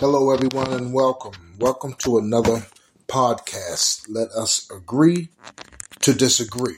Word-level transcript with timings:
Hello, 0.00 0.30
everyone, 0.30 0.72
and 0.72 0.92
welcome. 0.92 1.32
Welcome 1.58 1.94
to 1.94 2.18
another 2.18 2.64
podcast. 3.08 4.06
Let 4.08 4.28
us 4.30 4.70
agree 4.70 5.30
to 6.02 6.14
disagree. 6.14 6.76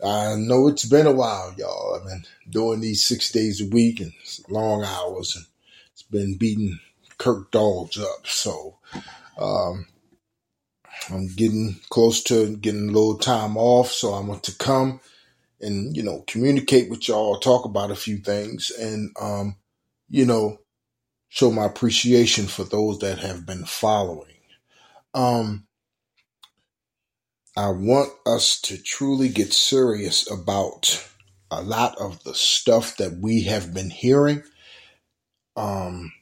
I 0.00 0.36
know 0.36 0.68
it's 0.68 0.84
been 0.84 1.08
a 1.08 1.12
while, 1.12 1.52
y'all. 1.58 1.96
I've 1.96 2.06
been 2.06 2.24
doing 2.48 2.80
these 2.80 3.02
six 3.04 3.32
days 3.32 3.60
a 3.60 3.68
week 3.68 3.98
and 3.98 4.12
long 4.48 4.84
hours, 4.84 5.34
and 5.34 5.44
it's 5.92 6.04
been 6.04 6.36
beating 6.38 6.78
Kirk 7.18 7.50
dogs 7.50 7.98
up. 7.98 8.28
So 8.28 8.78
um, 9.36 9.88
I'm 11.10 11.26
getting 11.34 11.80
close 11.90 12.22
to 12.24 12.56
getting 12.58 12.90
a 12.90 12.92
little 12.92 13.18
time 13.18 13.56
off, 13.56 13.90
so 13.90 14.14
I 14.14 14.20
want 14.20 14.44
to 14.44 14.56
come 14.56 15.00
and 15.60 15.96
you 15.96 16.04
know 16.04 16.22
communicate 16.28 16.90
with 16.90 17.08
y'all, 17.08 17.40
talk 17.40 17.64
about 17.64 17.90
a 17.90 17.96
few 17.96 18.18
things, 18.18 18.70
and 18.70 19.10
um, 19.20 19.56
you 20.08 20.24
know 20.26 20.60
show 21.28 21.50
my 21.50 21.64
appreciation 21.64 22.46
for 22.46 22.64
those 22.64 22.98
that 23.00 23.18
have 23.18 23.46
been 23.46 23.64
following. 23.64 24.28
Um, 25.14 25.66
I 27.56 27.68
want 27.70 28.10
us 28.26 28.60
to 28.62 28.82
truly 28.82 29.28
get 29.28 29.52
serious 29.52 30.30
about 30.30 31.08
a 31.50 31.62
lot 31.62 31.96
of 31.98 32.22
the 32.24 32.34
stuff 32.34 32.96
that 32.96 33.18
we 33.20 33.42
have 33.44 33.72
been 33.72 33.90
hearing. 33.90 34.42
Um, 35.56 36.12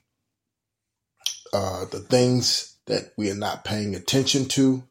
uh, 1.52 1.86
the 1.86 2.00
things 2.00 2.76
that 2.86 3.12
we 3.16 3.30
are 3.30 3.36
not 3.36 3.64
paying 3.64 3.94
attention 3.94 4.46
to, 4.46 4.84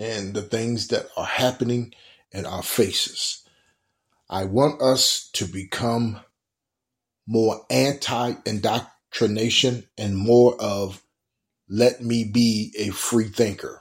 and 0.00 0.34
the 0.34 0.42
things 0.42 0.88
that 0.88 1.06
are 1.16 1.26
happening 1.26 1.94
in 2.32 2.46
our 2.46 2.62
faces. 2.62 3.42
I 4.28 4.44
want 4.44 4.82
us 4.82 5.30
to 5.34 5.44
become 5.46 6.20
more 7.26 7.64
anti 7.70 8.34
indoctrination 9.14 9.84
and 9.96 10.16
more 10.16 10.56
of 10.60 11.02
let 11.68 12.02
me 12.02 12.24
be 12.24 12.74
a 12.78 12.90
free 12.90 13.28
thinker. 13.28 13.80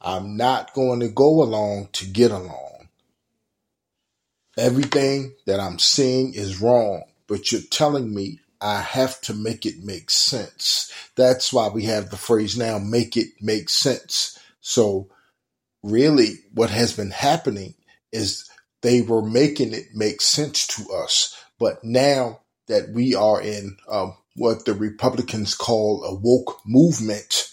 I'm 0.00 0.36
not 0.36 0.74
going 0.74 1.00
to 1.00 1.08
go 1.08 1.42
along 1.42 1.88
to 1.92 2.06
get 2.06 2.30
along. 2.30 2.88
Everything 4.58 5.34
that 5.46 5.60
I'm 5.60 5.78
seeing 5.78 6.34
is 6.34 6.60
wrong, 6.60 7.02
but 7.26 7.52
you're 7.52 7.60
telling 7.70 8.14
me 8.14 8.40
I 8.60 8.80
have 8.80 9.20
to 9.22 9.34
make 9.34 9.66
it 9.66 9.84
make 9.84 10.10
sense. 10.10 10.90
That's 11.14 11.52
why 11.52 11.68
we 11.68 11.84
have 11.84 12.10
the 12.10 12.16
phrase 12.16 12.56
now, 12.56 12.78
make 12.78 13.16
it 13.16 13.28
make 13.40 13.68
sense. 13.68 14.38
So 14.60 15.08
really 15.82 16.40
what 16.54 16.70
has 16.70 16.96
been 16.96 17.10
happening 17.10 17.74
is 18.12 18.48
they 18.82 19.02
were 19.02 19.22
making 19.22 19.72
it 19.74 19.94
make 19.94 20.20
sense 20.20 20.66
to 20.68 20.90
us, 20.92 21.36
but 21.58 21.84
now 21.84 22.40
that 22.68 22.90
we 22.90 23.14
are 23.14 23.40
in 23.40 23.76
um, 23.88 24.16
what 24.36 24.64
the 24.64 24.74
Republicans 24.74 25.54
call 25.54 26.04
a 26.04 26.14
woke 26.14 26.60
movement. 26.66 27.52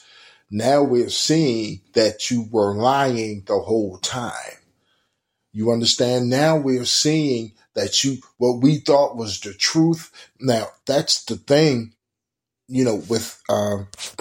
Now 0.52 0.84
we're 0.84 1.10
seeing 1.10 1.82
that 1.94 2.30
you 2.30 2.48
were 2.52 2.76
lying 2.76 3.44
the 3.46 3.60
whole 3.60 3.98
time. 3.98 4.60
You 5.52 5.72
understand? 5.72 6.30
Now 6.30 6.58
we're 6.58 6.86
seeing 6.86 7.54
that 7.76 8.04
you, 8.04 8.18
what 8.38 8.62
we 8.62 8.78
thought 8.78 9.16
was 9.16 9.40
the 9.40 9.54
truth. 9.54 10.12
Now 10.40 10.68
that's 10.86 11.24
the 11.26 11.38
thing, 11.38 11.94
you 12.68 12.84
know, 12.84 13.04
with, 13.08 13.42
um, 13.50 13.88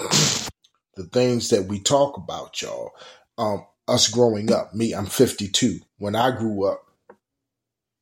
the 0.95 1.03
things 1.11 1.49
that 1.49 1.65
we 1.65 1.79
talk 1.79 2.17
about, 2.17 2.61
y'all. 2.61 2.91
Um, 3.37 3.65
us 3.87 4.07
growing 4.07 4.51
up, 4.51 4.73
me, 4.73 4.93
I'm 4.93 5.07
52. 5.07 5.79
When 5.97 6.15
I 6.15 6.31
grew 6.31 6.67
up, 6.67 6.83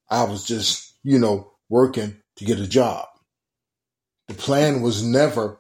I 0.09 0.25
was 0.25 0.46
just, 0.46 0.94
you 1.03 1.18
know, 1.18 1.53
working 1.69 2.21
to 2.38 2.46
get 2.46 2.59
a 2.59 2.68
job. 2.68 3.08
The 4.28 4.34
plan 4.34 4.81
was 4.81 5.03
never 5.03 5.59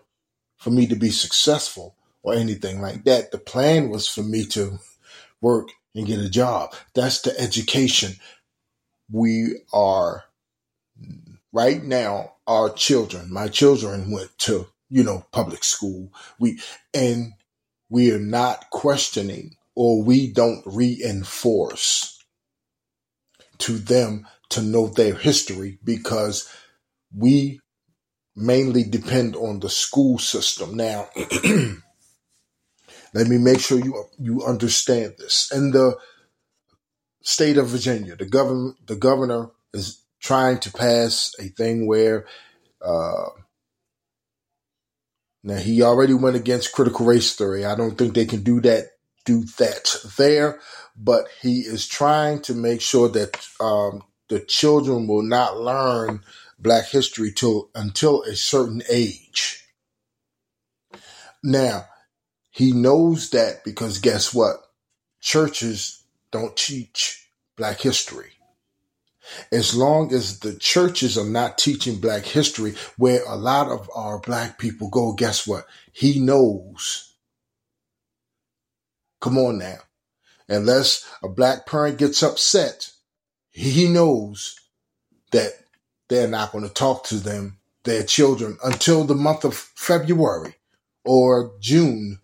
for 0.57 0.69
me 0.69 0.87
to 0.87 0.95
be 0.95 1.09
successful 1.09 1.95
or 2.23 2.33
anything 2.33 2.81
like 2.81 3.03
that. 3.03 3.31
The 3.31 3.37
plan 3.37 3.89
was 3.89 4.07
for 4.07 4.23
me 4.23 4.45
to 4.47 4.79
work 5.41 5.69
and 5.95 6.07
get 6.07 6.19
a 6.19 6.29
job. 6.29 6.73
That's 6.93 7.21
the 7.21 7.37
education 7.39 8.13
we 9.11 9.57
are 9.73 10.23
right 11.51 11.83
now. 11.83 12.33
Our 12.47 12.69
children, 12.69 13.31
my 13.31 13.47
children 13.47 14.11
went 14.11 14.37
to, 14.39 14.67
you 14.89 15.03
know, 15.03 15.25
public 15.31 15.63
school. 15.63 16.13
We, 16.39 16.59
and 16.93 17.33
we 17.89 18.11
are 18.11 18.19
not 18.19 18.69
questioning 18.69 19.55
or 19.75 20.03
we 20.03 20.31
don't 20.31 20.63
reinforce 20.65 22.23
to 23.59 23.77
them 23.77 24.27
to 24.51 24.61
know 24.61 24.87
their 24.87 25.15
history 25.15 25.79
because 25.83 26.49
we 27.15 27.59
mainly 28.35 28.83
depend 28.83 29.35
on 29.35 29.59
the 29.59 29.69
school 29.69 30.17
system. 30.17 30.75
Now, 30.75 31.09
let 33.13 33.27
me 33.27 33.37
make 33.37 33.59
sure 33.59 33.79
you 33.79 34.05
you 34.19 34.43
understand 34.43 35.15
this. 35.17 35.51
In 35.53 35.71
the 35.71 35.97
state 37.23 37.57
of 37.57 37.67
Virginia, 37.67 38.15
the 38.15 38.25
governor 38.25 38.73
the 38.85 38.95
governor 38.95 39.51
is 39.73 40.03
trying 40.19 40.59
to 40.59 40.71
pass 40.71 41.33
a 41.39 41.49
thing 41.49 41.87
where 41.87 42.25
uh, 42.83 43.29
now 45.43 45.57
he 45.57 45.81
already 45.81 46.13
went 46.13 46.35
against 46.35 46.71
critical 46.73 47.05
race 47.05 47.35
theory. 47.35 47.65
I 47.65 47.75
don't 47.75 47.97
think 47.97 48.13
they 48.13 48.25
can 48.25 48.43
do 48.43 48.61
that 48.61 48.85
do 49.25 49.43
that 49.59 49.95
there, 50.17 50.59
but 50.95 51.25
he 51.41 51.59
is 51.59 51.87
trying 51.87 52.41
to 52.43 52.55
make 52.55 52.81
sure 52.81 53.07
that 53.09 53.45
um, 53.59 54.03
the 54.31 54.39
children 54.39 55.07
will 55.07 55.23
not 55.23 55.59
learn 55.59 56.23
black 56.57 56.85
history 56.87 57.33
till 57.33 57.69
until 57.75 58.23
a 58.23 58.33
certain 58.33 58.81
age. 58.89 59.67
Now, 61.43 61.87
he 62.49 62.71
knows 62.71 63.31
that 63.31 63.65
because 63.65 63.99
guess 63.99 64.33
what? 64.33 64.55
Churches 65.19 66.05
don't 66.31 66.55
teach 66.55 67.27
black 67.57 67.81
history. 67.81 68.31
As 69.51 69.75
long 69.75 70.13
as 70.13 70.39
the 70.39 70.55
churches 70.55 71.17
are 71.17 71.25
not 71.25 71.57
teaching 71.57 71.99
black 71.99 72.23
history, 72.23 72.75
where 72.97 73.25
a 73.25 73.35
lot 73.35 73.67
of 73.67 73.89
our 73.93 74.17
black 74.19 74.57
people 74.57 74.89
go, 74.89 75.11
guess 75.11 75.45
what? 75.45 75.65
He 75.91 76.21
knows. 76.21 77.15
Come 79.19 79.37
on 79.37 79.57
now. 79.57 79.79
Unless 80.47 81.05
a 81.21 81.27
black 81.27 81.65
parent 81.65 81.97
gets 81.97 82.23
upset, 82.23 82.90
he 83.51 83.87
knows 83.87 84.55
that 85.31 85.51
they're 86.09 86.27
not 86.27 86.51
going 86.51 86.67
to 86.67 86.73
talk 86.73 87.05
to 87.05 87.15
them 87.15 87.57
their 87.83 88.03
children 88.03 88.57
until 88.63 89.03
the 89.03 89.15
month 89.15 89.43
of 89.43 89.55
February 89.55 90.55
or 91.03 91.53
June 91.59 92.19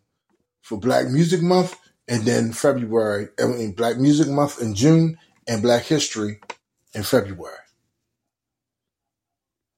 for 0.62 0.78
Black 0.78 1.08
Music 1.08 1.42
Month, 1.42 1.78
and 2.08 2.24
then 2.24 2.52
February, 2.52 3.30
I 3.42 3.46
mean, 3.46 3.72
Black 3.72 3.98
Music 3.98 4.28
Month 4.28 4.62
in 4.62 4.76
June, 4.76 5.18
and 5.48 5.62
Black 5.62 5.84
History 5.84 6.40
in 6.94 7.04
February. 7.04 7.56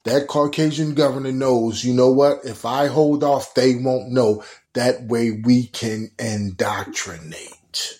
That 0.05 0.27
Caucasian 0.27 0.95
governor 0.95 1.31
knows, 1.31 1.83
you 1.83 1.93
know 1.93 2.11
what? 2.11 2.39
If 2.43 2.65
I 2.65 2.87
hold 2.87 3.23
off, 3.23 3.53
they 3.53 3.75
won't 3.75 4.09
know. 4.09 4.43
That 4.73 5.03
way 5.03 5.31
we 5.43 5.67
can 5.67 6.09
indoctrinate. 6.17 7.99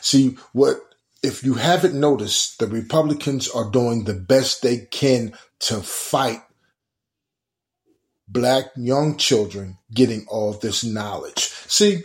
See, 0.00 0.36
what 0.52 0.87
if 1.22 1.42
you 1.42 1.54
haven't 1.54 1.98
noticed, 1.98 2.58
the 2.58 2.66
Republicans 2.66 3.48
are 3.48 3.70
doing 3.70 4.04
the 4.04 4.14
best 4.14 4.62
they 4.62 4.78
can 4.78 5.32
to 5.60 5.76
fight 5.76 6.42
black 8.28 8.66
young 8.76 9.16
children 9.16 9.78
getting 9.92 10.26
all 10.28 10.52
this 10.52 10.84
knowledge. 10.84 11.48
See, 11.66 12.02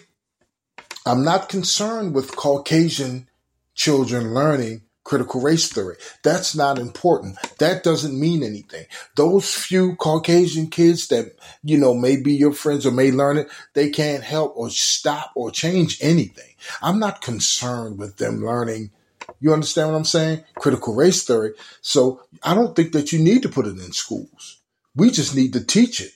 I'm 1.05 1.23
not 1.23 1.49
concerned 1.49 2.15
with 2.15 2.35
Caucasian 2.35 3.27
children 3.75 4.33
learning 4.33 4.83
critical 5.03 5.41
race 5.41 5.67
theory. 5.67 5.97
That's 6.23 6.55
not 6.55 6.79
important. 6.79 7.37
That 7.59 7.83
doesn't 7.83 8.17
mean 8.17 8.41
anything. 8.41 8.85
Those 9.17 9.53
few 9.53 9.95
Caucasian 9.97 10.67
kids 10.67 11.09
that, 11.09 11.35
you 11.61 11.77
know, 11.77 11.93
may 11.93 12.15
be 12.15 12.33
your 12.33 12.53
friends 12.53 12.85
or 12.85 12.91
may 12.91 13.11
learn 13.11 13.37
it, 13.37 13.47
they 13.73 13.89
can't 13.89 14.23
help 14.23 14.53
or 14.55 14.69
stop 14.69 15.31
or 15.35 15.51
change 15.51 15.97
anything. 16.01 16.55
I'm 16.81 16.99
not 16.99 17.21
concerned 17.21 17.97
with 17.97 18.15
them 18.15 18.45
learning 18.45 18.91
you 19.39 19.53
understand 19.53 19.89
what 19.89 19.97
I'm 19.97 20.05
saying? 20.05 20.43
Critical 20.55 20.95
race 20.95 21.23
theory. 21.23 21.53
So 21.81 22.21
I 22.43 22.53
don't 22.53 22.75
think 22.75 22.93
that 22.93 23.11
you 23.11 23.19
need 23.19 23.43
to 23.43 23.49
put 23.49 23.67
it 23.67 23.77
in 23.77 23.91
schools. 23.91 24.61
We 24.95 25.11
just 25.11 25.35
need 25.35 25.53
to 25.53 25.63
teach 25.63 26.01
it. 26.01 26.11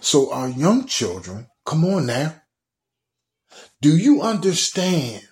So 0.00 0.32
our 0.32 0.48
young 0.48 0.86
children, 0.86 1.48
come 1.64 1.84
on 1.84 2.06
now. 2.06 2.34
Do 3.80 3.96
you 3.96 4.22
understand 4.22 5.26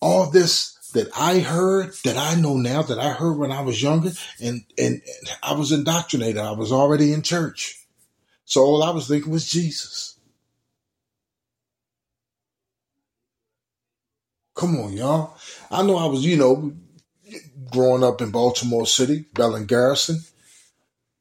all 0.00 0.30
this 0.30 0.78
that 0.94 1.08
I 1.16 1.40
heard, 1.40 1.92
that 2.04 2.16
I 2.16 2.40
know 2.40 2.56
now, 2.56 2.82
that 2.82 2.98
I 2.98 3.10
heard 3.10 3.36
when 3.36 3.52
I 3.52 3.60
was 3.60 3.82
younger, 3.82 4.10
and, 4.40 4.64
and, 4.78 5.02
and 5.02 5.30
I 5.42 5.52
was 5.52 5.70
indoctrinated. 5.70 6.38
I 6.38 6.52
was 6.52 6.72
already 6.72 7.12
in 7.12 7.22
church. 7.22 7.86
So 8.44 8.62
all 8.62 8.82
I 8.82 8.90
was 8.90 9.08
thinking 9.08 9.30
was 9.30 9.48
Jesus. 9.48 10.17
Come 14.58 14.74
on, 14.80 14.92
y'all. 14.92 15.36
I 15.70 15.84
know 15.84 15.96
I 15.96 16.06
was, 16.06 16.26
you 16.26 16.36
know, 16.36 16.72
growing 17.70 18.02
up 18.02 18.20
in 18.20 18.32
Baltimore 18.32 18.86
City, 18.86 19.24
Bell 19.32 19.54
and 19.54 19.68
Garrison. 19.68 20.18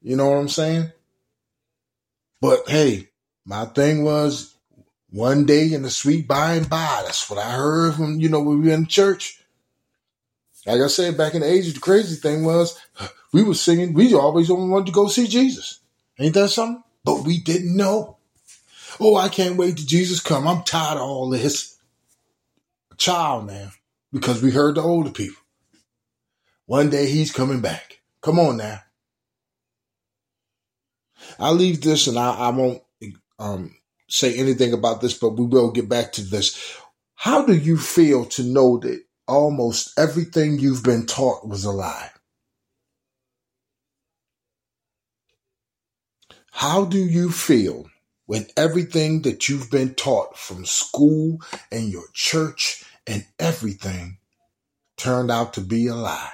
You 0.01 0.15
know 0.15 0.27
what 0.31 0.37
I'm 0.37 0.49
saying? 0.49 0.91
But 2.41 2.67
hey, 2.67 3.09
my 3.45 3.65
thing 3.65 4.03
was 4.03 4.55
one 5.11 5.45
day 5.45 5.71
in 5.71 5.83
the 5.83 5.91
sweet 5.91 6.27
by 6.27 6.53
and 6.53 6.67
by. 6.67 7.03
That's 7.05 7.29
what 7.29 7.37
I 7.37 7.51
heard 7.51 7.93
from, 7.93 8.19
you 8.19 8.27
know, 8.27 8.41
when 8.41 8.59
we 8.59 8.69
were 8.69 8.73
in 8.73 8.87
church. 8.87 9.39
Like 10.65 10.81
I 10.81 10.87
said, 10.87 11.15
back 11.15 11.35
in 11.35 11.41
the 11.41 11.47
80s, 11.47 11.75
the 11.75 11.79
crazy 11.79 12.15
thing 12.15 12.43
was 12.43 12.81
we 13.31 13.43
were 13.43 13.53
singing, 13.53 13.93
we 13.93 14.15
always 14.15 14.49
wanted 14.49 14.87
to 14.87 14.91
go 14.91 15.09
see 15.09 15.27
Jesus. 15.27 15.79
Ain't 16.19 16.33
that 16.33 16.49
something? 16.49 16.83
But 17.05 17.21
we 17.21 17.39
didn't 17.39 17.77
know. 17.77 18.17
Oh, 18.99 19.15
I 19.15 19.29
can't 19.29 19.57
wait 19.57 19.77
till 19.77 19.85
Jesus 19.85 20.21
come. 20.21 20.47
I'm 20.47 20.63
tired 20.63 20.95
of 20.95 21.03
all 21.03 21.29
this 21.29 21.76
child 22.97 23.47
now 23.47 23.69
because 24.11 24.41
we 24.41 24.51
heard 24.51 24.75
the 24.75 24.81
older 24.81 25.11
people. 25.11 25.41
One 26.65 26.89
day 26.89 27.07
he's 27.07 27.31
coming 27.31 27.61
back. 27.61 28.01
Come 28.21 28.39
on 28.39 28.57
now. 28.57 28.81
I'll 31.39 31.53
leave 31.53 31.81
this 31.81 32.07
and 32.07 32.17
I, 32.17 32.35
I 32.35 32.49
won't 32.49 32.81
um, 33.39 33.75
say 34.09 34.37
anything 34.37 34.73
about 34.73 35.01
this, 35.01 35.17
but 35.17 35.31
we 35.31 35.45
will 35.45 35.71
get 35.71 35.89
back 35.89 36.11
to 36.13 36.21
this. 36.21 36.77
How 37.15 37.45
do 37.45 37.55
you 37.55 37.77
feel 37.77 38.25
to 38.25 38.43
know 38.43 38.77
that 38.79 39.03
almost 39.27 39.97
everything 39.97 40.59
you've 40.59 40.83
been 40.83 41.05
taught 41.05 41.47
was 41.47 41.63
a 41.65 41.71
lie? 41.71 42.11
How 46.51 46.85
do 46.85 46.97
you 46.97 47.31
feel 47.31 47.85
when 48.25 48.47
everything 48.57 49.21
that 49.21 49.47
you've 49.47 49.69
been 49.69 49.93
taught 49.93 50.37
from 50.37 50.65
school 50.65 51.39
and 51.71 51.89
your 51.89 52.05
church 52.13 52.83
and 53.07 53.25
everything 53.39 54.17
turned 54.97 55.31
out 55.31 55.53
to 55.53 55.61
be 55.61 55.87
a 55.87 55.95
lie. 55.95 56.31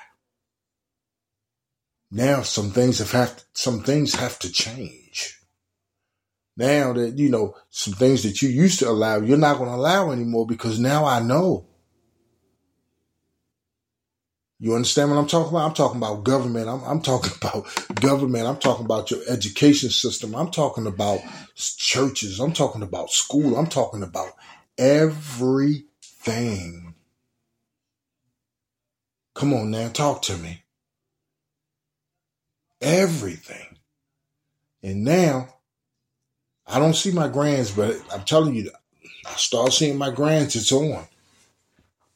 Now 2.11 2.41
some 2.41 2.71
things 2.71 2.99
have, 2.99 3.11
have 3.11 3.43
some 3.53 3.81
things 3.81 4.15
have 4.15 4.39
to 4.39 4.51
change. 4.51 5.39
Now 6.55 6.93
that 6.93 7.17
you 7.17 7.29
know 7.29 7.55
some 7.69 7.93
things 7.93 8.23
that 8.23 8.41
you 8.41 8.49
used 8.49 8.79
to 8.79 8.89
allow, 8.89 9.17
you're 9.17 9.37
not 9.37 9.57
going 9.57 9.69
to 9.69 9.75
allow 9.75 10.11
anymore 10.11 10.45
because 10.45 10.79
now 10.79 11.05
I 11.05 11.19
know. 11.19 11.67
You 14.59 14.75
understand 14.75 15.09
what 15.09 15.17
I'm 15.17 15.27
talking 15.27 15.49
about? 15.49 15.67
I'm 15.67 15.73
talking 15.73 15.97
about 15.97 16.23
government. 16.23 16.69
I'm, 16.69 16.83
I'm 16.83 17.01
talking 17.01 17.31
about 17.41 17.65
government. 17.95 18.45
I'm 18.45 18.59
talking 18.59 18.85
about 18.85 19.09
your 19.11 19.21
education 19.27 19.89
system. 19.89 20.35
I'm 20.35 20.51
talking 20.51 20.87
about 20.87 21.19
churches. 21.55 22.39
I'm 22.39 22.53
talking 22.53 22.83
about 22.83 23.09
school. 23.09 23.57
I'm 23.57 23.67
talking 23.67 24.03
about 24.03 24.33
every 24.77 25.85
thing. 26.23 26.95
Come 29.35 29.53
on 29.53 29.71
now, 29.71 29.89
talk 29.89 30.21
to 30.23 30.37
me. 30.37 30.63
Everything. 32.81 33.77
And 34.81 35.03
now, 35.03 35.55
I 36.67 36.79
don't 36.79 36.95
see 36.95 37.11
my 37.11 37.27
grands, 37.27 37.71
but 37.71 37.97
I'm 38.11 38.23
telling 38.23 38.55
you, 38.55 38.71
I 39.25 39.31
start 39.31 39.73
seeing 39.73 39.97
my 39.97 40.11
grands, 40.11 40.55
it's 40.55 40.71
on. 40.71 41.07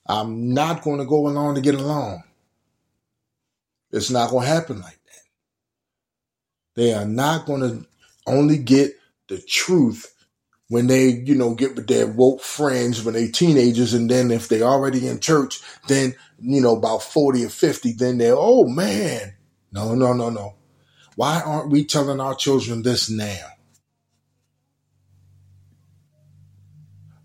I'm 0.07 0.53
not 0.53 0.83
going 0.83 0.99
to 0.99 1.05
go 1.05 1.27
along 1.27 1.55
to 1.55 1.61
get 1.61 1.75
along. 1.75 2.23
It's 3.91 4.09
not 4.09 4.29
going 4.29 4.45
to 4.45 4.53
happen 4.53 4.81
like 4.81 4.99
that. 5.05 5.23
They 6.75 6.93
are 6.93 7.05
not 7.05 7.45
going 7.45 7.61
to 7.61 7.87
only 8.25 8.57
get 8.57 8.93
the 9.27 9.39
truth 9.39 10.13
when 10.69 10.87
they, 10.87 11.09
you 11.09 11.35
know, 11.35 11.55
get 11.55 11.75
with 11.75 11.87
their 11.87 12.07
woke 12.07 12.41
friends 12.41 13.03
when 13.03 13.13
they 13.13 13.27
teenagers, 13.27 13.93
and 13.93 14.09
then 14.09 14.31
if 14.31 14.49
they 14.49 14.61
already 14.61 15.07
in 15.07 15.19
church, 15.19 15.61
then 15.87 16.15
you 16.39 16.61
know 16.61 16.75
about 16.75 17.03
forty 17.03 17.45
or 17.45 17.49
fifty, 17.49 17.93
then 17.93 18.17
they're 18.17 18.35
oh 18.35 18.67
man, 18.67 19.33
no, 19.71 19.95
no, 19.95 20.13
no, 20.13 20.29
no. 20.29 20.55
Why 21.15 21.41
aren't 21.41 21.71
we 21.71 21.85
telling 21.85 22.19
our 22.19 22.35
children 22.35 22.83
this 22.83 23.09
now? 23.09 23.47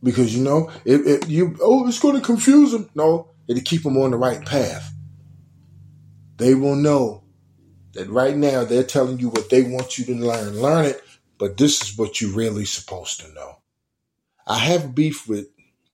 Because 0.03 0.37
you 0.37 0.43
know, 0.43 0.71
if, 0.85 1.07
if 1.07 1.29
you 1.29 1.57
oh, 1.61 1.87
it's 1.87 2.01
going 2.01 2.17
to 2.17 2.21
confuse 2.21 2.73
them. 2.73 2.91
No, 2.95 3.31
it'll 3.49 3.63
keep 3.63 3.83
them 3.83 3.97
on 3.97 4.13
the 4.13 4.17
right 4.17 4.45
path. 4.45 4.93
They 6.37 6.55
will 6.55 6.77
know 6.77 7.25
that 7.93 8.09
right 8.09 8.37
now 8.37 8.65
they're 8.65 8.83
telling 8.83 9.19
you 9.19 9.29
what 9.29 9.51
they 9.51 9.63
want 9.63 9.99
you 9.99 10.05
to 10.07 10.15
learn. 10.15 10.61
Learn 10.61 10.87
it 10.87 11.03
but 11.43 11.57
this 11.57 11.83
is 11.83 11.99
what 11.99 12.21
you're 12.21 12.37
really 12.37 12.65
supposed 12.65 13.19
to 13.19 13.35
know. 13.35 13.59
I 14.47 14.59
have 14.59 14.95
beef 14.95 15.29
with 15.29 15.49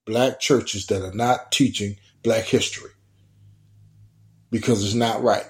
black 0.05 0.41
churches 0.41 0.85
that 0.89 1.01
are 1.01 1.15
not 1.15 1.51
teaching 1.51 1.97
black 2.23 2.45
history 2.45 2.91
because 4.51 4.85
it's 4.85 4.93
not 4.93 5.23
right. 5.23 5.47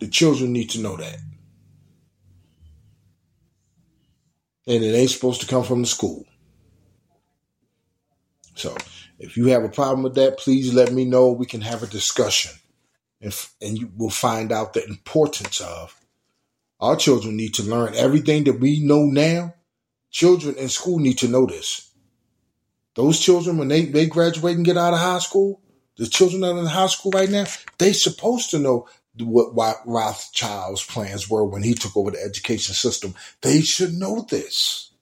The 0.00 0.08
children 0.08 0.52
need 0.52 0.68
to 0.68 0.80
know 0.80 0.98
that. 0.98 1.16
And 4.66 4.84
it 4.84 4.94
ain't 4.94 5.08
supposed 5.08 5.40
to 5.40 5.46
come 5.46 5.64
from 5.64 5.80
the 5.80 5.88
school. 5.88 6.26
So 8.54 8.76
if 9.18 9.38
you 9.38 9.46
have 9.46 9.64
a 9.64 9.70
problem 9.70 10.02
with 10.02 10.16
that, 10.16 10.36
please 10.36 10.74
let 10.74 10.92
me 10.92 11.06
know. 11.06 11.32
We 11.32 11.46
can 11.46 11.62
have 11.62 11.82
a 11.82 11.86
discussion. 11.86 12.52
And, 13.22 13.34
and 13.62 13.78
you 13.78 13.90
will 13.96 14.10
find 14.10 14.52
out 14.52 14.74
the 14.74 14.86
importance 14.86 15.62
of 15.62 15.98
our 16.80 16.96
children 16.96 17.36
need 17.36 17.54
to 17.54 17.62
learn 17.62 17.94
everything 17.94 18.44
that 18.44 18.60
we 18.60 18.80
know 18.80 19.04
now. 19.04 19.54
Children 20.10 20.56
in 20.56 20.68
school 20.68 20.98
need 20.98 21.18
to 21.18 21.28
know 21.28 21.46
this. 21.46 21.90
Those 22.96 23.20
children, 23.20 23.58
when 23.58 23.68
they, 23.68 23.84
they 23.84 24.06
graduate 24.06 24.56
and 24.56 24.64
get 24.64 24.76
out 24.76 24.92
of 24.92 24.98
high 24.98 25.20
school, 25.20 25.60
the 25.96 26.06
children 26.06 26.40
that 26.40 26.52
are 26.52 26.58
in 26.58 26.66
high 26.66 26.88
school 26.88 27.12
right 27.12 27.30
now, 27.30 27.44
they 27.78 27.92
supposed 27.92 28.50
to 28.50 28.58
know 28.58 28.88
what 29.18 29.76
Rothschild's 29.86 30.84
plans 30.84 31.28
were 31.28 31.44
when 31.44 31.62
he 31.62 31.74
took 31.74 31.96
over 31.96 32.10
the 32.10 32.22
education 32.22 32.74
system. 32.74 33.14
They 33.42 33.60
should 33.60 33.94
know 33.94 34.26
this. 34.28 34.92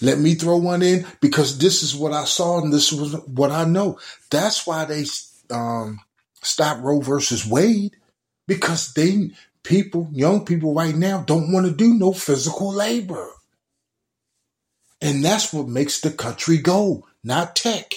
Let 0.00 0.18
me 0.18 0.34
throw 0.34 0.56
one 0.56 0.82
in 0.82 1.06
because 1.20 1.58
this 1.58 1.82
is 1.82 1.94
what 1.94 2.12
I 2.12 2.24
saw 2.24 2.60
and 2.60 2.72
this 2.72 2.92
was 2.92 3.14
what 3.26 3.50
I 3.50 3.64
know. 3.64 3.98
That's 4.30 4.66
why 4.66 4.84
they 4.84 5.04
um, 5.50 6.00
stop 6.44 6.82
Roe 6.82 7.00
versus 7.00 7.46
Wade 7.46 7.96
because 8.46 8.92
they 8.94 9.30
people, 9.62 10.08
young 10.12 10.44
people 10.44 10.74
right 10.74 10.94
now 10.94 11.22
don't 11.22 11.52
want 11.52 11.66
to 11.66 11.72
do 11.72 11.94
no 11.94 12.12
physical 12.12 12.72
labor. 12.72 13.28
And 15.00 15.24
that's 15.24 15.52
what 15.52 15.68
makes 15.68 16.00
the 16.00 16.10
country 16.10 16.58
go, 16.58 17.06
not 17.22 17.56
tech. 17.56 17.92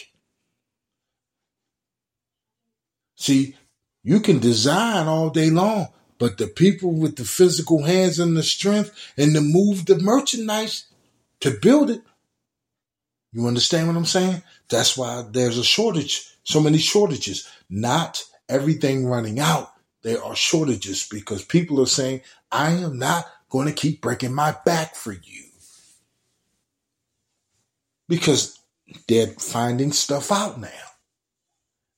See, 3.16 3.56
you 4.04 4.20
can 4.20 4.40
design 4.40 5.08
all 5.08 5.30
day 5.30 5.50
long, 5.50 5.88
but 6.18 6.38
the 6.38 6.48
people 6.48 6.94
with 6.94 7.16
the 7.16 7.26
physical 7.26 7.84
hands 7.84 8.20
and 8.20 8.36
the 8.36 8.44
strength 8.44 9.14
and 9.18 9.34
to 9.36 9.42
move 9.42 9.86
the 9.86 10.00
merchandise 10.00 10.88
to 11.42 11.52
build 11.52 11.90
it, 11.90 12.02
you 13.34 13.48
understand 13.48 13.88
what 13.88 13.98
I'm 13.98 14.06
saying? 14.06 14.42
That's 14.70 14.98
why 14.98 15.24
there's 15.30 15.58
a 15.58 15.64
shortage, 15.64 16.28
so 16.44 16.60
many 16.60 16.78
shortages. 16.78 17.48
Not 17.70 18.24
everything 18.50 19.06
running 19.06 19.40
out. 19.40 19.72
There 20.04 20.24
are 20.24 20.36
shortages 20.36 21.08
because 21.10 21.44
people 21.44 21.82
are 21.82 21.88
saying, 21.88 22.22
I 22.52 22.72
am 22.72 22.98
not 22.98 23.26
going 23.50 23.68
to 23.68 23.74
keep 23.74 24.02
breaking 24.02 24.34
my 24.34 24.56
back 24.66 24.96
for 24.96 25.12
you. 25.12 25.44
Because 28.08 28.60
they're 29.08 29.28
finding 29.28 29.92
stuff 29.92 30.32
out 30.32 30.60
now. 30.60 30.70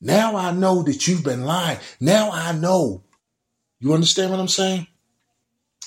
Now 0.02 0.36
I 0.36 0.52
know 0.52 0.82
that 0.84 1.08
you've 1.08 1.24
been 1.24 1.44
lying. 1.44 1.78
Now 2.00 2.32
I 2.32 2.54
know. 2.54 3.04
You 3.80 3.94
understand 3.94 4.32
what 4.32 4.40
I'm 4.40 4.48
saying? 4.48 4.88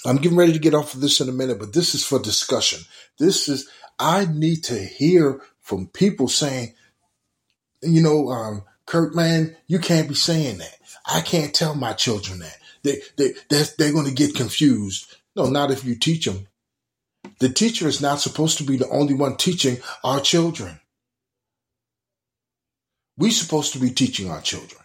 I'm 0.04 0.16
getting 0.16 0.38
ready 0.38 0.52
to 0.52 0.58
get 0.58 0.74
off 0.74 0.94
of 0.94 1.00
this 1.00 1.20
in 1.20 1.28
a 1.28 1.32
minute, 1.32 1.58
but 1.58 1.72
this 1.72 1.94
is 1.94 2.04
for 2.04 2.20
discussion. 2.20 2.80
This 3.18 3.48
is, 3.48 3.68
I 3.98 4.26
need 4.26 4.64
to 4.64 4.78
hear 4.78 5.40
from 5.60 5.86
people 5.86 6.28
saying, 6.28 6.74
you 7.82 8.02
know, 8.02 8.28
um, 8.28 8.64
Kurt, 8.86 9.14
man, 9.14 9.56
you 9.66 9.78
can't 9.78 10.08
be 10.08 10.14
saying 10.14 10.58
that. 10.58 10.76
I 11.06 11.20
can't 11.20 11.54
tell 11.54 11.74
my 11.74 11.92
children 11.92 12.40
that. 12.40 12.58
They, 12.82 13.00
they, 13.16 13.32
they're, 13.48 13.66
they're 13.78 13.92
going 13.92 14.06
to 14.06 14.12
get 14.12 14.34
confused. 14.34 15.16
No, 15.36 15.46
not 15.46 15.70
if 15.70 15.84
you 15.84 15.94
teach 15.94 16.26
them. 16.26 16.48
The 17.38 17.48
teacher 17.48 17.88
is 17.88 18.00
not 18.00 18.20
supposed 18.20 18.58
to 18.58 18.64
be 18.64 18.76
the 18.76 18.88
only 18.88 19.14
one 19.14 19.36
teaching 19.36 19.78
our 20.04 20.20
children. 20.20 20.80
We're 23.16 23.30
supposed 23.30 23.72
to 23.74 23.78
be 23.78 23.90
teaching 23.90 24.30
our 24.30 24.40
children. 24.40 24.80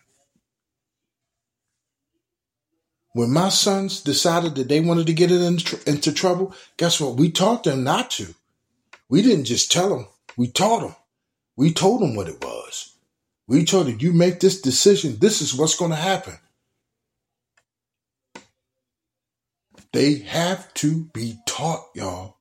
When 3.14 3.32
my 3.32 3.50
sons 3.50 4.02
decided 4.02 4.56
that 4.56 4.68
they 4.68 4.80
wanted 4.80 5.08
to 5.08 5.14
get 5.14 5.32
into, 5.32 5.80
into 5.90 6.12
trouble, 6.12 6.54
guess 6.78 7.02
what? 7.02 7.16
We 7.16 7.32
taught 7.32 7.64
them 7.64 7.84
not 7.84 8.12
to. 8.12 8.36
We 9.10 9.22
didn't 9.22 9.46
just 9.46 9.72
tell 9.72 9.90
them, 9.90 10.08
we 10.36 10.48
taught 10.48 10.82
them. 10.82 10.96
We 11.56 11.74
told 11.74 12.02
them 12.02 12.16
what 12.16 12.28
it 12.28 12.44
was. 12.44 12.97
We 13.48 13.64
told 13.64 13.88
them, 13.88 13.98
you 14.00 14.12
make 14.14 14.40
this 14.40 14.62
decision, 14.62 15.18
this 15.20 15.42
is 15.42 15.56
what's 15.56 15.76
going 15.76 15.92
to 15.92 15.98
happen. 15.98 16.38
They 19.94 20.16
have 20.20 20.74
to 20.76 21.06
be 21.14 21.38
taught, 21.48 21.86
y'all. 21.96 22.38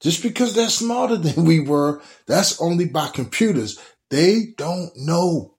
Just 0.00 0.22
because 0.22 0.54
they're 0.54 0.68
smarter 0.68 1.16
than 1.18 1.44
we 1.44 1.60
were, 1.60 2.00
that's 2.26 2.60
only 2.60 2.86
by 2.86 3.08
computers. 3.08 3.78
They 4.10 4.54
don't 4.56 4.90
know. 4.96 5.56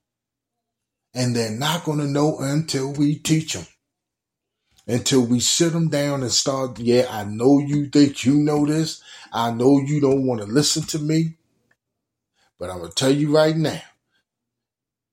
And 1.13 1.35
they're 1.35 1.51
not 1.51 1.83
going 1.83 1.99
to 1.99 2.05
know 2.05 2.39
until 2.39 2.93
we 2.93 3.17
teach 3.17 3.53
them. 3.53 3.65
Until 4.87 5.21
we 5.25 5.39
sit 5.39 5.73
them 5.73 5.89
down 5.89 6.21
and 6.21 6.31
start, 6.31 6.77
yeah, 6.79 7.07
I 7.09 7.23
know 7.23 7.59
you 7.59 7.87
think 7.89 8.23
you 8.23 8.35
know 8.35 8.65
this. 8.65 9.01
I 9.33 9.51
know 9.51 9.79
you 9.79 9.99
don't 9.99 10.27
want 10.27 10.41
to 10.41 10.47
listen 10.47 10.83
to 10.83 10.99
me. 10.99 11.37
But 12.59 12.69
I'm 12.69 12.77
going 12.79 12.89
to 12.89 12.95
tell 12.95 13.11
you 13.11 13.35
right 13.35 13.55
now. 13.55 13.81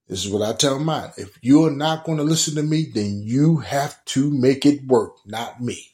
This 0.07 0.25
is 0.25 0.31
what 0.31 0.47
I 0.47 0.53
tell 0.53 0.79
mine. 0.79 1.11
If 1.17 1.37
you're 1.41 1.71
not 1.71 2.03
going 2.03 2.17
to 2.17 2.23
listen 2.23 2.55
to 2.55 2.63
me, 2.63 2.85
then 2.93 3.21
you 3.23 3.57
have 3.57 4.03
to 4.05 4.29
make 4.31 4.65
it 4.65 4.85
work, 4.85 5.15
not 5.25 5.61
me. 5.61 5.89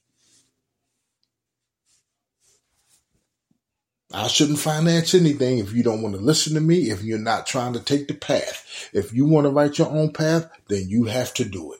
I 4.11 4.27
shouldn't 4.27 4.59
finance 4.59 5.13
anything 5.13 5.59
if 5.59 5.73
you 5.73 5.83
don't 5.83 6.01
want 6.01 6.15
to 6.15 6.21
listen 6.21 6.55
to 6.55 6.59
me, 6.61 6.89
if 6.89 7.03
you're 7.03 7.19
not 7.19 7.45
trying 7.45 7.73
to 7.73 7.79
take 7.79 8.07
the 8.07 8.15
path. 8.15 8.89
If 8.91 9.13
you 9.13 9.25
want 9.25 9.45
to 9.45 9.51
write 9.51 9.77
your 9.77 9.89
own 9.89 10.13
path, 10.13 10.49
then 10.67 10.89
you 10.89 11.05
have 11.05 11.33
to 11.35 11.45
do 11.45 11.73
it. 11.73 11.79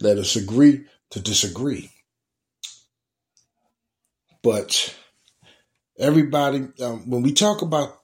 Let 0.00 0.18
us 0.18 0.34
agree 0.34 0.84
to 1.10 1.20
disagree. 1.20 1.90
But 4.42 4.96
everybody, 6.00 6.68
um, 6.82 7.08
when 7.08 7.22
we 7.22 7.32
talk 7.32 7.62
about, 7.62 8.00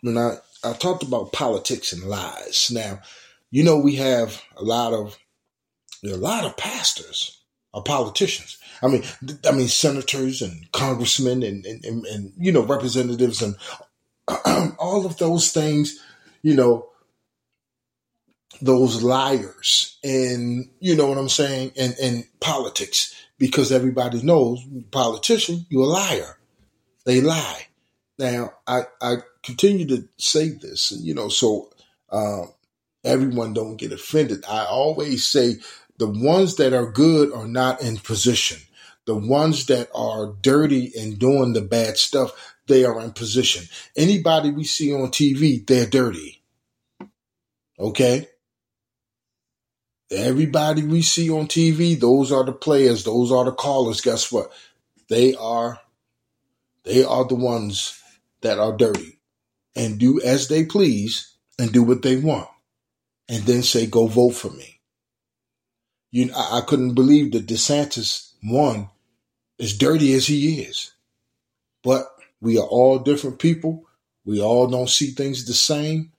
when 0.00 0.16
I, 0.16 0.36
I 0.64 0.72
talked 0.72 1.02
about 1.02 1.32
politics 1.32 1.92
and 1.92 2.04
lies. 2.04 2.70
Now, 2.72 3.00
you 3.50 3.64
know, 3.64 3.78
we 3.78 3.96
have 3.96 4.42
a 4.56 4.62
lot 4.62 4.92
of, 4.92 5.18
a 6.04 6.16
lot 6.16 6.44
of 6.44 6.56
pastors 6.56 7.42
are 7.74 7.82
politicians. 7.82 8.58
I 8.82 8.88
mean, 8.88 9.04
I 9.46 9.52
mean, 9.52 9.68
senators 9.68 10.42
and 10.42 10.70
congressmen 10.72 11.42
and, 11.42 11.66
and, 11.66 11.84
and, 11.84 12.06
and 12.06 12.32
you 12.36 12.52
know, 12.52 12.64
representatives 12.64 13.42
and 13.42 13.56
all 14.78 15.04
of 15.04 15.16
those 15.18 15.50
things, 15.50 15.98
you 16.42 16.54
know, 16.54 16.88
those 18.60 19.02
liars 19.02 19.98
and 20.02 20.68
you 20.80 20.96
know 20.96 21.06
what 21.06 21.18
I'm 21.18 21.28
saying 21.28 21.72
and 21.76 21.94
and 22.00 22.24
politics 22.40 23.14
because 23.38 23.70
everybody 23.70 24.22
knows 24.22 24.64
politician 24.90 25.66
you're 25.68 25.84
a 25.84 25.86
liar 25.86 26.37
they 27.04 27.20
lie 27.20 27.66
now 28.18 28.52
I 28.66 28.82
I 29.00 29.16
continue 29.42 29.86
to 29.88 30.08
say 30.18 30.50
this 30.50 30.92
you 30.92 31.14
know 31.14 31.28
so 31.28 31.70
um, 32.10 32.52
everyone 33.04 33.52
don't 33.52 33.76
get 33.76 33.92
offended 33.92 34.44
I 34.48 34.64
always 34.64 35.26
say 35.26 35.56
the 35.98 36.08
ones 36.08 36.56
that 36.56 36.72
are 36.72 36.90
good 36.90 37.32
are 37.32 37.48
not 37.48 37.82
in 37.82 37.98
position 37.98 38.58
the 39.08 39.16
ones 39.16 39.64
that 39.66 39.88
are 39.94 40.34
dirty 40.42 40.92
and 40.94 41.18
doing 41.18 41.54
the 41.54 41.62
bad 41.62 41.96
stuff, 41.96 42.54
they 42.66 42.84
are 42.84 43.00
in 43.00 43.12
position. 43.12 43.64
Anybody 43.96 44.50
we 44.50 44.64
see 44.64 44.92
on 44.92 45.08
TV, 45.08 45.66
they're 45.66 45.86
dirty. 45.86 46.42
Okay? 47.80 48.28
Everybody 50.10 50.82
we 50.82 51.00
see 51.00 51.30
on 51.30 51.46
TV, 51.46 51.98
those 51.98 52.30
are 52.30 52.44
the 52.44 52.52
players, 52.52 53.04
those 53.04 53.32
are 53.32 53.46
the 53.46 53.52
callers. 53.52 54.02
Guess 54.02 54.30
what? 54.30 54.52
They 55.08 55.34
are 55.36 55.80
they 56.84 57.04
are 57.04 57.24
the 57.26 57.34
ones 57.34 58.00
that 58.40 58.58
are 58.58 58.76
dirty 58.76 59.18
and 59.74 59.98
do 59.98 60.20
as 60.20 60.48
they 60.48 60.64
please 60.64 61.36
and 61.58 61.72
do 61.72 61.82
what 61.82 62.02
they 62.02 62.16
want. 62.16 62.48
And 63.28 63.44
then 63.44 63.62
say, 63.62 63.86
go 63.86 64.06
vote 64.06 64.30
for 64.30 64.50
me. 64.50 64.80
You 66.10 66.30
I, 66.34 66.58
I 66.58 66.60
couldn't 66.62 66.94
believe 66.94 67.32
that 67.32 67.46
DeSantis 67.46 68.32
won 68.42 68.88
as 69.60 69.76
dirty 69.76 70.14
as 70.14 70.26
he 70.26 70.62
is. 70.62 70.92
But 71.82 72.06
we 72.40 72.58
are 72.58 72.66
all 72.66 72.98
different 72.98 73.38
people. 73.38 73.84
We 74.24 74.40
all 74.40 74.66
don't 74.66 74.88
see 74.88 75.10
things 75.10 75.44
the 75.44 75.54
same. 75.54 76.12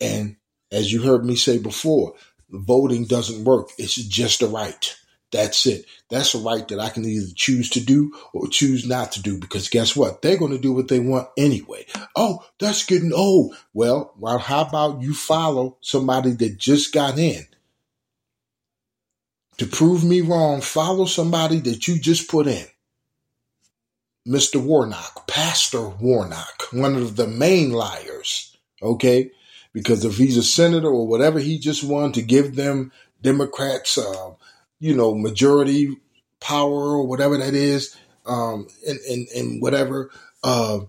And 0.00 0.36
as 0.70 0.92
you 0.92 1.02
heard 1.02 1.24
me 1.24 1.36
say 1.36 1.58
before, 1.58 2.14
voting 2.50 3.06
doesn't 3.06 3.44
work. 3.44 3.70
It's 3.78 3.94
just 3.94 4.42
a 4.42 4.46
right. 4.46 4.96
That's 5.32 5.64
it. 5.66 5.84
That's 6.08 6.34
a 6.34 6.38
right 6.38 6.66
that 6.68 6.80
I 6.80 6.88
can 6.88 7.04
either 7.04 7.32
choose 7.34 7.70
to 7.70 7.80
do 7.80 8.12
or 8.32 8.48
choose 8.48 8.86
not 8.86 9.12
to 9.12 9.22
do 9.22 9.38
because 9.38 9.68
guess 9.68 9.94
what? 9.94 10.22
They're 10.22 10.38
going 10.38 10.52
to 10.52 10.58
do 10.58 10.72
what 10.72 10.88
they 10.88 10.98
want 10.98 11.28
anyway. 11.36 11.86
Oh, 12.16 12.44
that's 12.58 12.84
getting 12.84 13.12
old. 13.12 13.54
Well, 13.72 14.12
well, 14.18 14.38
how 14.38 14.62
about 14.62 15.02
you 15.02 15.14
follow 15.14 15.76
somebody 15.80 16.32
that 16.32 16.58
just 16.58 16.92
got 16.92 17.18
in? 17.18 17.46
To 19.58 19.66
prove 19.66 20.02
me 20.02 20.20
wrong, 20.20 20.62
follow 20.62 21.04
somebody 21.04 21.58
that 21.60 21.86
you 21.86 21.98
just 21.98 22.28
put 22.28 22.46
in. 22.46 22.66
Mr. 24.26 24.62
Warnock, 24.62 25.26
Pastor 25.26 25.88
Warnock, 25.88 26.64
one 26.72 26.94
of 26.96 27.16
the 27.16 27.26
main 27.26 27.70
liars, 27.70 28.56
okay? 28.82 29.30
Because 29.72 30.04
if 30.04 30.16
he's 30.16 30.36
a 30.36 30.42
senator 30.42 30.88
or 30.88 31.06
whatever 31.06 31.38
he 31.38 31.58
just 31.58 31.84
won 31.84 32.12
to 32.12 32.22
give 32.22 32.54
them 32.54 32.92
Democrats, 33.22 33.96
uh, 33.96 34.30
you 34.80 34.96
know, 34.96 35.14
majority 35.14 35.96
power 36.40 36.72
or 36.72 37.06
whatever 37.06 37.36
that 37.36 37.54
is, 37.54 37.96
um, 38.26 38.66
and, 38.88 38.98
and, 39.08 39.28
and 39.36 39.62
whatever, 39.62 40.10
uh, 40.42 40.80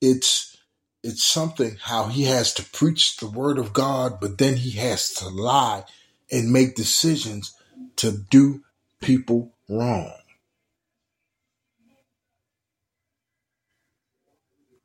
it's, 0.00 0.56
it's 1.02 1.24
something 1.24 1.76
how 1.82 2.04
he 2.04 2.24
has 2.24 2.54
to 2.54 2.64
preach 2.64 3.16
the 3.16 3.26
word 3.26 3.58
of 3.58 3.72
God, 3.72 4.20
but 4.20 4.38
then 4.38 4.56
he 4.56 4.70
has 4.78 5.12
to 5.14 5.28
lie 5.28 5.84
and 6.30 6.52
make 6.52 6.76
decisions 6.76 7.54
to 7.96 8.12
do 8.12 8.62
people 9.00 9.52
wrong. 9.68 10.12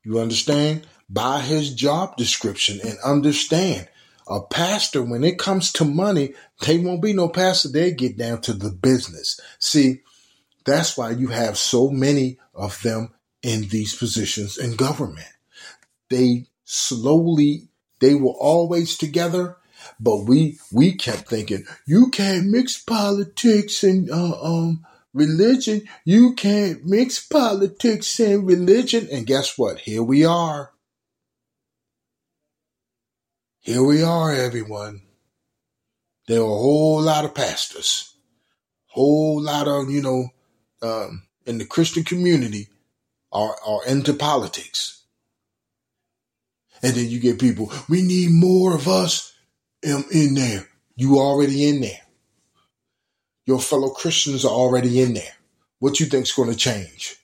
You 0.02 0.18
understand? 0.18 0.86
By 1.08 1.40
his 1.40 1.72
job 1.74 2.16
description 2.16 2.80
and 2.84 2.98
understand 3.04 3.88
a 4.28 4.40
pastor, 4.42 5.02
when 5.02 5.24
it 5.24 5.38
comes 5.38 5.72
to 5.72 5.84
money, 5.84 6.34
they 6.60 6.78
won't 6.78 7.02
be 7.02 7.12
no 7.12 7.28
pastor. 7.28 7.68
They 7.68 7.92
get 7.92 8.16
down 8.16 8.40
to 8.42 8.52
the 8.52 8.70
business. 8.70 9.40
See, 9.58 10.02
that's 10.64 10.96
why 10.96 11.10
you 11.10 11.28
have 11.28 11.56
so 11.56 11.90
many 11.90 12.38
of 12.54 12.80
them 12.82 13.14
in 13.42 13.68
these 13.68 13.94
positions 13.94 14.58
in 14.58 14.76
government. 14.76 15.32
They 16.10 16.46
slowly, 16.64 17.68
they 18.00 18.14
were 18.14 18.32
always 18.32 18.98
together, 18.98 19.56
but 19.98 20.24
we, 20.24 20.58
we 20.72 20.92
kept 20.94 21.28
thinking, 21.28 21.64
you 21.86 22.10
can't 22.10 22.46
mix 22.46 22.76
politics 22.82 23.82
and, 23.82 24.10
uh, 24.10 24.40
um, 24.42 24.84
religion. 25.14 25.82
You 26.04 26.34
can't 26.34 26.84
mix 26.84 27.24
politics 27.24 28.18
and 28.20 28.46
religion. 28.46 29.08
And 29.10 29.26
guess 29.26 29.58
what? 29.58 29.80
Here 29.80 30.02
we 30.02 30.24
are. 30.24 30.72
Here 33.68 33.84
we 33.84 34.02
are, 34.02 34.32
everyone. 34.32 35.02
There 36.26 36.40
are 36.40 36.42
a 36.42 36.62
whole 36.64 37.02
lot 37.02 37.26
of 37.26 37.34
pastors, 37.34 38.14
whole 38.86 39.42
lot 39.42 39.68
of, 39.68 39.90
you 39.90 40.00
know, 40.00 40.28
um, 40.80 41.24
in 41.44 41.58
the 41.58 41.66
Christian 41.66 42.02
community 42.02 42.68
are, 43.30 43.54
are 43.66 43.84
into 43.86 44.14
politics. 44.14 45.02
And 46.82 46.94
then 46.94 47.10
you 47.10 47.20
get 47.20 47.38
people, 47.38 47.70
we 47.90 48.00
need 48.00 48.30
more 48.30 48.74
of 48.74 48.88
us 48.88 49.34
in, 49.82 50.02
in 50.10 50.32
there. 50.32 50.66
You 50.96 51.18
already 51.18 51.68
in 51.68 51.82
there. 51.82 52.00
Your 53.44 53.60
fellow 53.60 53.90
Christians 53.90 54.46
are 54.46 54.50
already 54.50 55.02
in 55.02 55.12
there. 55.12 55.34
What 55.78 56.00
you 56.00 56.06
think's 56.06 56.32
going 56.32 56.48
to 56.48 56.56
change? 56.56 57.17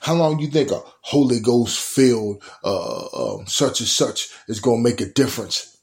How 0.00 0.14
long 0.14 0.36
do 0.36 0.44
you 0.44 0.50
think 0.50 0.70
a 0.70 0.80
Holy 1.02 1.40
Ghost 1.40 1.78
filled 1.80 2.42
uh, 2.64 3.06
uh, 3.06 3.44
such 3.46 3.80
and 3.80 3.88
such 3.88 4.28
is 4.48 4.60
going 4.60 4.82
to 4.82 4.90
make 4.90 5.00
a 5.00 5.06
difference? 5.06 5.76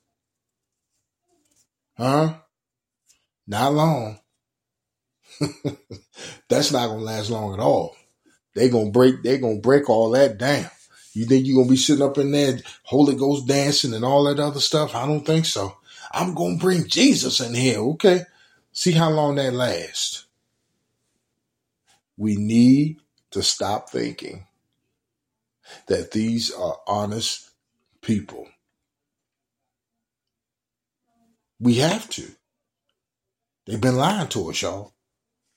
Huh? 1.98 2.36
Not 3.48 3.74
long. 3.74 4.20
That's 6.50 6.72
not 6.72 6.88
going 6.88 7.00
to 7.00 7.06
last 7.06 7.30
long 7.30 7.54
at 7.54 7.60
all. 7.60 7.96
They're 8.56 8.70
going 8.70 8.88
to 8.88 8.92
break, 8.92 9.24
they're 9.24 9.38
going 9.38 9.58
to 9.58 9.62
break 9.62 9.89
all 9.89 10.12
that 10.12 10.38
down. 10.38 10.70
You 11.13 11.25
think 11.25 11.46
you're 11.46 11.56
going 11.56 11.68
to 11.68 11.74
be 11.74 11.78
sitting 11.78 12.06
up 12.06 12.18
in 12.18 12.32
there, 12.32 12.60
Holy 12.84 13.16
Ghost 13.16 13.48
dancing 13.48 13.94
and 13.94 14.06
all 14.06 14.25
that 14.25 14.39
other 14.39 14.60
stuff? 14.60 14.96
I 14.96 15.06
don't 15.06 15.25
think 15.25 15.46
so. 15.46 15.78
I'm 16.12 16.34
going 16.34 16.58
to 16.58 16.63
bring 16.63 16.88
Jesus 16.88 17.39
in 17.39 17.54
here. 17.54 17.80
Okay. 17.80 18.22
See 18.72 18.92
how 18.92 19.10
long 19.10 19.36
that 19.36 19.54
lasts. 19.54 20.25
We 22.18 22.36
need 22.36 22.98
to 23.32 23.44
stop 23.44 23.90
thinking 23.90 24.46
that 25.88 26.12
these 26.12 26.52
are 26.52 26.78
honest 26.88 27.52
people. 28.02 28.48
We 31.60 31.76
have 31.76 32.10
to. 32.12 32.24
They've 33.66 33.82
been 33.82 33.98
lying 33.98 34.30
to 34.30 34.50
us, 34.50 34.62
y'all. 34.62 34.94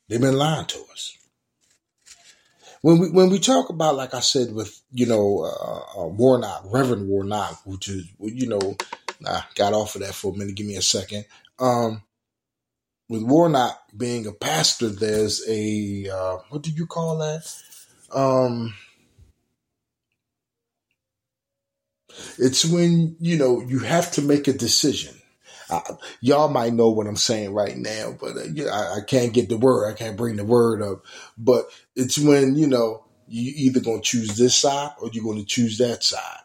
They've 0.08 0.20
been 0.20 0.36
lying 0.36 0.66
to 0.66 0.78
us. 0.92 1.16
When 2.82 2.98
we 2.98 3.10
when 3.10 3.30
we 3.30 3.38
talk 3.38 3.70
about, 3.70 3.94
like 3.94 4.12
I 4.12 4.20
said, 4.20 4.52
with 4.52 4.80
you 4.92 5.06
know 5.06 5.44
uh, 5.44 6.02
uh, 6.02 6.08
Warnock, 6.08 6.64
Reverend 6.66 7.08
Warnock, 7.08 7.60
which 7.64 7.88
is 7.88 8.06
you 8.18 8.48
know, 8.48 8.76
I 9.26 9.44
got 9.54 9.72
off 9.72 9.94
of 9.94 10.02
that 10.02 10.14
for 10.14 10.34
a 10.34 10.36
minute. 10.36 10.56
Give 10.56 10.66
me 10.66 10.76
a 10.76 10.82
second. 10.82 11.24
Um, 11.60 12.02
with 13.12 13.22
Warnock 13.22 13.78
being 13.94 14.26
a 14.26 14.32
pastor, 14.32 14.88
there's 14.88 15.46
a 15.46 16.08
uh, 16.08 16.38
what 16.48 16.62
do 16.62 16.70
you 16.70 16.86
call 16.86 17.18
that? 17.18 17.46
Um, 18.10 18.72
it's 22.38 22.64
when 22.64 23.16
you 23.20 23.36
know 23.36 23.60
you 23.60 23.80
have 23.80 24.10
to 24.12 24.22
make 24.22 24.48
a 24.48 24.54
decision. 24.54 25.14
Y'all 26.20 26.48
might 26.48 26.72
know 26.72 26.88
what 26.88 27.06
I'm 27.06 27.16
saying 27.16 27.52
right 27.52 27.76
now, 27.76 28.16
but 28.18 28.36
uh, 28.36 28.70
I, 28.70 28.98
I, 28.98 29.00
can't 29.06 29.32
get 29.32 29.48
the 29.48 29.56
word. 29.56 29.90
I 29.90 29.94
can't 29.94 30.18
bring 30.18 30.36
the 30.36 30.44
word 30.44 30.82
up. 30.82 31.02
But 31.38 31.66
it's 31.96 32.18
when 32.18 32.56
you 32.56 32.66
know 32.66 33.04
you 33.28 33.52
either 33.56 33.80
to 33.80 34.00
choose 34.02 34.36
this 34.36 34.54
side 34.54 34.92
or 35.00 35.10
you're 35.12 35.24
to 35.38 35.44
choose 35.44 35.78
that 35.78 36.02
side. 36.02 36.41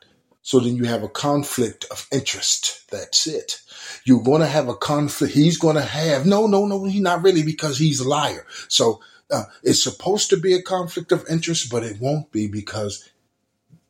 So 0.47 0.61
then 0.61 0.77
you 0.77 0.85
have 0.85 1.03
a 1.03 1.09
conflict 1.09 1.83
of 1.91 2.07
interest. 2.09 2.89
That's 2.89 3.27
it. 3.27 3.59
You're 4.05 4.23
going 4.23 4.39
to 4.39 4.47
have 4.47 4.69
a 4.69 4.77
conflict. 4.77 5.33
He's 5.33 5.57
going 5.57 5.75
to 5.75 5.81
have, 5.81 6.25
no, 6.25 6.47
no, 6.47 6.65
no, 6.65 6.85
he's 6.85 7.01
not 7.01 7.21
really 7.21 7.43
because 7.43 7.77
he's 7.77 7.99
a 7.99 8.07
liar. 8.07 8.45
So 8.69 9.01
uh, 9.29 9.43
it's 9.61 9.83
supposed 9.83 10.29
to 10.29 10.37
be 10.37 10.53
a 10.53 10.61
conflict 10.61 11.11
of 11.11 11.25
interest, 11.29 11.69
but 11.69 11.83
it 11.83 11.99
won't 11.99 12.31
be 12.31 12.47
because 12.47 13.09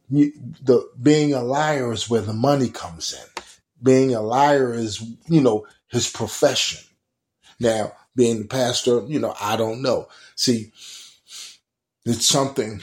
you, 0.09 0.31
the 0.63 0.89
being 0.99 1.31
a 1.31 1.43
liar 1.43 1.93
is 1.93 2.09
where 2.09 2.21
the 2.21 2.33
money 2.33 2.69
comes 2.69 3.13
in. 3.13 3.43
Being 3.83 4.15
a 4.15 4.21
liar 4.21 4.73
is, 4.73 4.99
you 5.27 5.41
know, 5.41 5.67
his 5.89 6.09
profession. 6.09 6.83
Now, 7.59 7.91
being 8.15 8.39
the 8.39 8.47
pastor, 8.47 9.05
you 9.05 9.19
know, 9.19 9.35
I 9.39 9.57
don't 9.57 9.83
know. 9.83 10.07
See, 10.35 10.71
it's 12.03 12.25
something 12.25 12.81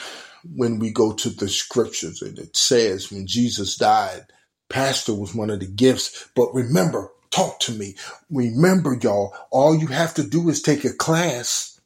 when 0.55 0.79
we 0.79 0.91
go 0.91 1.13
to 1.13 1.31
the 1.31 1.49
scriptures 1.49 2.23
and 2.23 2.39
it 2.39 2.57
says 2.57 3.11
when 3.11 3.27
Jesus 3.27 3.77
died, 3.77 4.27
pastor 4.69 5.15
was 5.15 5.35
one 5.35 5.51
of 5.51 5.61
the 5.61 5.67
gifts. 5.67 6.29
But 6.35 6.55
remember, 6.55 7.11
talk 7.31 7.61
to 7.61 7.73
me. 7.73 7.97
Remember, 8.31 8.97
y'all, 9.01 9.35
all 9.51 9.75
you 9.75 9.89
have 9.89 10.15
to 10.15 10.23
do 10.23 10.49
is 10.49 10.63
take 10.63 10.85
a 10.85 10.93
class. 10.93 11.81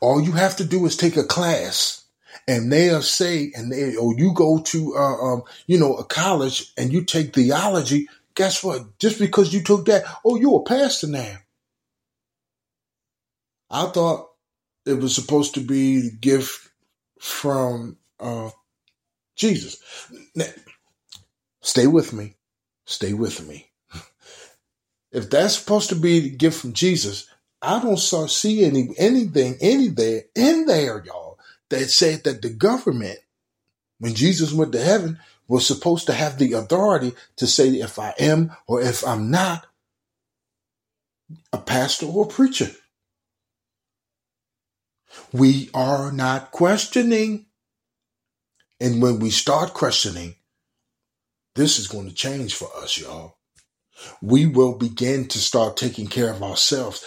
All 0.00 0.20
you 0.20 0.32
have 0.32 0.56
to 0.56 0.64
do 0.64 0.84
is 0.86 0.96
take 0.96 1.16
a 1.16 1.24
class 1.24 2.04
and 2.46 2.72
they'll 2.72 3.02
say, 3.02 3.52
and 3.54 3.72
they, 3.72 3.96
or 3.96 4.14
you 4.16 4.32
go 4.34 4.60
to, 4.60 4.96
uh, 4.96 5.16
um, 5.16 5.42
you 5.66 5.78
know, 5.78 5.94
a 5.94 6.04
college 6.04 6.72
and 6.76 6.92
you 6.92 7.04
take 7.04 7.34
theology. 7.34 8.08
Guess 8.34 8.62
what? 8.62 8.98
Just 8.98 9.18
because 9.18 9.52
you 9.52 9.62
took 9.62 9.86
that, 9.86 10.04
oh, 10.24 10.36
you're 10.36 10.60
a 10.60 10.64
pastor 10.64 11.08
now. 11.08 11.38
I 13.70 13.86
thought 13.86 14.27
it 14.88 14.94
was 14.94 15.14
supposed 15.14 15.54
to 15.54 15.60
be 15.60 16.00
the 16.00 16.16
gift 16.16 16.70
from 17.20 17.98
uh, 18.20 18.50
Jesus. 19.36 19.82
Now, 20.34 20.46
stay 21.60 21.86
with 21.86 22.12
me. 22.12 22.36
Stay 22.86 23.12
with 23.12 23.46
me. 23.46 23.70
If 25.12 25.30
that's 25.30 25.58
supposed 25.58 25.88
to 25.90 25.96
be 25.96 26.20
the 26.20 26.30
gift 26.30 26.60
from 26.60 26.72
Jesus, 26.72 27.28
I 27.60 27.80
don't 27.80 27.98
see 27.98 28.64
any 28.64 28.90
anything 28.98 29.56
any 29.60 29.88
there 29.88 30.22
in 30.34 30.66
there, 30.66 31.02
y'all, 31.04 31.38
that 31.70 31.90
said 31.90 32.24
that 32.24 32.42
the 32.42 32.50
government, 32.50 33.18
when 33.98 34.14
Jesus 34.14 34.52
went 34.52 34.72
to 34.72 34.82
heaven, 34.82 35.18
was 35.48 35.66
supposed 35.66 36.06
to 36.06 36.12
have 36.12 36.38
the 36.38 36.52
authority 36.52 37.14
to 37.36 37.46
say 37.46 37.68
if 37.68 37.98
I 37.98 38.14
am 38.18 38.52
or 38.66 38.82
if 38.82 39.06
I'm 39.06 39.30
not 39.30 39.66
a 41.52 41.58
pastor 41.58 42.06
or 42.06 42.24
a 42.24 42.28
preacher. 42.28 42.70
We 45.32 45.70
are 45.74 46.12
not 46.12 46.50
questioning. 46.50 47.46
And 48.80 49.02
when 49.02 49.18
we 49.18 49.30
start 49.30 49.74
questioning, 49.74 50.36
this 51.54 51.78
is 51.78 51.88
going 51.88 52.08
to 52.08 52.14
change 52.14 52.54
for 52.54 52.68
us, 52.76 52.98
y'all. 52.98 53.38
We 54.22 54.46
will 54.46 54.78
begin 54.78 55.26
to 55.28 55.38
start 55.38 55.76
taking 55.76 56.06
care 56.06 56.30
of 56.30 56.42
ourselves. 56.42 57.04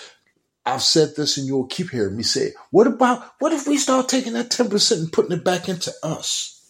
I've 0.66 0.82
said 0.82 1.16
this 1.16 1.38
and 1.38 1.48
you'll 1.48 1.68
keep 1.68 1.90
hearing 1.90 2.18
me 2.18 2.24
say, 2.24 2.52
what 2.70 2.88
about, 2.88 3.24
what 3.40 3.54
if 3.54 3.68
we 3.68 3.78
start 3.78 4.10
taking 4.10 4.34
that 4.34 4.50
10% 4.50 5.00
and 5.00 5.12
putting 5.12 5.32
it 5.32 5.44
back 5.44 5.70
into 5.70 5.92
us? 6.04 6.62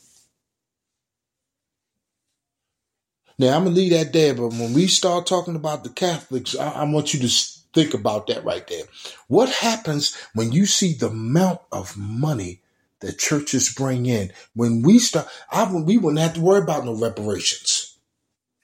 Now 3.39 3.55
I'm 3.55 3.63
gonna 3.63 3.75
leave 3.75 3.91
that 3.91 4.13
there, 4.13 4.35
but 4.35 4.49
when 4.49 4.73
we 4.73 4.85
start 4.85 5.25
talking 5.25 5.55
about 5.55 5.83
the 5.83 5.89
Catholics, 5.89 6.55
I, 6.55 6.69
I 6.69 6.83
want 6.83 7.13
you 7.13 7.19
to 7.21 7.60
think 7.73 7.93
about 7.93 8.27
that 8.27 8.43
right 8.43 8.67
there. 8.67 8.83
What 9.27 9.49
happens 9.49 10.15
when 10.33 10.51
you 10.51 10.65
see 10.65 10.93
the 10.93 11.09
amount 11.09 11.61
of 11.71 11.97
money 11.97 12.61
that 12.99 13.19
churches 13.19 13.73
bring 13.73 14.05
in? 14.05 14.31
When 14.53 14.81
we 14.81 14.99
start, 14.99 15.27
I, 15.51 15.71
we 15.71 15.97
wouldn't 15.97 16.21
have 16.21 16.33
to 16.35 16.41
worry 16.41 16.61
about 16.61 16.85
no 16.85 16.93
reparations. 16.93 17.97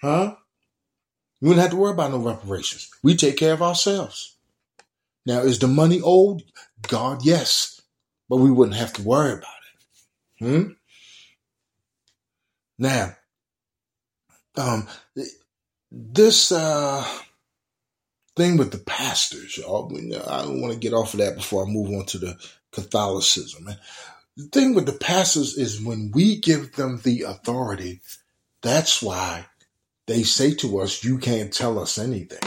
Huh? 0.01 0.35
We 1.41 1.49
wouldn't 1.49 1.61
have 1.61 1.71
to 1.71 1.77
worry 1.77 1.91
about 1.93 2.11
no 2.11 2.19
reparations. 2.19 2.89
We 3.03 3.15
take 3.15 3.37
care 3.37 3.53
of 3.53 3.61
ourselves. 3.61 4.35
Now, 5.25 5.39
is 5.39 5.59
the 5.59 5.67
money 5.67 6.01
old? 6.01 6.43
God, 6.83 7.25
yes. 7.25 7.81
But 8.29 8.37
we 8.37 8.51
wouldn't 8.51 8.77
have 8.77 8.93
to 8.93 9.03
worry 9.03 9.33
about 9.33 9.43
it. 9.43 10.45
Hmm? 10.45 10.71
Now, 12.77 13.15
um, 14.55 14.87
this, 15.91 16.51
uh, 16.51 17.05
thing 18.37 18.57
with 18.57 18.71
the 18.71 18.77
pastors, 18.77 19.57
y'all. 19.57 19.91
I 19.91 20.43
don't 20.43 20.61
want 20.61 20.73
to 20.73 20.79
get 20.79 20.93
off 20.93 21.13
of 21.13 21.19
that 21.19 21.35
before 21.35 21.65
I 21.65 21.69
move 21.69 21.89
on 21.89 22.05
to 22.07 22.17
the 22.19 22.37
Catholicism. 22.71 23.69
The 24.37 24.43
thing 24.43 24.75
with 24.75 24.85
the 24.85 24.93
pastors 24.93 25.57
is 25.57 25.81
when 25.81 26.11
we 26.13 26.39
give 26.39 26.75
them 26.75 27.01
the 27.03 27.23
authority, 27.23 27.99
that's 28.61 29.01
why 29.01 29.47
they 30.05 30.23
say 30.23 30.53
to 30.55 30.79
us, 30.79 31.03
you 31.03 31.17
can't 31.17 31.51
tell 31.51 31.79
us 31.79 31.97
anything. 31.97 32.39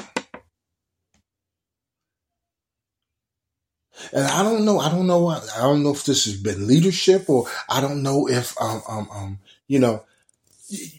And 4.12 4.26
I 4.26 4.42
don't 4.42 4.64
know. 4.64 4.78
I 4.78 4.88
don't 4.88 5.06
know. 5.06 5.28
I 5.28 5.60
don't 5.60 5.82
know 5.82 5.92
if 5.92 6.04
this 6.04 6.24
has 6.24 6.36
been 6.36 6.66
leadership 6.66 7.28
or 7.28 7.46
I 7.68 7.80
don't 7.80 8.02
know 8.02 8.28
if, 8.28 8.60
um, 8.60 8.82
um, 8.88 9.08
um, 9.12 9.38
you 9.66 9.78
know, 9.78 10.04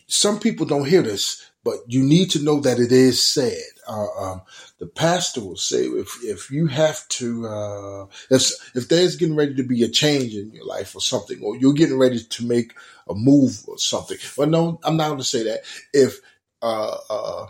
some 0.08 0.40
people 0.40 0.66
don't 0.66 0.88
hear 0.88 1.02
this, 1.02 1.50
but 1.64 1.78
you 1.88 2.04
need 2.04 2.32
to 2.32 2.44
know 2.44 2.60
that 2.62 2.80
it 2.80 2.92
is 2.92 3.26
said. 3.26 3.62
Uh, 3.88 4.08
um, 4.20 4.42
the 4.80 4.88
pastor 4.88 5.42
will 5.42 5.58
say, 5.58 5.84
if 5.86 6.18
if 6.24 6.52
you 6.52 6.68
have 6.68 7.08
to, 7.10 7.48
uh, 7.48 8.06
if 8.32 8.52
if 8.76 8.90
there's 8.90 9.18
getting 9.18 9.36
ready 9.36 9.56
to 9.56 9.64
be 9.64 9.84
a 9.84 9.90
change 9.90 10.36
in 10.36 10.52
your 10.52 10.66
life 10.66 10.96
or 10.96 11.02
something, 11.02 11.40
or 11.44 11.58
you're 11.58 11.74
getting 11.74 12.00
ready 12.00 12.20
to 12.24 12.46
make 12.46 12.74
a 13.10 13.16
move 13.16 13.64
or 13.68 13.78
something. 13.78 14.18
Well, 14.38 14.50
no, 14.50 14.80
I'm 14.84 14.98
not 14.98 15.08
going 15.10 15.20
to 15.20 15.26
say 15.26 15.44
that. 15.46 15.62
If 15.94 16.20
uh, 16.62 16.98
uh, 17.10 17.48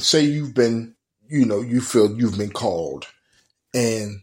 say 0.00 0.22
you've 0.24 0.54
been, 0.54 0.96
you 1.28 1.46
know, 1.46 1.60
you 1.62 1.80
feel 1.80 2.18
you've 2.18 2.38
been 2.38 2.52
called, 2.52 3.06
and 3.74 4.22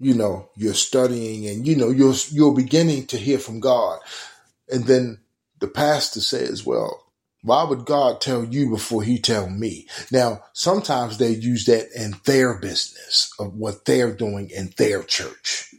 you 0.00 0.14
know 0.14 0.50
you're 0.56 0.74
studying, 0.74 1.46
and 1.48 1.66
you 1.66 1.76
know 1.76 1.90
you're 1.90 2.14
you're 2.30 2.54
beginning 2.54 3.06
to 3.08 3.18
hear 3.18 3.38
from 3.38 3.60
God 3.60 3.98
And 4.70 4.86
then 4.86 5.20
the 5.62 5.68
pastor 5.68 6.20
says, 6.20 6.66
well, 6.66 7.06
why 7.42 7.62
would 7.62 7.84
God 7.84 8.20
tell 8.20 8.44
you 8.44 8.68
before 8.68 9.04
he 9.04 9.18
tell 9.18 9.48
me? 9.48 9.86
Now, 10.10 10.42
sometimes 10.52 11.18
they 11.18 11.30
use 11.30 11.66
that 11.66 11.86
in 11.94 12.16
their 12.24 12.58
business 12.58 13.32
of 13.38 13.54
what 13.54 13.84
they're 13.84 14.12
doing 14.12 14.50
in 14.50 14.74
their 14.76 15.04
church. 15.04 15.72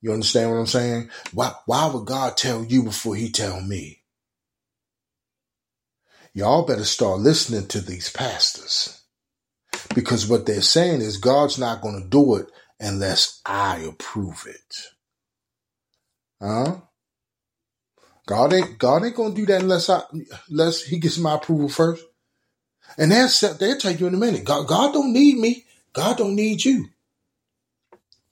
You 0.00 0.12
understand 0.12 0.50
what 0.50 0.58
I'm 0.58 0.66
saying? 0.66 1.10
Why, 1.32 1.52
why 1.66 1.86
would 1.86 2.06
God 2.06 2.36
tell 2.36 2.64
you 2.64 2.84
before 2.84 3.16
he 3.16 3.30
tell 3.30 3.60
me? 3.60 4.02
Y'all 6.32 6.64
better 6.64 6.84
start 6.84 7.18
listening 7.18 7.66
to 7.66 7.80
these 7.80 8.10
pastors 8.10 9.02
because 9.92 10.28
what 10.28 10.46
they're 10.46 10.60
saying 10.60 11.00
is 11.00 11.16
God's 11.16 11.58
not 11.58 11.82
going 11.82 12.00
to 12.00 12.08
do 12.08 12.36
it 12.36 12.46
unless 12.78 13.40
I 13.44 13.78
approve 13.78 14.46
it. 14.48 14.76
Huh? 16.40 16.76
God 18.26 18.52
ain't 18.52 18.78
God 18.78 19.04
ain't 19.04 19.16
gonna 19.16 19.34
do 19.34 19.46
that 19.46 19.62
unless 19.62 19.90
I 19.90 20.02
unless 20.48 20.82
He 20.82 20.98
gets 20.98 21.18
my 21.18 21.34
approval 21.34 21.68
first. 21.68 22.04
And 22.98 23.12
they'll 23.12 23.28
they'll 23.54 23.78
tell 23.78 23.92
you 23.92 24.06
in 24.06 24.14
a 24.14 24.18
minute. 24.18 24.44
God 24.44 24.66
God 24.66 24.92
don't 24.92 25.12
need 25.12 25.38
me. 25.38 25.66
God 25.92 26.18
don't 26.18 26.36
need 26.36 26.64
you. 26.64 26.88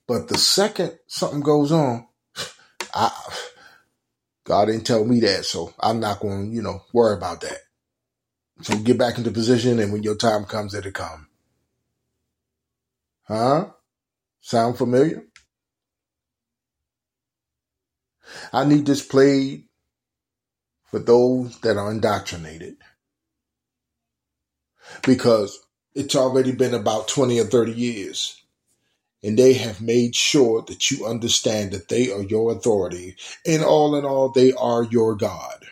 But 0.07 0.27
the 0.27 0.37
second 0.37 0.97
something 1.07 1.41
goes 1.41 1.71
on, 1.71 2.07
I 2.93 3.11
God 4.49 4.65
didn't 4.65 4.85
tell 4.87 5.05
me 5.05 5.19
that, 5.19 5.45
so 5.45 5.73
I'm 5.79 5.99
not 5.99 6.19
to, 6.21 6.49
you 6.51 6.63
know, 6.63 6.81
worry 6.91 7.15
about 7.15 7.41
that. 7.41 7.59
So 8.61 8.75
get 8.77 8.97
back 8.97 9.17
into 9.17 9.31
position, 9.31 9.79
and 9.79 9.93
when 9.93 10.01
your 10.03 10.15
time 10.15 10.45
comes, 10.45 10.73
it'll 10.73 10.91
come. 10.91 11.27
Huh? 13.27 13.67
Sound 14.41 14.77
familiar? 14.77 15.23
I 18.51 18.65
need 18.65 18.87
this 18.87 19.05
played 19.05 19.68
for 20.91 20.99
those 20.99 21.59
that 21.61 21.77
are 21.77 21.91
indoctrinated. 21.91 22.77
Because 25.05 25.59
it's 25.95 26.15
already 26.15 26.51
been 26.51 26.73
about 26.73 27.07
20 27.07 27.39
or 27.39 27.45
30 27.45 27.73
years. 27.73 28.41
And 29.23 29.37
they 29.37 29.53
have 29.53 29.81
made 29.81 30.15
sure 30.15 30.61
that 30.63 30.89
you 30.91 31.05
understand 31.05 31.71
that 31.71 31.89
they 31.89 32.11
are 32.11 32.23
your 32.23 32.51
authority. 32.53 33.17
And 33.45 33.63
all 33.63 33.95
in 33.95 34.05
all, 34.05 34.29
they 34.29 34.53
are 34.53 34.83
your 34.83 35.15
God. 35.15 35.65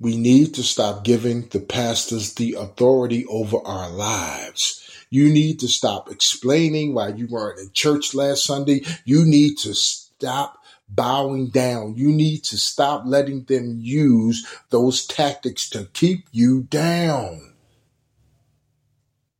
We 0.00 0.16
need 0.16 0.54
to 0.54 0.62
stop 0.62 1.04
giving 1.04 1.48
the 1.48 1.60
pastors 1.60 2.34
the 2.34 2.54
authority 2.54 3.26
over 3.26 3.58
our 3.64 3.90
lives. 3.90 4.84
You 5.10 5.30
need 5.32 5.60
to 5.60 5.68
stop 5.68 6.10
explaining 6.10 6.94
why 6.94 7.08
you 7.08 7.26
weren't 7.26 7.58
in 7.58 7.72
church 7.72 8.14
last 8.14 8.44
Sunday. 8.44 8.82
You 9.04 9.24
need 9.24 9.58
to 9.58 9.74
stop 10.18 10.58
bowing 10.88 11.48
down. 11.48 11.94
You 11.96 12.08
need 12.08 12.42
to 12.44 12.58
stop 12.58 13.04
letting 13.06 13.44
them 13.44 13.78
use 13.78 14.44
those 14.70 15.06
tactics 15.06 15.70
to 15.70 15.84
keep 15.92 16.26
you 16.32 16.62
down. 16.62 17.54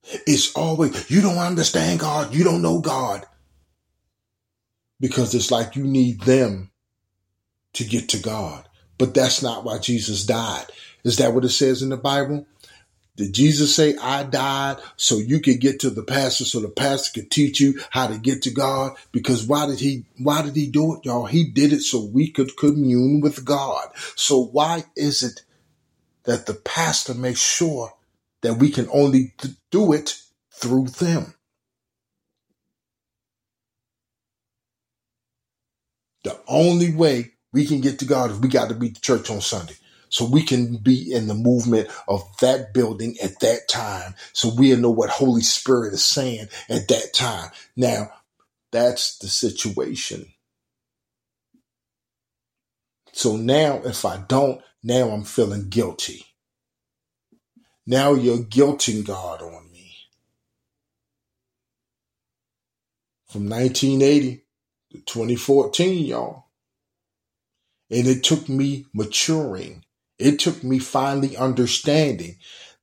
It's 0.05 0.53
always, 0.55 1.11
you 1.11 1.21
don't 1.21 1.39
understand 1.39 1.99
God. 1.99 2.33
You 2.33 2.45
don't 2.45 2.63
know 2.63 2.81
God. 2.81 3.27
Because 5.01 5.35
it's 5.35 5.51
like 5.51 5.75
you 5.75 5.85
need 5.85 6.21
them 6.21 6.71
to 7.73 7.85
get 7.85 8.09
to 8.11 8.19
God. 8.19 8.69
But 8.99 9.15
that's 9.15 9.43
not 9.43 9.65
why 9.65 9.79
Jesus 9.79 10.25
died. 10.25 10.67
Is 11.03 11.17
that 11.17 11.35
what 11.35 11.45
it 11.45 11.51
says 11.51 11.83
in 11.83 11.89
the 11.89 11.97
Bible? 11.97 12.47
Did 13.19 13.35
Jesus 13.35 13.75
say, 13.75 13.97
I 13.97 14.23
died 14.23 14.77
so 14.97 15.19
you 15.19 15.41
could 15.41 15.61
get 15.61 15.81
to 15.81 15.91
the 15.91 16.05
pastor, 16.05 16.45
so 16.45 16.61
the 16.61 16.69
pastor 16.69 17.21
could 17.21 17.33
teach 17.33 17.59
you 17.59 17.81
how 17.91 18.07
to 18.07 18.17
get 18.17 18.43
to 18.43 18.51
God? 18.51 18.97
Because 19.11 19.43
why 19.43 19.67
did 19.67 19.81
he, 19.81 20.05
why 20.19 20.43
did 20.43 20.55
he 20.55 20.69
do 20.69 20.95
it, 20.95 21.05
y'all? 21.05 21.27
He 21.27 21.51
did 21.51 21.73
it 21.73 21.81
so 21.81 22.05
we 22.05 22.31
could 22.31 22.57
commune 22.57 23.21
with 23.21 23.45
God. 23.45 23.89
So 24.15 24.45
why 24.45 24.85
is 24.95 25.25
it 25.25 25.43
that 26.25 26.47
the 26.47 26.55
pastor 26.55 27.13
makes 27.13 27.41
sure 27.41 27.93
that 28.43 28.55
we 28.55 28.71
can 28.71 28.89
only 28.93 29.35
do 29.73 29.93
it 29.93 30.15
through 30.53 30.87
them? 30.87 31.35
The 36.23 36.39
only 36.47 36.95
way 36.95 37.33
we 37.53 37.67
can 37.67 37.81
get 37.81 37.99
to 37.99 38.05
God 38.05 38.31
is 38.31 38.39
we 38.39 38.49
got 38.49 38.69
to 38.69 38.77
be 38.77 38.91
the 38.91 39.01
church 39.01 39.29
on 39.29 39.41
Sunday 39.41 39.75
so 40.11 40.25
we 40.25 40.43
can 40.43 40.77
be 40.77 41.13
in 41.13 41.27
the 41.27 41.35
movement 41.35 41.89
of 42.07 42.23
that 42.41 42.73
building 42.73 43.17
at 43.23 43.41
that 43.41 43.69
time. 43.69 44.15
So 44.33 44.51
we 44.55 44.75
know 44.77 44.91
what 44.91 45.11
holy 45.11 45.43
spirit 45.43 45.95
is 45.95 46.05
saying 46.05 46.49
at 46.69 46.89
that 46.89 47.13
time. 47.15 47.51
Now 47.77 48.11
that's 48.71 49.19
the 49.19 49.29
situation. 49.29 50.27
So 53.13 53.37
now 53.37 53.81
if 53.85 54.05
i 54.05 54.19
don't 54.29 54.63
now 54.83 55.11
i'm 55.11 55.25
feeling 55.25 55.69
guilty. 55.69 56.25
Now 57.87 58.13
you're 58.15 58.39
guilting 58.39 59.05
god 59.05 59.43
on 59.43 59.73
me. 59.73 59.95
From 63.27 63.49
1980 63.49 64.45
to 64.93 64.99
2014 64.99 66.05
y'all. 66.05 66.45
And 67.91 68.07
it 68.07 68.23
took 68.23 68.51
me 68.51 68.85
maturing 68.93 69.85
it 70.19 70.39
took 70.39 70.65
me 70.65 70.79
finally 70.79 71.37
understanding 71.37 72.37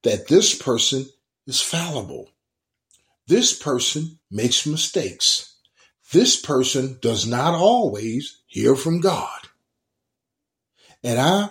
that 0.03 0.27
this 0.27 0.57
person 0.57 1.05
is 1.47 1.61
fallible. 1.61 2.29
This 3.27 3.57
person 3.57 4.19
makes 4.31 4.65
mistakes. 4.65 5.55
This 6.11 6.39
person 6.39 6.99
does 7.01 7.27
not 7.27 7.53
always 7.53 8.41
hear 8.45 8.75
from 8.75 9.01
God. 9.01 9.39
And 11.03 11.19
I, 11.19 11.49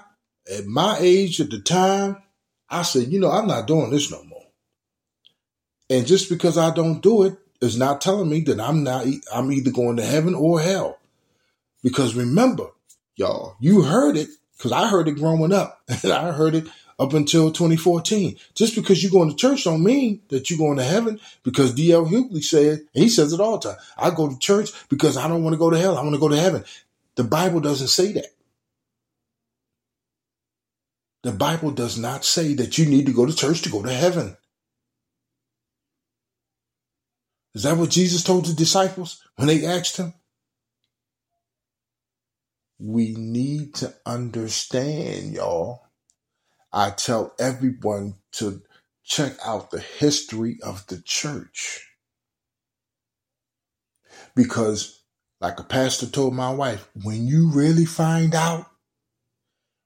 at 0.52 0.66
my 0.66 0.96
age 1.00 1.40
at 1.40 1.50
the 1.50 1.60
time, 1.60 2.22
I 2.68 2.82
said, 2.82 3.08
you 3.08 3.20
know, 3.20 3.30
I'm 3.30 3.46
not 3.46 3.66
doing 3.66 3.90
this 3.90 4.10
no 4.10 4.22
more. 4.24 4.46
And 5.90 6.06
just 6.06 6.28
because 6.28 6.56
I 6.56 6.72
don't 6.74 7.02
do 7.02 7.24
it 7.24 7.36
is 7.60 7.76
not 7.76 8.00
telling 8.00 8.28
me 8.28 8.40
that 8.42 8.60
I'm 8.60 8.84
not, 8.84 9.06
I'm 9.32 9.52
either 9.52 9.70
going 9.70 9.96
to 9.96 10.04
heaven 10.04 10.34
or 10.34 10.60
hell. 10.60 10.98
Because 11.82 12.14
remember, 12.14 12.68
y'all, 13.16 13.56
you 13.60 13.82
heard 13.82 14.16
it 14.16 14.28
because 14.56 14.72
I 14.72 14.88
heard 14.88 15.08
it 15.08 15.16
growing 15.16 15.52
up 15.52 15.82
I 16.04 16.32
heard 16.32 16.54
it 16.54 16.66
up 16.98 17.12
until 17.12 17.50
2014. 17.50 18.36
Just 18.54 18.74
because 18.74 19.02
you're 19.02 19.12
going 19.12 19.30
to 19.30 19.36
church 19.36 19.64
don't 19.64 19.82
mean 19.82 20.22
that 20.28 20.48
you're 20.50 20.58
going 20.58 20.78
to 20.78 20.84
heaven 20.84 21.20
because 21.42 21.74
D.L. 21.74 22.06
Hughley 22.06 22.42
said, 22.42 22.80
and 22.94 23.02
he 23.02 23.08
says 23.08 23.32
it 23.32 23.40
all 23.40 23.58
the 23.58 23.70
time, 23.70 23.78
I 23.96 24.10
go 24.10 24.28
to 24.28 24.38
church 24.38 24.70
because 24.88 25.16
I 25.16 25.28
don't 25.28 25.42
want 25.42 25.54
to 25.54 25.58
go 25.58 25.70
to 25.70 25.78
hell. 25.78 25.98
I 25.98 26.02
want 26.02 26.14
to 26.14 26.20
go 26.20 26.28
to 26.28 26.40
heaven. 26.40 26.64
The 27.16 27.24
Bible 27.24 27.60
doesn't 27.60 27.88
say 27.88 28.12
that. 28.12 28.26
The 31.22 31.32
Bible 31.32 31.70
does 31.70 31.98
not 31.98 32.24
say 32.24 32.54
that 32.54 32.76
you 32.76 32.86
need 32.86 33.06
to 33.06 33.12
go 33.12 33.24
to 33.24 33.34
church 33.34 33.62
to 33.62 33.70
go 33.70 33.82
to 33.82 33.92
heaven. 33.92 34.36
Is 37.54 37.62
that 37.62 37.76
what 37.76 37.90
Jesus 37.90 38.22
told 38.22 38.46
the 38.46 38.52
disciples 38.52 39.22
when 39.36 39.48
they 39.48 39.64
asked 39.64 39.96
him? 39.96 40.12
We 42.78 43.14
need 43.14 43.74
to 43.76 43.94
understand, 44.04 45.34
y'all. 45.34 45.82
I 46.72 46.90
tell 46.90 47.34
everyone 47.38 48.16
to 48.32 48.62
check 49.04 49.34
out 49.44 49.70
the 49.70 49.80
history 49.80 50.58
of 50.62 50.86
the 50.88 51.00
church. 51.00 51.88
Because, 54.34 55.02
like 55.40 55.60
a 55.60 55.64
pastor 55.64 56.06
told 56.06 56.34
my 56.34 56.50
wife, 56.50 56.88
when 57.02 57.26
you 57.26 57.50
really 57.50 57.84
find 57.84 58.34
out 58.34 58.66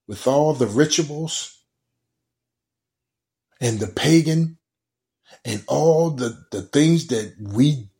with 0.07 0.27
all 0.27 0.55
the 0.55 0.67
rituals 0.67 1.63
and 3.61 3.79
the 3.79 3.87
pagan 3.87 4.57
and 5.45 5.63
all 5.67 6.11
the, 6.11 6.43
the 6.51 6.63
things 6.63 7.09
that 7.09 7.35
we 7.39 7.91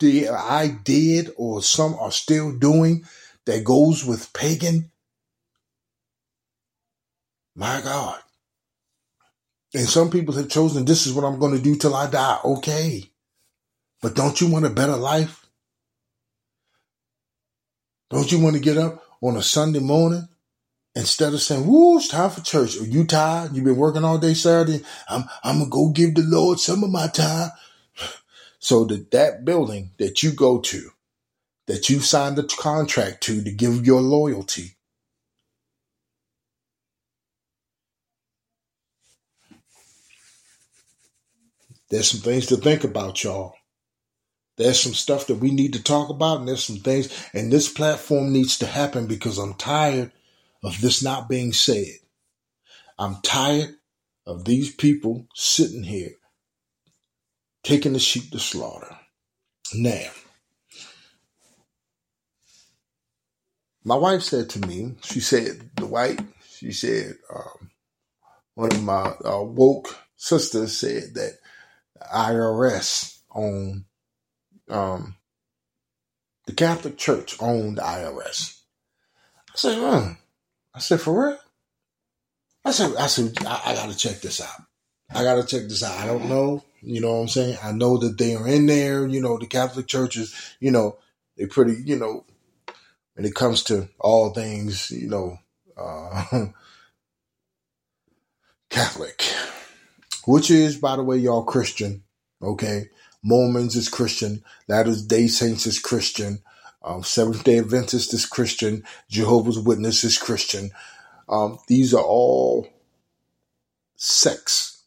did, 0.00 0.28
I 0.28 0.66
did, 0.66 1.32
or 1.36 1.62
some 1.62 1.94
are 1.94 2.10
still 2.10 2.50
doing 2.58 3.04
that 3.46 3.64
goes 3.64 4.04
with 4.04 4.32
pagan. 4.32 4.90
My 7.54 7.80
God. 7.82 8.18
And 9.74 9.88
some 9.88 10.10
people 10.10 10.34
have 10.34 10.48
chosen 10.48 10.84
this 10.84 11.06
is 11.06 11.12
what 11.14 11.24
I'm 11.24 11.38
going 11.38 11.56
to 11.56 11.62
do 11.62 11.76
till 11.76 11.94
I 11.94 12.08
die. 12.08 12.38
Okay. 12.44 13.10
But 14.00 14.14
don't 14.14 14.40
you 14.40 14.50
want 14.50 14.66
a 14.66 14.70
better 14.70 14.96
life? 14.96 15.46
Don't 18.10 18.30
you 18.30 18.40
want 18.40 18.56
to 18.56 18.60
get 18.60 18.76
up 18.76 19.02
on 19.22 19.36
a 19.36 19.42
Sunday 19.42 19.78
morning 19.78 20.28
instead 20.94 21.32
of 21.32 21.40
saying, 21.40 21.66
woo, 21.66 21.96
it's 21.96 22.08
time 22.08 22.28
for 22.28 22.42
church. 22.42 22.76
Are 22.76 22.84
you 22.84 23.04
tired? 23.06 23.54
You've 23.54 23.64
been 23.64 23.76
working 23.76 24.04
all 24.04 24.18
day 24.18 24.34
Saturday. 24.34 24.84
I'm, 25.08 25.24
I'm 25.42 25.60
to 25.60 25.66
go 25.66 25.88
give 25.88 26.14
the 26.14 26.22
Lord 26.22 26.60
some 26.60 26.84
of 26.84 26.90
my 26.90 27.08
time. 27.08 27.50
So 28.64 28.84
that 28.84 29.10
that 29.10 29.44
building 29.44 29.90
that 29.98 30.22
you 30.22 30.30
go 30.30 30.60
to 30.60 30.91
that 31.72 31.88
you've 31.88 32.04
signed 32.04 32.36
the 32.36 32.42
contract 32.42 33.22
to 33.22 33.42
to 33.42 33.50
give 33.50 33.86
your 33.86 34.02
loyalty. 34.02 34.76
There's 41.88 42.10
some 42.10 42.20
things 42.20 42.44
to 42.48 42.58
think 42.58 42.84
about, 42.84 43.24
y'all. 43.24 43.54
There's 44.58 44.80
some 44.80 44.92
stuff 44.92 45.28
that 45.28 45.36
we 45.36 45.50
need 45.50 45.72
to 45.72 45.82
talk 45.82 46.10
about, 46.10 46.40
and 46.40 46.48
there's 46.48 46.62
some 46.62 46.76
things, 46.76 47.08
and 47.32 47.50
this 47.50 47.72
platform 47.72 48.34
needs 48.34 48.58
to 48.58 48.66
happen 48.66 49.06
because 49.06 49.38
I'm 49.38 49.54
tired 49.54 50.12
of 50.62 50.78
this 50.82 51.02
not 51.02 51.26
being 51.26 51.54
said. 51.54 52.00
I'm 52.98 53.16
tired 53.22 53.76
of 54.26 54.44
these 54.44 54.74
people 54.74 55.26
sitting 55.34 55.84
here 55.84 56.16
taking 57.62 57.94
the 57.94 57.98
sheep 57.98 58.30
to 58.32 58.38
slaughter. 58.38 58.98
Now, 59.72 60.10
my 63.84 63.96
wife 63.96 64.22
said 64.22 64.48
to 64.50 64.66
me, 64.66 64.94
she 65.02 65.20
said, 65.20 65.70
the 65.76 65.86
white, 65.86 66.20
she 66.48 66.72
said, 66.72 67.16
um, 67.34 67.70
one 68.54 68.72
of 68.72 68.82
my 68.82 69.14
uh, 69.24 69.42
woke 69.42 69.96
sisters 70.16 70.78
said 70.78 71.14
that 71.14 71.38
IRS 72.14 73.18
owned, 73.34 73.84
um, 74.68 75.16
the 76.46 76.52
Catholic 76.52 76.96
Church 76.96 77.36
owned 77.40 77.78
IRS. 77.78 78.60
I 79.50 79.56
said, 79.56 79.78
hmm. 79.78 80.12
I 80.74 80.78
said, 80.78 81.00
for 81.00 81.28
real? 81.28 81.38
I 82.64 82.70
said, 82.70 82.94
I 82.96 83.06
said, 83.06 83.34
I, 83.44 83.62
I 83.66 83.74
gotta 83.74 83.96
check 83.96 84.20
this 84.20 84.40
out. 84.40 84.62
I 85.10 85.24
gotta 85.24 85.44
check 85.44 85.62
this 85.62 85.82
out. 85.82 85.98
I 85.98 86.06
don't 86.06 86.28
know. 86.28 86.64
You 86.80 87.00
know 87.00 87.14
what 87.14 87.20
I'm 87.22 87.28
saying? 87.28 87.58
I 87.62 87.72
know 87.72 87.98
that 87.98 88.18
they 88.18 88.34
are 88.34 88.46
in 88.46 88.66
there. 88.66 89.06
You 89.06 89.20
know, 89.20 89.38
the 89.38 89.46
Catholic 89.46 89.86
Church 89.86 90.16
is, 90.16 90.34
you 90.60 90.70
know, 90.70 90.98
they 91.36 91.46
pretty, 91.46 91.76
you 91.84 91.96
know, 91.96 92.24
when 93.14 93.26
it 93.26 93.34
comes 93.34 93.62
to 93.64 93.88
all 94.00 94.30
things, 94.30 94.90
you 94.90 95.08
know, 95.08 95.38
uh, 95.76 96.46
Catholic, 98.70 99.22
which 100.24 100.50
is, 100.50 100.76
by 100.76 100.96
the 100.96 101.02
way, 101.02 101.16
y'all 101.18 101.44
Christian. 101.44 102.02
Okay. 102.42 102.88
Mormons 103.22 103.76
is 103.76 103.88
Christian. 103.88 104.42
Latter 104.68 104.94
Day 105.06 105.28
Saints 105.28 105.66
is 105.66 105.78
Christian. 105.78 106.42
Um, 106.82 107.04
Seventh 107.04 107.44
day 107.44 107.58
Adventist 107.58 108.12
is 108.12 108.26
Christian. 108.26 108.84
Jehovah's 109.08 109.58
Witness 109.58 110.02
is 110.02 110.18
Christian. 110.18 110.70
Um, 111.28 111.58
these 111.68 111.94
are 111.94 112.02
all 112.02 112.66
sects, 113.96 114.82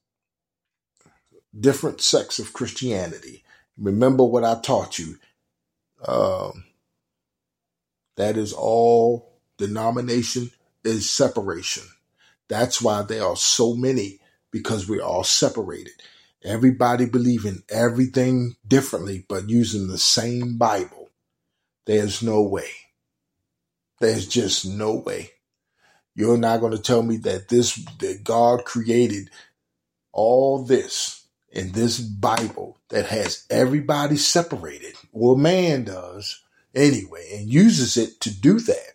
different 1.58 2.02
sects 2.02 2.38
of 2.38 2.52
Christianity. 2.52 3.46
Remember 3.78 4.26
what 4.26 4.44
I 4.44 4.60
taught 4.60 5.00
you. 5.00 5.18
Um, 6.06 6.66
that 8.18 8.38
is 8.38 8.54
all 8.54 9.34
denomination 9.58 10.52
is 10.84 11.10
separation. 11.10 11.84
That's 12.48 12.82
why 12.82 13.02
there 13.04 13.26
are 13.26 13.36
so 13.38 13.76
many 13.76 14.20
because 14.52 14.88
we're 14.88 15.04
all 15.04 15.24
separated. 15.24 15.94
Everybody 16.44 17.06
believing 17.08 17.64
everything 17.70 18.56
differently, 18.68 19.26
but 19.28 19.50
using 19.50 19.88
the 19.88 19.98
same 19.98 20.58
Bible. 20.58 21.10
There's 21.86 22.24
no 22.24 22.42
way. 22.44 22.70
There's 24.00 24.28
just 24.28 24.66
no 24.66 24.96
way. 24.96 25.32
You're 26.16 26.38
not 26.38 26.62
going 26.62 26.74
to 26.74 26.82
tell 26.82 27.04
me 27.04 27.18
that 27.18 27.50
this, 27.50 27.76
that 28.00 28.24
God 28.24 28.66
created 28.66 29.30
all 30.14 30.64
this 30.64 31.28
in 31.52 31.74
this 31.74 32.00
Bible 32.00 32.78
that 32.90 33.08
has 33.08 33.46
everybody 33.50 34.18
separated. 34.18 34.96
Well, 35.12 35.36
man 35.36 35.86
does 35.86 36.44
anyway 36.76 37.30
and 37.34 37.50
uses 37.50 37.98
it 37.98 38.20
to 38.22 38.30
do 38.30 38.60
that. 38.60 38.94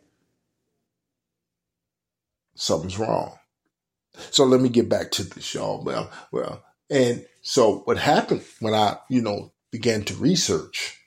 Something's 2.55 2.99
wrong. 2.99 3.39
So 4.31 4.45
let 4.45 4.61
me 4.61 4.69
get 4.69 4.89
back 4.89 5.11
to 5.13 5.23
this, 5.23 5.55
y'all. 5.55 5.83
Well, 5.83 6.11
well, 6.31 6.63
and 6.91 7.25
so 7.43 7.79
what 7.81 7.97
happened 7.97 8.43
when 8.61 8.75
I, 8.75 8.99
you 9.09 9.23
know, 9.23 9.53
began 9.71 10.03
to 10.05 10.15
research 10.15 10.99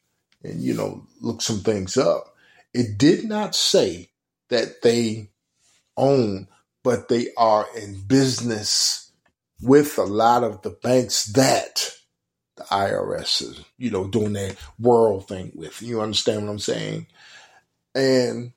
and, 0.43 0.61
you 0.61 0.73
know, 0.73 1.05
look 1.21 1.41
some 1.41 1.59
things 1.59 1.97
up, 1.97 2.35
it 2.73 2.97
did 2.97 3.25
not 3.25 3.55
say 3.55 4.09
that 4.49 4.81
they 4.81 5.29
own, 5.95 6.47
but 6.83 7.07
they 7.07 7.27
are 7.37 7.67
in 7.77 8.01
business 8.07 9.11
with 9.61 9.97
a 9.97 10.03
lot 10.03 10.43
of 10.43 10.61
the 10.63 10.71
banks 10.71 11.25
that 11.33 11.92
the 12.55 12.63
IRS 12.63 13.41
is, 13.41 13.61
you 13.77 13.89
know, 13.91 14.07
doing 14.07 14.33
their 14.33 14.55
world 14.79 15.27
thing 15.27 15.51
with. 15.55 15.81
You 15.81 16.01
understand 16.01 16.45
what 16.45 16.51
I'm 16.51 16.59
saying? 16.59 17.07
And, 17.95 18.53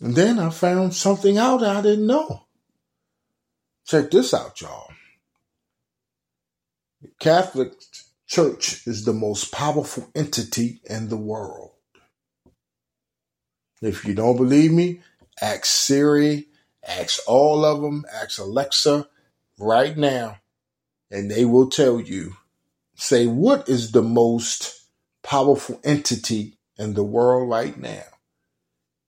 and 0.00 0.14
then 0.14 0.38
I 0.38 0.50
found 0.50 0.94
something 0.94 1.38
out 1.38 1.62
I 1.62 1.80
didn't 1.80 2.06
know. 2.06 2.46
Check 3.86 4.10
this 4.10 4.34
out, 4.34 4.60
y'all. 4.60 4.90
The 7.00 7.10
Catholic 7.20 7.72
Church 8.26 8.86
is 8.86 9.04
the 9.04 9.14
most 9.14 9.52
powerful 9.52 10.10
entity 10.14 10.80
in 10.84 11.08
the 11.08 11.16
world. 11.16 11.70
If 13.80 14.04
you 14.04 14.14
don't 14.14 14.36
believe 14.36 14.72
me, 14.72 15.00
ask 15.40 15.64
Siri, 15.64 16.48
ask 16.86 17.20
all 17.26 17.64
of 17.64 17.80
them, 17.80 18.04
ask 18.12 18.38
Alexa 18.38 19.08
right 19.58 19.96
now, 19.96 20.38
and 21.10 21.30
they 21.30 21.44
will 21.44 21.70
tell 21.70 22.00
you. 22.00 22.36
Say, 23.00 23.28
what 23.28 23.68
is 23.68 23.92
the 23.92 24.02
most 24.02 24.74
powerful 25.22 25.80
entity 25.84 26.58
in 26.76 26.94
the 26.94 27.04
world 27.04 27.48
right 27.48 27.78
now? 27.78 28.02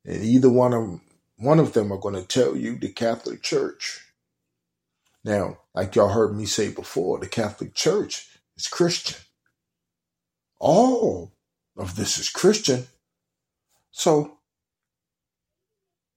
And 0.05 0.23
either 0.23 0.49
one 0.49 0.73
of 0.73 1.01
one 1.37 1.59
of 1.59 1.73
them 1.73 1.93
are 1.93 1.99
going 1.99 2.15
to 2.15 2.27
tell 2.27 2.57
you 2.57 2.77
the 2.77 2.89
Catholic 2.89 3.43
Church. 3.43 4.01
Now, 5.25 5.59
like 5.75 5.97
y'all 5.97 6.09
heard 6.11 6.37
me 6.37 6.47
say 6.47 6.71
before, 6.71 7.19
the 7.19 7.27
Catholic 7.27 7.75
Church 7.75 8.29
is 8.57 8.69
Christian. 8.69 9.17
All 10.61 11.33
of 11.77 11.97
this 11.97 12.17
is 12.19 12.29
Christian. 12.29 12.87
So 13.91 14.39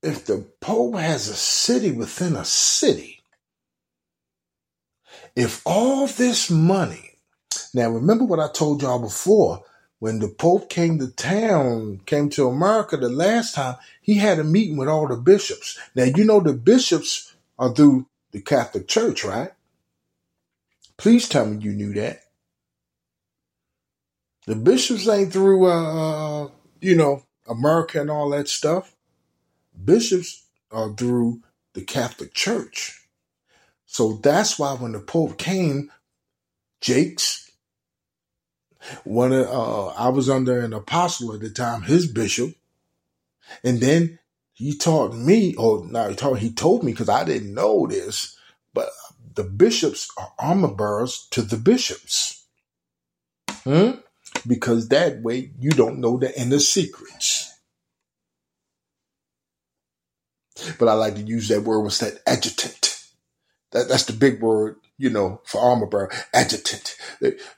if 0.03 0.25
the 0.25 0.45
Pope 0.62 0.95
has 0.95 1.27
a 1.27 1.36
city 1.36 1.91
within 1.91 2.36
a 2.36 2.45
city, 2.45 3.21
if 5.36 5.62
all 5.65 6.05
this 6.05 6.51
money, 6.51 7.12
now 7.73 7.89
remember 7.89 8.25
what 8.25 8.39
I 8.39 8.49
told 8.51 8.81
y'all 8.81 8.99
before, 8.99 9.63
when 9.99 10.19
the 10.19 10.27
Pope 10.27 10.69
came 10.69 10.99
to 10.99 11.07
town, 11.07 12.01
came 12.05 12.29
to 12.31 12.47
America 12.47 12.97
the 12.97 13.09
last 13.09 13.55
time, 13.55 13.75
he 14.01 14.15
had 14.15 14.39
a 14.39 14.43
meeting 14.43 14.77
with 14.77 14.89
all 14.89 15.07
the 15.07 15.15
bishops. 15.15 15.79
Now, 15.95 16.03
you 16.03 16.25
know, 16.25 16.39
the 16.39 16.53
bishops 16.53 17.33
are 17.57 17.73
through 17.73 18.07
the 18.31 18.41
Catholic 18.41 18.87
Church, 18.87 19.23
right? 19.23 19.51
Please 20.97 21.29
tell 21.29 21.45
me 21.45 21.63
you 21.63 21.71
knew 21.71 21.93
that. 21.93 22.21
The 24.45 24.55
bishops 24.55 25.07
ain't 25.07 25.31
through, 25.31 25.67
uh, 25.67 26.45
uh 26.45 26.49
you 26.81 26.97
know, 26.97 27.23
America 27.47 28.01
and 28.01 28.11
all 28.11 28.29
that 28.31 28.49
stuff 28.49 28.93
bishops 29.83 30.45
are 30.71 30.93
through 30.93 31.41
the 31.73 31.81
Catholic 31.81 32.33
Church. 32.33 33.07
So 33.85 34.13
that's 34.13 34.57
why 34.57 34.73
when 34.73 34.93
the 34.93 34.99
Pope 34.99 35.37
came, 35.37 35.91
Jakes, 36.81 37.42
one 39.03 39.33
of, 39.33 39.47
uh, 39.47 39.87
I 39.87 40.09
was 40.09 40.29
under 40.29 40.59
an 40.59 40.73
apostle 40.73 41.33
at 41.33 41.41
the 41.41 41.49
time, 41.49 41.83
his 41.83 42.07
bishop, 42.07 42.55
and 43.63 43.79
then 43.79 44.19
he 44.53 44.77
taught 44.77 45.13
me, 45.13 45.55
or 45.55 45.85
now 45.85 46.09
he 46.09 46.15
taught, 46.15 46.39
he 46.39 46.51
told 46.51 46.83
me 46.83 46.91
because 46.91 47.09
I 47.09 47.23
didn't 47.23 47.53
know 47.53 47.87
this, 47.87 48.37
but 48.73 48.89
the 49.35 49.43
bishops 49.43 50.09
are 50.17 50.31
armor 50.39 50.73
bearers 50.73 51.27
to 51.31 51.41
the 51.41 51.57
bishops. 51.57 52.45
Hmm? 53.63 53.91
Because 54.47 54.89
that 54.89 55.21
way 55.21 55.51
you 55.59 55.71
don't 55.71 55.99
know 55.99 56.17
the 56.17 56.39
inner 56.39 56.59
secrets. 56.59 57.49
but 60.79 60.87
I 60.87 60.93
like 60.93 61.15
to 61.15 61.21
use 61.21 61.47
that 61.49 61.63
word 61.63 61.81
What's 61.81 61.99
that 61.99 62.19
adjutant. 62.27 62.92
That, 63.73 63.89
that's 63.89 64.05
the 64.05 64.13
big 64.13 64.41
word, 64.41 64.77
you 64.97 65.12
know, 65.12 65.41
for 65.45 65.62
armor 65.62 65.88
bearer, 65.88 66.12
adjutant. 66.33 66.95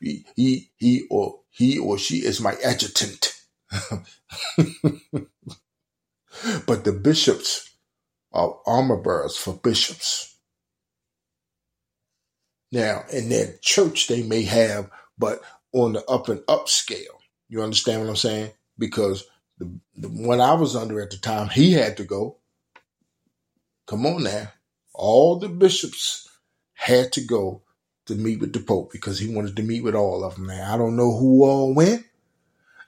He, 0.02 0.26
he, 0.36 0.72
he 0.78 1.08
or 1.12 1.42
he 1.52 1.80
or 1.80 2.00
she 2.00 2.18
is 2.18 2.42
my 2.42 2.56
adjutant. 2.66 3.34
but 6.68 6.86
the 6.86 6.94
bishops 6.94 7.72
are 8.34 8.58
armor 8.68 8.98
bearers 8.98 9.38
for 9.38 9.54
bishops. 9.56 10.38
Now, 12.72 13.06
in 13.12 13.30
their 13.30 13.56
church, 13.62 14.08
they 14.08 14.24
may 14.24 14.44
have, 14.44 14.90
but 15.18 15.42
on 15.74 15.94
the 15.94 16.06
up 16.06 16.30
and 16.30 16.44
up 16.48 16.70
scale. 16.70 17.20
You 17.50 17.64
understand 17.64 18.02
what 18.02 18.10
I'm 18.10 18.18
saying? 18.18 18.52
Because 18.78 19.26
the, 19.60 19.72
the 19.96 20.10
one 20.10 20.42
I 20.42 20.54
was 20.54 20.76
under 20.76 21.02
at 21.02 21.12
the 21.12 21.18
time, 21.18 21.50
he 21.50 21.74
had 21.74 21.98
to 21.98 22.06
go. 22.06 22.38
Come 23.88 24.06
on 24.06 24.24
now. 24.24 24.50
All 24.98 25.38
the 25.38 25.50
bishops 25.50 26.28
had 26.74 27.12
to 27.14 27.22
go 27.22 27.62
to 28.06 28.16
meet 28.16 28.40
with 28.40 28.54
the 28.54 28.60
Pope 28.60 28.92
because 28.92 29.20
he 29.20 29.34
wanted 29.34 29.56
to 29.56 29.64
meet 29.64 29.84
with 29.84 29.96
all 29.96 30.24
of 30.24 30.36
them. 30.36 30.48
Now, 30.48 30.74
I 30.74 30.78
don't 30.78 30.96
know 30.96 31.18
who 31.18 31.44
all 31.44 31.74
went. 31.74 32.06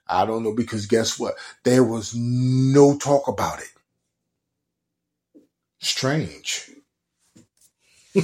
I 0.08 0.26
don't 0.26 0.44
know 0.44 0.54
because 0.54 0.86
guess 0.86 1.20
what? 1.20 1.36
There 1.64 1.84
was 1.84 2.16
no 2.16 2.98
talk 2.98 3.28
about 3.28 3.60
it. 3.60 3.68
Strange. 5.80 6.72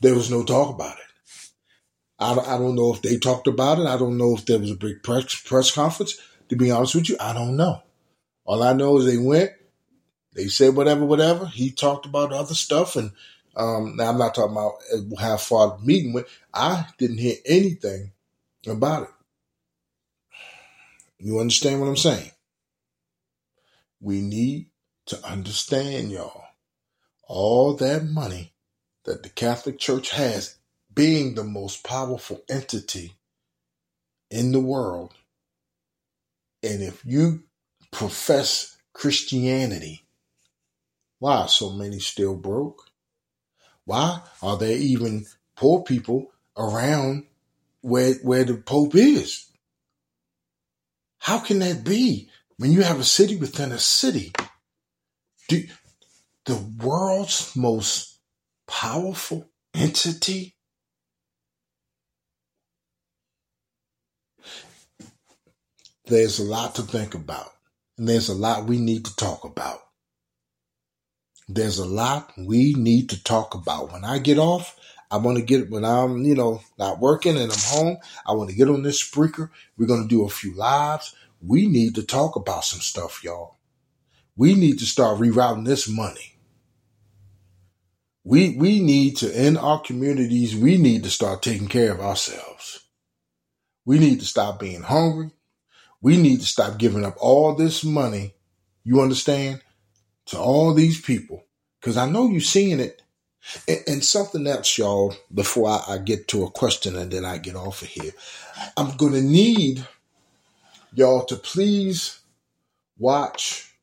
there 0.00 0.14
was 0.14 0.30
no 0.30 0.44
talk 0.44 0.74
about 0.74 0.96
it. 0.96 1.04
I, 2.18 2.32
I 2.34 2.58
don't 2.58 2.74
know 2.74 2.92
if 2.92 3.00
they 3.00 3.16
talked 3.16 3.46
about 3.46 3.78
it. 3.78 3.86
I 3.86 3.96
don't 3.96 4.18
know 4.18 4.34
if 4.36 4.44
there 4.44 4.58
was 4.58 4.70
a 4.70 4.76
big 4.76 5.02
press, 5.02 5.34
press 5.34 5.70
conference. 5.70 6.18
To 6.48 6.56
be 6.56 6.70
honest 6.70 6.96
with 6.96 7.08
you, 7.08 7.16
I 7.20 7.32
don't 7.32 7.56
know. 7.56 7.82
All 8.44 8.62
I 8.62 8.72
know 8.72 8.98
is 8.98 9.06
they 9.06 9.16
went, 9.16 9.52
they 10.40 10.48
said 10.48 10.74
whatever, 10.74 11.04
whatever. 11.04 11.44
He 11.44 11.70
talked 11.70 12.06
about 12.06 12.32
other 12.32 12.54
stuff, 12.54 12.96
and 12.96 13.12
um, 13.56 13.96
now 13.96 14.08
I'm 14.08 14.18
not 14.18 14.34
talking 14.34 14.52
about 14.52 14.76
how 15.20 15.36
far 15.36 15.76
the 15.76 15.84
meeting 15.84 16.14
went. 16.14 16.28
I 16.54 16.86
didn't 16.96 17.18
hear 17.18 17.36
anything 17.44 18.12
about 18.66 19.02
it. 19.02 19.10
You 21.18 21.40
understand 21.40 21.78
what 21.80 21.88
I'm 21.88 21.96
saying? 21.98 22.30
We 24.00 24.22
need 24.22 24.70
to 25.06 25.22
understand, 25.26 26.10
y'all, 26.10 26.44
all 27.28 27.74
that 27.74 28.06
money 28.06 28.54
that 29.04 29.22
the 29.22 29.28
Catholic 29.28 29.78
Church 29.78 30.10
has, 30.12 30.56
being 30.94 31.34
the 31.34 31.44
most 31.44 31.84
powerful 31.84 32.42
entity 32.48 33.12
in 34.30 34.52
the 34.52 34.60
world. 34.60 35.12
And 36.62 36.82
if 36.82 37.04
you 37.04 37.42
profess 37.90 38.78
Christianity, 38.94 40.06
why 41.20 41.42
are 41.42 41.48
so 41.48 41.70
many 41.70 42.00
still 42.00 42.34
broke? 42.34 42.90
Why 43.84 44.22
are 44.42 44.56
there 44.56 44.76
even 44.76 45.26
poor 45.54 45.82
people 45.82 46.32
around 46.56 47.26
where 47.82 48.14
where 48.22 48.44
the 48.44 48.56
Pope 48.56 48.94
is? 48.96 49.46
How 51.18 51.38
can 51.38 51.60
that 51.60 51.84
be 51.84 52.28
when 52.56 52.72
you 52.72 52.82
have 52.82 52.98
a 52.98 53.04
city 53.04 53.36
within 53.36 53.70
a 53.70 53.78
city? 53.78 54.32
Do, 55.48 55.62
the 56.46 56.56
world's 56.82 57.54
most 57.54 58.18
powerful 58.66 59.50
entity 59.74 60.56
there's 66.06 66.38
a 66.38 66.44
lot 66.44 66.74
to 66.74 66.82
think 66.82 67.14
about 67.14 67.50
and 67.98 68.08
there's 68.08 68.28
a 68.28 68.34
lot 68.34 68.66
we 68.66 68.78
need 68.78 69.04
to 69.04 69.14
talk 69.16 69.44
about 69.44 69.80
there's 71.54 71.78
a 71.78 71.84
lot 71.84 72.32
we 72.38 72.74
need 72.74 73.08
to 73.10 73.22
talk 73.22 73.54
about 73.54 73.92
when 73.92 74.04
i 74.04 74.18
get 74.18 74.38
off 74.38 74.76
I 75.10 75.16
want 75.16 75.38
to 75.38 75.44
get 75.44 75.70
when 75.70 75.84
I'm, 75.84 76.22
you 76.24 76.34
know, 76.36 76.62
not 76.78 77.00
working 77.00 77.36
and 77.36 77.50
I'm 77.50 77.58
home. 77.58 77.96
I 78.26 78.32
want 78.32 78.48
to 78.50 78.56
get 78.56 78.68
on 78.68 78.82
this 78.82 79.02
Spreaker. 79.02 79.50
We're 79.76 79.88
going 79.88 80.02
to 80.02 80.08
do 80.08 80.24
a 80.24 80.28
few 80.28 80.54
lives. 80.54 81.14
We 81.42 81.66
need 81.66 81.96
to 81.96 82.04
talk 82.04 82.36
about 82.36 82.64
some 82.64 82.80
stuff, 82.80 83.24
y'all. 83.24 83.56
We 84.36 84.54
need 84.54 84.78
to 84.78 84.86
start 84.86 85.18
rerouting 85.18 85.66
this 85.66 85.88
money. 85.88 86.36
We 88.22 88.56
we 88.56 88.80
need 88.80 89.16
to 89.18 89.46
in 89.46 89.56
our 89.56 89.80
communities. 89.80 90.54
We 90.54 90.76
need 90.76 91.02
to 91.04 91.10
start 91.10 91.42
taking 91.42 91.68
care 91.68 91.92
of 91.92 92.00
ourselves. 92.00 92.86
We 93.84 93.98
need 93.98 94.20
to 94.20 94.26
stop 94.26 94.60
being 94.60 94.82
hungry. 94.82 95.30
We 96.02 96.16
need 96.16 96.40
to 96.40 96.46
stop 96.46 96.78
giving 96.78 97.04
up 97.04 97.16
all 97.18 97.54
this 97.54 97.82
money. 97.82 98.34
You 98.84 99.00
understand? 99.00 99.62
To 100.30 100.38
all 100.38 100.74
these 100.74 101.00
people, 101.00 101.44
because 101.80 101.96
I 101.96 102.08
know 102.08 102.28
you're 102.28 102.40
seeing 102.40 102.80
it 102.80 103.02
and, 103.66 103.80
and 103.86 104.04
something 104.04 104.46
else, 104.46 104.78
y'all, 104.78 105.14
before 105.32 105.68
I, 105.68 105.94
I 105.94 105.98
get 105.98 106.28
to 106.28 106.44
a 106.44 106.50
question 106.50 106.96
and 106.96 107.10
then 107.10 107.24
I 107.24 107.38
get 107.38 107.56
off 107.56 107.82
of 107.82 107.88
here. 107.88 108.12
I'm 108.76 108.96
going 108.96 109.14
to 109.14 109.22
need 109.22 109.86
y'all 110.94 111.24
to 111.24 111.36
please 111.36 112.20
watch 112.98 113.74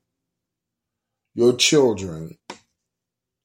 your 1.34 1.54
children 1.54 2.38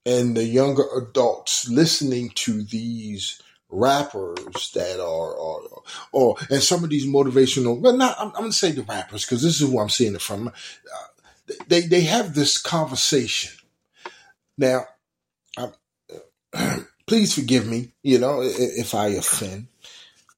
and 0.05 0.37
the 0.37 0.45
younger 0.45 0.85
adults 0.97 1.69
listening 1.69 2.31
to 2.31 2.63
these 2.63 3.41
rappers 3.69 4.71
that 4.75 5.01
are, 5.01 5.39
are, 5.41 5.63
or, 6.13 6.37
and 6.51 6.63
some 6.63 6.85
of 6.85 6.91
these 6.91 7.07
motivational, 7.07 7.81
well, 7.81 7.97
not, 7.97 8.17
I'm, 8.19 8.29
I'm 8.29 8.33
going 8.33 8.51
to 8.51 8.57
say 8.57 8.73
the 8.73 8.83
rappers 8.83 9.25
because 9.25 9.43
this 9.43 9.61
is 9.61 9.69
who 9.69 9.79
I'm 9.81 9.89
seeing 9.89 10.15
it 10.15 10.23
from. 10.23 10.49
Uh, 10.49 11.07
they, 11.69 11.83
they 11.83 12.03
have 12.03 12.35
this 12.35 12.61
conversation. 12.61 13.53
Now, 14.59 14.87
please 17.07 17.35
forgive 17.35 17.67
me, 17.67 17.93
you 18.03 18.19
know, 18.19 18.41
if 18.43 18.95
I 18.95 19.09
offend. 19.09 19.69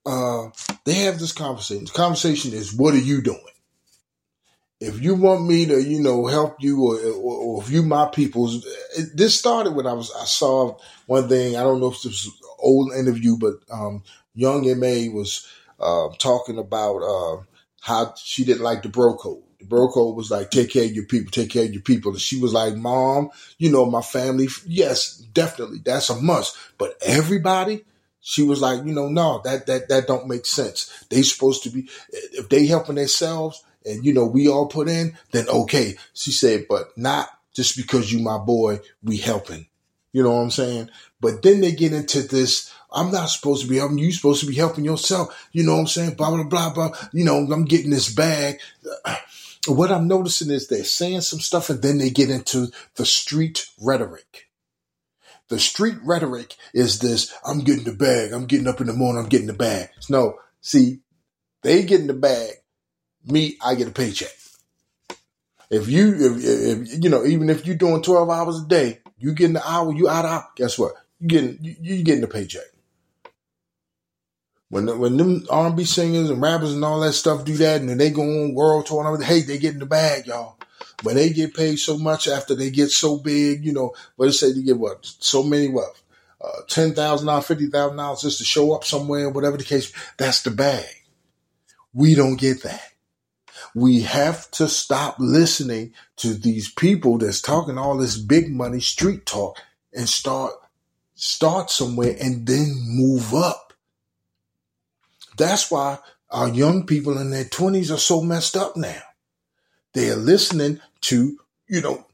Uh, 0.07 0.51
they 0.85 0.95
have 0.95 1.19
this 1.19 1.33
conversation. 1.33 1.87
The 1.87 1.93
conversation 1.93 2.53
is, 2.53 2.75
what 2.75 2.95
are 2.95 2.99
you 2.99 3.23
doing? 3.23 3.41
If 4.81 5.01
you 5.01 5.15
want 5.15 5.47
me 5.47 5.65
to, 5.67 5.83
you 5.83 6.03
know, 6.03 6.27
help 6.27 6.57
you 6.61 6.83
or, 6.83 6.99
or, 6.99 7.39
or 7.39 7.63
if 7.63 7.71
you 7.71 7.83
my 7.83 8.07
people's, 8.07 8.67
this 9.15 9.39
started 9.39 9.75
when 9.75 9.87
I 9.87 9.95
was, 9.95 10.13
I 10.15 10.25
saw 10.25 10.77
one 11.07 11.29
thing, 11.29 11.57
I 11.57 11.63
don't 11.63 11.81
know 11.81 11.91
if 11.91 12.03
this 12.03 12.27
was 12.27 12.27
an 12.27 12.33
old 12.59 12.93
interview, 12.93 13.39
but, 13.39 13.55
um, 13.71 14.03
young 14.35 14.63
MA 14.79 15.11
was, 15.11 15.49
uh, 15.81 16.09
talking 16.19 16.59
about, 16.59 16.99
uh, 16.99 17.43
how 17.81 18.15
she 18.17 18.45
didn't 18.45 18.63
like 18.63 18.83
the 18.83 18.89
bro 18.89 19.15
code. 19.17 19.44
The 19.65 19.69
bro 19.69 19.89
code 19.89 20.15
was 20.15 20.31
like, 20.31 20.51
take 20.51 20.71
care 20.71 20.85
of 20.85 20.93
your 20.93 21.07
people, 21.07 21.31
take 21.31 21.51
care 21.51 21.65
of 21.65 21.73
your 21.73 21.83
people. 21.83 22.13
And 22.13 22.21
she 22.21 22.39
was 22.39 22.53
like, 22.53 22.77
mom, 22.77 23.31
you 23.57 23.73
know, 23.73 23.87
my 23.87 24.03
family. 24.03 24.49
Yes, 24.67 25.17
definitely. 25.33 25.79
That's 25.83 26.11
a 26.11 26.21
must. 26.21 26.55
But 26.77 26.97
everybody, 27.01 27.85
she 28.21 28.43
was 28.43 28.61
like, 28.61 28.85
you 28.85 28.93
know, 28.93 29.09
no, 29.09 29.41
that, 29.45 29.67
that, 29.67 29.89
that 29.89 30.07
don't 30.07 30.29
make 30.29 30.45
sense. 30.45 31.07
They 31.09 31.23
supposed 31.23 31.63
to 31.63 31.71
be, 31.71 31.89
if 32.11 32.51
they 32.51 32.67
helping 32.67 32.97
themselves 32.97 33.65
and, 33.87 34.05
you 34.05 34.13
know, 34.13 34.27
we 34.27 34.49
all 34.49 34.67
put 34.67 34.89
in, 34.89 35.17
then 35.33 35.49
okay. 35.49 35.97
She 36.13 36.31
said, 36.31 36.67
but 36.69 36.97
not 36.97 37.31
just 37.55 37.75
because 37.77 38.13
you 38.13 38.21
my 38.21 38.37
boy, 38.37 38.81
we 39.03 39.17
helping. 39.17 39.67
You 40.13 40.25
know 40.25 40.33
what 40.33 40.43
I'm 40.43 40.51
saying? 40.51 40.91
But 41.21 41.43
then 41.43 41.63
they 41.63 41.73
get 41.73 41.95
into 41.95 42.21
this, 42.21 42.71
I'm 42.93 43.11
not 43.11 43.31
supposed 43.31 43.63
to 43.63 43.69
be 43.69 43.79
helping 43.79 43.99
you. 43.99 44.13
supposed 44.13 44.41
to 44.41 44.47
be 44.47 44.55
helping 44.55 44.85
yourself. 44.85 45.49
You 45.53 45.65
know 45.65 45.75
what 45.75 45.81
I'm 45.81 45.87
saying? 45.87 46.15
Blah, 46.15 46.31
blah, 46.31 46.45
blah, 46.45 46.73
blah. 46.73 46.91
You 47.13 47.25
know, 47.25 47.39
I'm 47.39 47.65
getting 47.65 47.91
this 47.91 48.13
bag 48.13 48.61
what 49.73 49.91
I'm 49.91 50.09
noticing 50.09 50.51
is 50.51 50.69
they're 50.69 50.85
saying 50.85 51.23
some 51.23 51.41
stuff 51.41 51.71
and 51.71 51.81
then 51.81 51.99
they 51.99 52.11
get 52.11 52.31
into 52.31 52.69
the 52.97 53.07
street 53.07 53.67
rhetoric. 53.81 54.49
The 55.49 55.59
street 55.59 55.97
rhetoric 56.03 56.57
is 56.73 56.99
this, 57.01 57.33
I'm 57.45 57.61
getting 57.61 57.85
the 57.85 57.93
bag. 57.93 58.33
I'm 58.33 58.47
getting 58.47 58.67
up 58.67 58.81
in 58.81 58.87
the 58.87 58.93
morning. 58.93 59.23
I'm 59.23 59.29
getting 59.29 59.47
the 59.47 59.53
bag. 59.53 59.91
No, 60.09 60.39
see, 60.61 61.01
they 61.63 61.83
get 61.85 62.01
in 62.01 62.07
the 62.07 62.15
bag. 62.15 62.55
Me, 63.27 63.57
I 63.65 63.75
get 63.75 63.89
a 63.89 63.93
paycheck. 63.93 64.33
If 65.71 65.89
you, 65.89 66.15
if, 66.15 66.45
if 66.45 67.05
you 67.05 67.11
know, 67.11 67.25
even 67.25 67.49
if 67.51 67.67
you're 67.67 67.77
doing 67.77 68.03
12 68.03 68.29
hours 68.29 68.61
a 68.61 68.67
day, 68.67 69.01
you 69.19 69.33
getting 69.33 69.55
the 69.55 69.69
hour, 69.69 69.93
you 69.95 70.09
out 70.09 70.25
out. 70.25 70.57
Guess 70.57 70.79
what? 70.79 70.93
You 71.21 71.29
getting, 71.29 71.59
you, 71.61 71.77
you 71.81 72.05
getting 72.05 72.25
a 72.25 72.29
paycheck. 72.29 72.74
When 74.75 74.99
when 74.99 75.17
them 75.17 75.47
R&B 75.51 75.85
singers 75.85 76.31
and 76.31 76.43
rappers 76.43 76.75
and 76.75 76.85
all 76.85 76.99
that 76.99 77.13
stuff 77.13 77.45
do 77.45 77.57
that, 77.59 77.81
and 77.81 77.89
then 77.89 77.97
they 77.97 78.11
go 78.11 78.23
on 78.23 78.55
world 78.55 78.87
tour 78.87 78.99
and 78.99 79.07
everything, 79.07 79.29
hey, 79.29 79.43
they 79.43 79.57
get 79.57 79.75
in 79.75 79.79
the 79.79 79.87
bag, 79.87 80.27
y'all. 80.27 80.59
When 81.05 81.15
they 81.15 81.31
get 81.31 81.55
paid 81.55 81.77
so 81.77 81.97
much 81.97 82.27
after 82.27 82.57
they 82.57 82.71
get 82.71 82.91
so 82.91 83.17
big, 83.17 83.65
you 83.65 83.73
know, 83.73 83.95
what 84.17 84.27
they 84.27 84.33
say 84.33 84.53
they 84.53 84.63
get 84.63 84.77
what 84.77 85.07
so 85.21 85.45
many 85.45 85.69
what 85.69 86.03
uh, 86.41 86.63
ten 86.67 86.93
thousand 86.93 87.29
dollars, 87.29 87.47
fifty 87.47 87.69
thousand 87.69 87.99
dollars 87.99 88.23
just 88.23 88.39
to 88.39 88.45
show 88.45 88.75
up 88.75 88.83
somewhere, 88.83 89.31
whatever 89.31 89.57
the 89.57 89.63
case. 89.63 89.93
That's 90.17 90.43
the 90.43 90.51
bag. 90.51 91.05
We 91.93 92.17
don't 92.17 92.35
get 92.35 92.65
that. 92.65 92.95
We 93.77 94.01
have 94.01 94.51
to 94.53 94.67
stop 94.67 95.21
listening 95.21 95.95
to 96.17 96.35
these 96.35 96.69
people 96.69 97.19
that's 97.19 97.41
talking 97.41 97.79
all 97.79 97.97
this 97.97 98.17
big 98.17 98.51
money 98.53 98.81
street 98.81 99.25
talk 99.25 99.57
and 99.93 100.09
start 100.09 100.55
start 101.15 101.71
somewhere 101.71 102.17
and 102.21 102.45
then 102.45 102.75
move 102.89 103.33
up. 103.35 103.64
That's 105.37 105.71
why 105.71 105.99
our 106.31 106.49
young 106.49 106.87
people 106.87 107.19
in 107.19 107.31
their 107.31 107.45
20s 107.45 107.95
are 107.95 107.99
so 107.99 108.21
messed 108.21 108.57
up 108.57 108.77
now. 108.77 109.03
They're 109.93 110.17
listening 110.17 110.81
to, 111.03 111.39
you 111.69 111.81
know, 111.81 112.07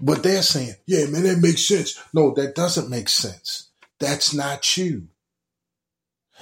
what 0.00 0.22
they're 0.22 0.42
saying. 0.42 0.74
Yeah, 0.86 1.06
man, 1.06 1.24
that 1.24 1.38
makes 1.38 1.62
sense. 1.62 2.00
No, 2.12 2.34
that 2.34 2.54
doesn't 2.54 2.90
make 2.90 3.08
sense. 3.08 3.70
That's 3.98 4.34
not 4.34 4.76
you. 4.76 5.08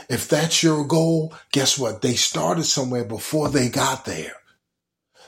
If 0.09 0.29
that's 0.29 0.63
your 0.63 0.85
goal, 0.87 1.35
guess 1.53 1.79
what? 1.79 2.03
They 2.03 2.15
started 2.15 2.65
somewhere 2.65 3.05
before 3.05 3.49
they 3.49 3.69
got 3.69 4.05
there. 4.05 4.33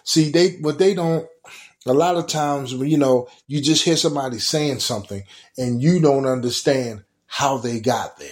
See, 0.05 0.31
they, 0.31 0.53
what 0.61 0.79
they 0.79 0.95
don't, 0.95 1.27
a 1.87 1.93
lot 1.93 2.17
of 2.17 2.27
times, 2.27 2.73
you 2.73 2.99
know, 2.99 3.29
you 3.47 3.61
just 3.61 3.85
hear 3.85 3.97
somebody 3.97 4.39
saying 4.39 4.79
something 4.79 5.25
and 5.59 5.83
you 5.83 6.01
don't 6.01 6.27
understand 6.27 7.05
how 7.27 7.59
they 7.59 7.81
got 7.81 8.19
there. 8.19 8.31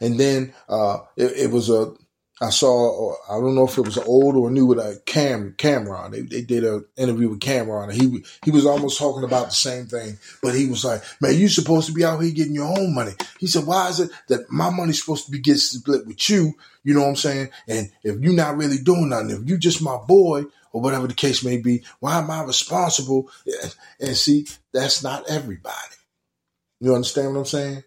And 0.00 0.18
then 0.18 0.54
uh, 0.68 0.98
it, 1.16 1.32
it, 1.32 1.50
was 1.50 1.70
a 1.70 1.92
I 2.40 2.50
saw 2.50 3.14
I 3.30 3.40
don't 3.40 3.54
know 3.54 3.66
if 3.66 3.78
it 3.78 3.84
was 3.84 3.96
old 3.96 4.36
or 4.36 4.50
new 4.50 4.66
with 4.66 4.78
a 4.78 5.00
Cam 5.06 5.54
Cam'ron. 5.56 6.10
They, 6.10 6.20
they 6.20 6.42
did 6.42 6.64
an 6.64 6.84
interview 6.96 7.30
with 7.30 7.40
Cam'ron, 7.40 7.90
and 7.90 8.00
he 8.00 8.24
he 8.44 8.50
was 8.50 8.66
almost 8.66 8.98
talking 8.98 9.24
about 9.24 9.46
the 9.46 9.54
same 9.54 9.86
thing, 9.86 10.18
but 10.42 10.54
he 10.54 10.66
was 10.66 10.84
like, 10.84 11.02
"Man, 11.20 11.34
you 11.34 11.48
supposed 11.48 11.86
to 11.86 11.94
be 11.94 12.04
out 12.04 12.22
here 12.22 12.32
getting 12.32 12.54
your 12.54 12.78
own 12.78 12.94
money." 12.94 13.12
He 13.38 13.46
said, 13.46 13.66
"Why 13.66 13.88
is 13.88 14.00
it 14.00 14.10
that 14.28 14.50
my 14.50 14.68
money's 14.68 15.00
supposed 15.00 15.24
to 15.26 15.32
be 15.32 15.38
getting 15.38 15.58
split 15.58 16.06
with 16.06 16.28
you?" 16.28 16.52
You 16.84 16.94
know 16.94 17.00
what 17.00 17.08
I'm 17.08 17.16
saying? 17.16 17.48
And 17.66 17.90
if 18.04 18.20
you're 18.20 18.34
not 18.34 18.56
really 18.56 18.78
doing 18.78 19.08
nothing, 19.08 19.30
if 19.30 19.48
you're 19.48 19.58
just 19.58 19.82
my 19.82 19.96
boy 20.06 20.44
or 20.72 20.82
whatever 20.82 21.06
the 21.06 21.14
case 21.14 21.42
may 21.42 21.56
be, 21.56 21.84
why 22.00 22.18
am 22.18 22.30
I 22.30 22.44
responsible? 22.44 23.30
And 23.98 24.16
see, 24.16 24.46
that's 24.72 25.02
not 25.02 25.28
everybody. 25.28 25.74
You 26.80 26.94
understand 26.94 27.32
what 27.32 27.40
I'm 27.40 27.46
saying? 27.46 27.84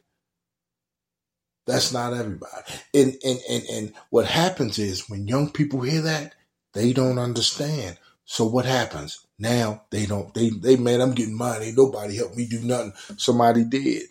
That's 1.69 1.93
not 1.93 2.13
everybody. 2.13 2.63
And, 2.95 3.15
and, 3.23 3.39
and, 3.47 3.63
and 3.71 3.93
what 4.09 4.25
happens 4.25 4.79
is 4.79 5.07
when 5.07 5.27
young 5.27 5.51
people 5.51 5.81
hear 5.81 6.01
that, 6.01 6.33
they 6.73 6.93
don't 6.93 7.19
understand. 7.19 7.99
So 8.25 8.45
what 8.45 8.65
happens? 8.65 9.25
Now 9.37 9.83
they 9.91 10.07
don't, 10.07 10.33
they, 10.33 10.49
they, 10.49 10.77
man, 10.77 10.99
I'm 10.99 11.13
getting 11.13 11.37
mine. 11.37 11.61
Ain't 11.61 11.77
nobody 11.77 12.15
help 12.15 12.35
me 12.35 12.47
do 12.47 12.61
nothing. 12.61 12.93
Somebody 13.17 13.65
did. 13.65 14.03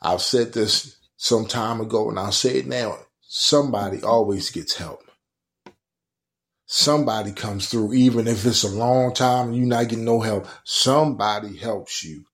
I've 0.00 0.22
said 0.22 0.54
this 0.54 0.96
some 1.18 1.44
time 1.44 1.82
ago 1.82 2.08
and 2.08 2.18
I'll 2.18 2.32
say 2.32 2.60
it 2.60 2.66
now. 2.66 2.96
Somebody 3.20 4.02
always 4.02 4.50
gets 4.50 4.76
help. 4.76 5.02
Somebody 6.64 7.32
comes 7.32 7.68
through, 7.68 7.92
even 7.92 8.26
if 8.26 8.46
it's 8.46 8.64
a 8.64 8.68
long 8.68 9.12
time 9.12 9.48
and 9.48 9.56
you're 9.56 9.66
not 9.66 9.88
getting 9.88 10.06
no 10.06 10.20
help. 10.20 10.48
Somebody 10.64 11.56
helps 11.58 12.02
you. 12.02 12.24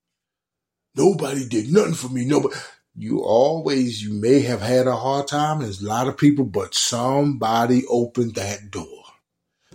Nobody 0.94 1.48
did 1.48 1.72
nothing 1.72 1.94
for 1.94 2.08
me. 2.08 2.24
Nobody 2.24 2.54
you 2.96 3.20
always 3.22 4.02
you 4.02 4.12
may 4.12 4.40
have 4.40 4.60
had 4.60 4.86
a 4.86 4.96
hard 4.96 5.26
time 5.26 5.60
there's 5.60 5.82
a 5.82 5.86
lot 5.86 6.08
of 6.08 6.16
people 6.16 6.44
but 6.44 6.74
somebody 6.74 7.84
opened 7.88 8.34
that 8.34 8.70
door. 8.70 8.86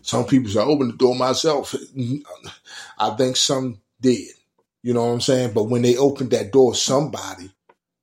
Some 0.02 0.26
people 0.26 0.50
say 0.50 0.60
i 0.60 0.64
opened 0.64 0.94
the 0.94 0.98
door 0.98 1.16
myself. 1.16 1.76
I 3.00 3.10
think 3.12 3.36
some 3.36 3.82
did 4.02 4.30
you 4.84 4.94
know 4.94 5.06
what 5.06 5.14
i'm 5.14 5.22
saying? 5.22 5.54
But 5.54 5.66
when 5.66 5.82
they 5.82 5.98
opened 5.98 6.32
that 6.32 6.52
door 6.52 6.76
somebody 6.76 7.52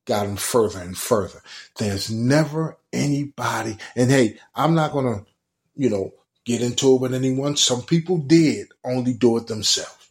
got 0.07 0.27
them 0.27 0.37
further 0.37 0.81
and 0.81 0.99
further. 0.99 1.41
There's 1.79 2.11
never 2.11 2.77
anybody 2.93 3.77
and 3.97 4.11
hey 4.11 4.39
i'm 4.55 4.75
not 4.75 4.93
gonna 4.93 5.25
you 5.77 5.91
know 5.91 6.13
get 6.45 6.63
into 6.63 6.95
it 6.95 7.01
with 7.01 7.15
anyone. 7.15 7.57
Some 7.57 7.83
people 7.83 8.19
did 8.19 8.69
only 8.85 9.15
do 9.15 9.37
it 9.39 9.47
themselves 9.47 10.04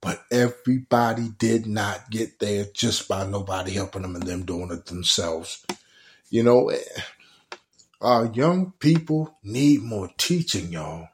but 0.00 0.22
everybody 0.30 1.28
did 1.38 1.66
not 1.66 2.10
get 2.10 2.38
there 2.38 2.66
just 2.72 3.06
by 3.08 3.26
nobody 3.26 3.72
helping 3.72 4.02
them 4.02 4.14
and 4.16 4.24
them 4.24 4.44
doing 4.44 4.70
it 4.70 4.86
themselves. 4.86 5.64
You 6.30 6.42
know, 6.42 6.68
eh, 6.68 6.78
our 8.00 8.26
young 8.26 8.72
people 8.78 9.38
need 9.42 9.82
more 9.82 10.10
teaching, 10.16 10.72
y'all. 10.72 11.08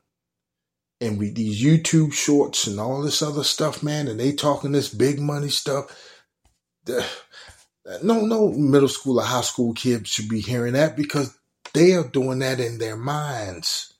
And 1.00 1.18
with 1.18 1.34
these 1.34 1.62
YouTube 1.62 2.12
shorts 2.12 2.66
and 2.66 2.78
all 2.80 3.02
this 3.02 3.22
other 3.22 3.44
stuff, 3.44 3.82
man, 3.82 4.08
and 4.08 4.18
they 4.18 4.32
talking 4.32 4.72
this 4.72 4.88
big 4.88 5.18
money 5.18 5.48
stuff. 5.48 6.22
No, 8.02 8.20
no 8.20 8.48
middle 8.52 8.88
school 8.88 9.20
or 9.20 9.24
high 9.24 9.42
school 9.42 9.74
kids 9.74 10.10
should 10.10 10.28
be 10.28 10.40
hearing 10.40 10.72
that 10.72 10.96
because 10.96 11.36
they 11.74 11.92
are 11.94 12.08
doing 12.08 12.38
that 12.38 12.60
in 12.60 12.78
their 12.78 12.96
minds. 12.96 13.94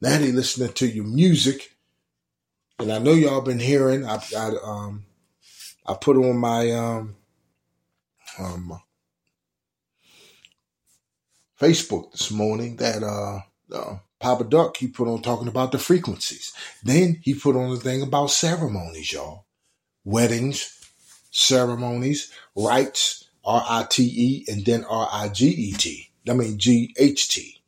Now 0.00 0.18
they 0.18 0.32
listening 0.32 0.72
to 0.72 0.86
your 0.86 1.04
music 1.04 1.74
and 2.78 2.92
I 2.92 2.98
know 2.98 3.12
y'all 3.12 3.40
been 3.40 3.58
hearing. 3.58 4.06
I, 4.06 4.22
I 4.36 4.52
um 4.62 5.04
I 5.86 5.94
put 5.94 6.16
on 6.16 6.36
my 6.36 6.70
um 6.70 7.16
um 8.38 8.80
Facebook 11.60 12.12
this 12.12 12.30
morning 12.30 12.76
that 12.76 13.02
uh, 13.02 13.40
uh 13.74 13.98
Papa 14.20 14.44
Duck 14.44 14.76
he 14.76 14.88
put 14.88 15.08
on 15.08 15.22
talking 15.22 15.48
about 15.48 15.72
the 15.72 15.78
frequencies. 15.78 16.52
Then 16.82 17.20
he 17.22 17.34
put 17.34 17.56
on 17.56 17.70
the 17.70 17.80
thing 17.80 18.02
about 18.02 18.30
ceremonies, 18.30 19.12
y'all. 19.12 19.46
Weddings, 20.04 20.80
ceremonies, 21.30 22.32
rites, 22.56 23.28
R 23.44 23.64
I 23.68 23.86
T 23.88 24.04
E, 24.04 24.44
and 24.50 24.64
then 24.64 24.84
R 24.84 25.08
I 25.10 25.28
G 25.28 25.48
E 25.48 25.72
T. 25.72 26.10
I 26.28 26.34
mean 26.34 26.58
G 26.58 26.94
H 26.96 27.28
T. 27.28 27.60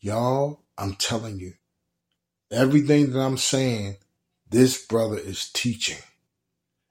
Y'all, 0.00 0.60
I'm 0.78 0.94
telling 0.94 1.40
you, 1.40 1.54
Everything 2.52 3.12
that 3.12 3.20
I'm 3.20 3.38
saying, 3.38 3.96
this 4.50 4.84
brother 4.86 5.18
is 5.18 5.50
teaching. 5.52 5.98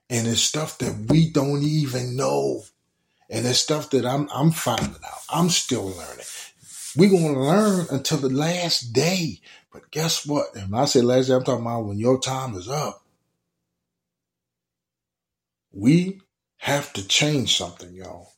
And 0.10 0.28
it's 0.28 0.42
stuff 0.42 0.78
that 0.80 1.08
we 1.10 1.32
don't 1.32 1.64
even 1.64 2.16
know. 2.18 2.64
And 3.30 3.46
it's 3.48 3.60
stuff 3.60 3.92
that 3.92 4.06
I'm 4.06 4.30
I'm 4.34 4.52
finding 4.52 4.96
out. 5.06 5.22
I'm 5.30 5.50
still 5.50 5.86
learning. 5.86 6.26
We're 6.98 7.12
gonna 7.12 7.42
learn 7.42 7.88
until 7.92 8.20
the 8.20 8.30
last 8.30 8.94
day. 8.94 9.42
But 9.74 9.92
guess 9.92 10.26
what? 10.26 10.56
And 10.56 10.72
when 10.72 10.82
I 10.82 10.86
say 10.86 11.02
last 11.02 11.28
day, 11.28 11.36
I'm 11.36 11.44
talking 11.44 11.66
about 11.66 11.86
when 11.86 12.00
your 12.00 12.20
time 12.20 12.56
is 12.56 12.70
up. 12.70 13.04
We 15.74 16.22
have 16.58 16.94
to 16.94 17.08
change 17.08 17.58
something, 17.58 17.94
y'all. 17.94 18.34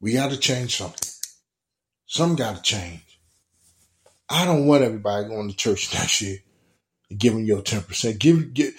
We 0.00 0.14
got 0.14 0.30
to 0.32 0.38
change 0.38 0.76
something. 0.76 1.10
Some 2.06 2.36
got 2.36 2.56
to 2.56 2.62
change. 2.62 3.05
I 4.28 4.44
don't 4.44 4.66
want 4.66 4.82
everybody 4.82 5.28
going 5.28 5.48
to 5.48 5.56
church 5.56 5.94
next 5.94 6.20
year 6.20 6.38
giving 7.16 7.44
your 7.44 7.62
10%. 7.62 8.18
Give, 8.18 8.52
get, 8.52 8.74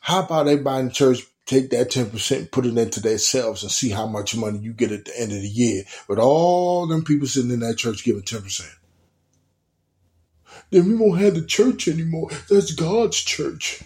how 0.00 0.24
about 0.24 0.48
everybody 0.48 0.86
in 0.86 0.90
church 0.90 1.22
take 1.46 1.70
that 1.70 1.90
10% 1.90 2.36
and 2.36 2.52
put 2.52 2.66
it 2.66 2.76
into 2.76 3.00
themselves 3.00 3.62
and 3.62 3.72
see 3.72 3.88
how 3.88 4.06
much 4.06 4.36
money 4.36 4.58
you 4.58 4.72
get 4.74 4.92
at 4.92 5.06
the 5.06 5.18
end 5.18 5.32
of 5.32 5.40
the 5.40 5.48
year 5.48 5.84
with 6.06 6.18
all 6.18 6.86
them 6.86 7.02
people 7.02 7.26
sitting 7.26 7.50
in 7.50 7.60
that 7.60 7.78
church 7.78 8.04
giving 8.04 8.22
10%. 8.22 8.68
Then 10.70 10.86
we 10.86 10.94
won't 10.94 11.20
have 11.20 11.34
the 11.34 11.46
church 11.46 11.88
anymore. 11.88 12.30
That's 12.50 12.74
God's 12.74 13.16
church. 13.16 13.82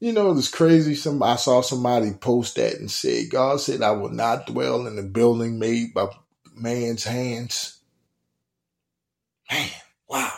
You 0.00 0.12
know, 0.12 0.36
it's 0.36 0.50
crazy. 0.50 0.94
Some 0.94 1.22
I 1.22 1.36
saw 1.36 1.62
somebody 1.62 2.12
post 2.12 2.56
that 2.56 2.74
and 2.74 2.90
said, 2.90 3.30
God 3.30 3.60
said, 3.60 3.80
I 3.80 3.92
will 3.92 4.10
not 4.10 4.46
dwell 4.46 4.86
in 4.86 4.98
a 4.98 5.02
building 5.02 5.58
made 5.58 5.94
by 5.94 6.08
man's 6.54 7.04
hands. 7.04 7.73
Man, 9.54 9.70
wow. 10.08 10.32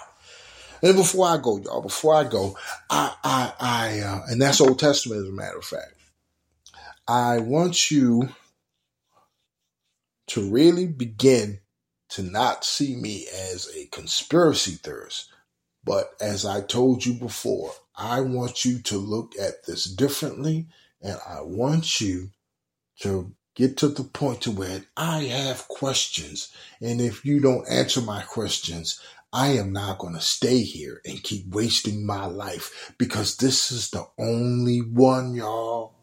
And 0.82 0.94
before 0.94 1.26
I 1.26 1.38
go, 1.38 1.56
y'all, 1.56 1.80
before 1.80 2.14
I 2.14 2.24
go, 2.24 2.58
I, 2.90 3.14
I, 3.24 3.52
I, 3.58 4.00
uh, 4.00 4.20
and 4.28 4.42
that's 4.42 4.60
Old 4.60 4.78
Testament 4.78 5.22
as 5.22 5.28
a 5.28 5.32
matter 5.32 5.56
of 5.56 5.64
fact. 5.64 5.94
I 7.08 7.38
want 7.38 7.90
you 7.90 8.28
to 10.28 10.50
really 10.50 10.86
begin 10.86 11.60
to 12.10 12.22
not 12.22 12.64
see 12.64 12.94
me 12.94 13.26
as 13.32 13.70
a 13.74 13.86
conspiracy 13.86 14.72
theorist, 14.72 15.32
but 15.82 16.10
as 16.20 16.44
I 16.44 16.60
told 16.60 17.06
you 17.06 17.14
before, 17.14 17.72
I 17.96 18.20
want 18.20 18.66
you 18.66 18.80
to 18.80 18.98
look 18.98 19.32
at 19.40 19.64
this 19.64 19.84
differently, 19.84 20.66
and 21.00 21.18
I 21.26 21.40
want 21.40 22.02
you 22.02 22.32
to 23.00 23.32
get 23.56 23.78
to 23.78 23.88
the 23.88 24.04
point 24.04 24.42
to 24.42 24.52
where 24.52 24.84
I 24.96 25.24
have 25.24 25.66
questions. 25.66 26.54
And 26.80 27.00
if 27.00 27.24
you 27.24 27.40
don't 27.40 27.68
answer 27.68 28.00
my 28.00 28.22
questions, 28.22 29.00
I 29.32 29.48
am 29.48 29.72
not 29.72 29.98
going 29.98 30.14
to 30.14 30.20
stay 30.20 30.62
here 30.62 31.00
and 31.04 31.22
keep 31.22 31.48
wasting 31.48 32.06
my 32.06 32.26
life 32.26 32.94
because 32.98 33.36
this 33.36 33.72
is 33.72 33.90
the 33.90 34.06
only 34.18 34.78
one, 34.78 35.34
y'all. 35.34 35.94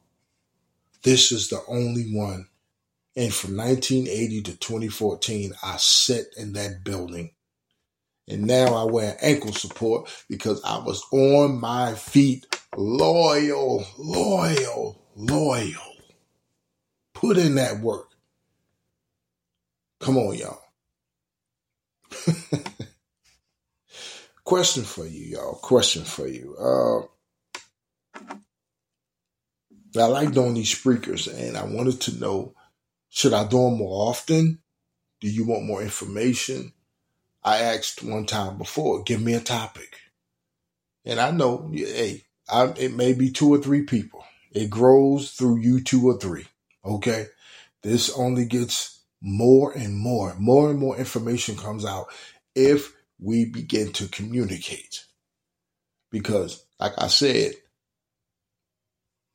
This 1.03 1.31
is 1.31 1.49
the 1.49 1.61
only 1.67 2.11
one. 2.13 2.47
And 3.15 3.33
from 3.33 3.55
1980 3.55 4.41
to 4.43 4.57
2014, 4.57 5.53
I 5.63 5.77
sat 5.77 6.25
in 6.35 6.53
that 6.53 6.83
building. 6.83 7.31
And 8.27 8.45
now 8.45 8.73
I 8.73 8.85
wear 8.85 9.17
ankle 9.21 9.53
support 9.53 10.09
because 10.29 10.63
I 10.63 10.79
was 10.79 11.03
on 11.11 11.59
my 11.59 11.93
feet, 11.93 12.47
loyal, 12.75 13.85
loyal, 13.97 15.01
loyal. 15.15 15.92
Put 17.23 17.37
in 17.37 17.55
that 17.55 17.79
work. 17.79 18.09
Come 20.01 20.17
on, 20.17 20.35
y'all. 20.35 20.59
Question 24.43 24.83
for 24.83 25.05
you, 25.07 25.37
y'all. 25.37 25.53
Question 25.53 26.03
for 26.03 26.27
you. 26.27 26.53
Uh, 26.59 27.03
I 29.97 30.05
like 30.07 30.33
doing 30.33 30.55
these 30.55 30.77
speakers, 30.77 31.27
and 31.27 31.55
I 31.55 31.63
wanted 31.63 32.01
to 32.01 32.19
know 32.19 32.55
should 33.07 33.31
I 33.31 33.45
do 33.45 33.69
them 33.69 33.77
more 33.77 34.09
often? 34.09 34.59
Do 35.21 35.29
you 35.29 35.45
want 35.45 35.63
more 35.63 35.81
information? 35.81 36.73
I 37.41 37.59
asked 37.59 38.03
one 38.03 38.25
time 38.25 38.57
before, 38.57 39.01
give 39.01 39.21
me 39.21 39.33
a 39.33 39.39
topic. 39.39 39.95
And 41.05 41.21
I 41.21 41.31
know, 41.31 41.71
hey, 41.73 42.25
I, 42.49 42.73
it 42.77 42.93
may 42.93 43.13
be 43.13 43.31
two 43.31 43.53
or 43.53 43.59
three 43.59 43.83
people. 43.83 44.25
It 44.51 44.69
grows 44.69 45.31
through 45.31 45.59
you 45.59 45.81
two 45.81 46.05
or 46.05 46.19
three. 46.19 46.47
Okay. 46.85 47.27
This 47.81 48.09
only 48.17 48.45
gets 48.45 49.01
more 49.21 49.71
and 49.71 49.95
more, 49.97 50.35
more 50.37 50.69
and 50.69 50.79
more 50.79 50.97
information 50.97 51.55
comes 51.55 51.85
out 51.85 52.07
if 52.55 52.93
we 53.19 53.45
begin 53.45 53.91
to 53.93 54.07
communicate. 54.07 55.05
Because, 56.11 56.63
like 56.79 56.93
I 56.97 57.07
said, 57.07 57.53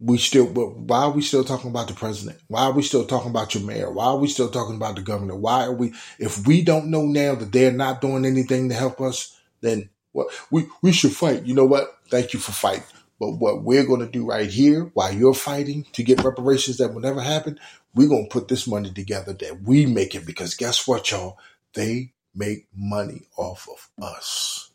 we 0.01 0.19
still, 0.19 0.47
but 0.47 0.77
why 0.77 1.05
are 1.05 1.11
we 1.11 1.23
still 1.23 1.45
talking 1.45 1.71
about 1.71 1.89
the 1.89 1.95
president? 1.95 2.39
Why 2.49 2.65
are 2.65 2.73
we 2.73 2.83
still 2.83 3.05
talking 3.05 3.31
about 3.31 3.55
your 3.55 3.65
mayor? 3.65 3.91
Why 3.91 4.05
are 4.07 4.19
we 4.19 4.29
still 4.29 4.51
talking 4.51 4.77
about 4.77 4.97
the 4.97 5.03
governor? 5.03 5.35
Why 5.35 5.65
are 5.65 5.73
we, 5.73 5.93
if 6.19 6.47
we 6.47 6.63
don't 6.63 6.91
know 6.91 7.05
now 7.05 7.35
that 7.35 7.53
they're 7.53 7.73
not 7.73 8.01
doing 8.01 8.25
anything 8.25 8.69
to 8.69 8.75
help 8.75 9.01
us, 9.01 9.37
then 9.61 9.91
what 10.13 10.29
we, 10.51 10.67
we 10.83 10.93
should 10.93 11.13
fight. 11.13 11.45
You 11.45 11.55
know 11.55 11.67
what? 11.67 11.89
Thank 12.11 12.33
you 12.33 12.39
for 12.39 12.53
fighting. 12.53 12.85
But 13.21 13.33
what 13.33 13.63
we're 13.65 13.87
going 13.87 14.01
to 14.01 14.11
do 14.11 14.27
right 14.27 14.51
here 14.51 14.91
while 14.95 15.13
you're 15.15 15.35
fighting 15.35 15.87
to 15.95 16.05
get 16.05 16.25
reparations 16.25 16.79
that 16.79 16.95
will 16.95 17.01
never 17.03 17.23
happen, 17.23 17.61
we're 17.95 18.09
going 18.09 18.25
to 18.29 18.33
put 18.33 18.49
this 18.49 18.67
money 18.67 18.93
together 18.93 19.33
that 19.35 19.63
we 19.63 19.87
make 19.87 20.15
it 20.15 20.27
because 20.27 20.55
guess 20.55 20.87
what, 20.89 21.11
y'all? 21.11 21.39
They 21.75 22.13
make 22.35 22.69
money 22.77 23.23
off 23.39 23.69
of 23.71 23.91
us. 24.05 24.71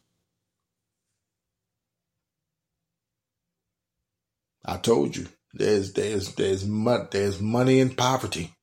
I 4.66 4.78
told 4.78 5.16
you, 5.18 5.28
There's 5.54 5.94
there's 5.94 6.36
there's 6.36 6.66
there's 7.12 7.42
money 7.42 7.80
in 7.80 7.96
poverty. 7.96 8.54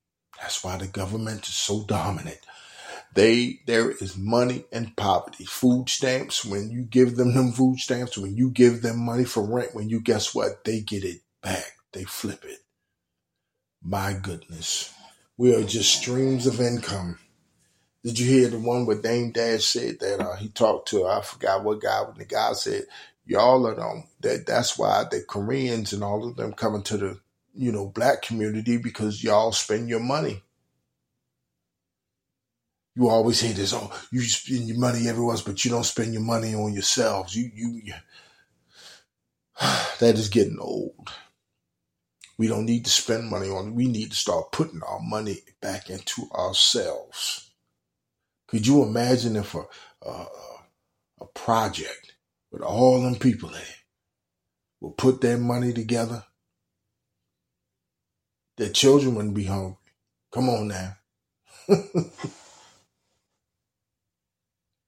That's 0.41 0.65
why 0.65 0.79
the 0.79 0.89
government 0.89 1.49
is 1.49 1.55
so 1.55 1.85
dominant. 1.85 2.41
They 3.15 3.61
there 3.67 3.91
is 3.91 4.17
money 4.17 4.65
in 4.71 4.93
poverty. 4.97 5.45
Food 5.45 5.89
stamps. 5.89 6.45
When 6.45 6.71
you 6.71 6.83
give 6.83 7.17
them 7.17 7.35
them 7.35 7.53
food 7.53 7.79
stamps, 7.79 8.17
when 8.17 8.37
you 8.37 8.51
give 8.51 8.83
them 8.83 9.05
money 9.05 9.25
for 9.25 9.43
rent, 9.43 9.75
when 9.75 9.89
you 9.89 10.01
guess 10.01 10.35
what, 10.35 10.65
they 10.65 10.81
get 10.81 11.05
it 11.05 11.21
back. 11.43 11.73
They 11.93 12.05
flip 12.05 12.45
it. 12.45 12.59
My 13.83 14.13
goodness, 14.13 14.95
we 15.37 15.55
are 15.55 15.65
just 15.65 15.93
streams 15.93 16.47
of 16.47 16.61
income. 16.61 17.19
Did 18.05 18.19
you 18.19 18.27
hear 18.27 18.49
the 18.49 18.59
one 18.59 18.87
where 18.87 19.01
Dame 19.01 19.33
Dash 19.33 19.65
said 19.65 20.01
that 20.01 20.21
uh, 20.21 20.37
he 20.37 20.49
talked 20.49 20.89
to 20.89 21.07
I 21.07 21.21
forgot 21.21 21.65
what 21.65 21.81
guy 21.81 22.03
when 22.03 22.17
the 22.17 22.25
guy 22.25 22.53
said 22.53 22.85
y'all 23.27 23.67
are 23.67 23.75
them 23.75 24.05
that 24.21 24.47
that's 24.47 24.79
why 24.79 25.05
the 25.11 25.23
Koreans 25.23 25.93
and 25.93 26.03
all 26.03 26.27
of 26.27 26.37
them 26.37 26.53
coming 26.53 26.83
to 26.85 26.97
the 26.97 27.21
you 27.55 27.73
know 27.73 27.89
black 27.89 28.23
community 28.23 28.77
because 28.77 29.23
y'all 29.23 29.53
spend 29.53 29.89
your 29.89 30.01
money. 30.01 30.43
You 33.01 33.09
always 33.09 33.41
hear 33.41 33.55
this, 33.55 33.73
oh, 33.73 33.91
you 34.13 34.21
spend 34.21 34.69
your 34.69 34.77
money 34.77 35.09
everywhere, 35.09 35.39
but 35.47 35.65
you 35.65 35.71
don't 35.71 35.85
spend 35.85 36.13
your 36.13 36.21
money 36.21 36.55
on 36.55 36.75
yourselves. 36.75 37.35
You 37.35 37.51
you, 37.55 37.81
you 37.83 37.95
that 40.01 40.17
is 40.19 40.29
getting 40.29 40.59
old. 40.61 41.09
We 42.37 42.47
don't 42.47 42.67
need 42.67 42.85
to 42.85 42.91
spend 42.91 43.31
money 43.31 43.49
on 43.49 43.69
it. 43.69 43.75
We 43.75 43.89
need 43.89 44.11
to 44.11 44.17
start 44.19 44.53
putting 44.53 44.83
our 44.87 45.01
money 45.01 45.39
back 45.63 45.89
into 45.89 46.29
ourselves. 46.33 47.51
Could 48.47 48.67
you 48.67 48.83
imagine 48.83 49.37
if 49.37 49.55
a, 49.55 49.65
a, 50.03 50.27
a 51.23 51.27
project 51.35 52.17
with 52.53 52.61
all 52.61 53.01
them 53.01 53.15
people 53.15 53.49
in 53.49 53.63
it 53.63 53.79
will 54.79 54.93
put 54.93 55.23
their 55.23 55.39
money 55.39 55.73
together? 55.73 56.25
Their 58.59 58.69
children 58.69 59.15
wouldn't 59.15 59.33
be 59.33 59.45
hungry. 59.45 59.77
Come 60.31 60.51
on 60.51 60.69
now. 60.69 60.97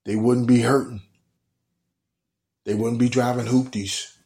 they 0.05 0.16
wouldn't 0.16 0.46
be 0.46 0.61
hurting. 0.61 1.03
They 2.64 2.74
wouldn't 2.74 3.00
be 3.00 3.09
driving 3.09 3.46
hoopties. 3.46 4.16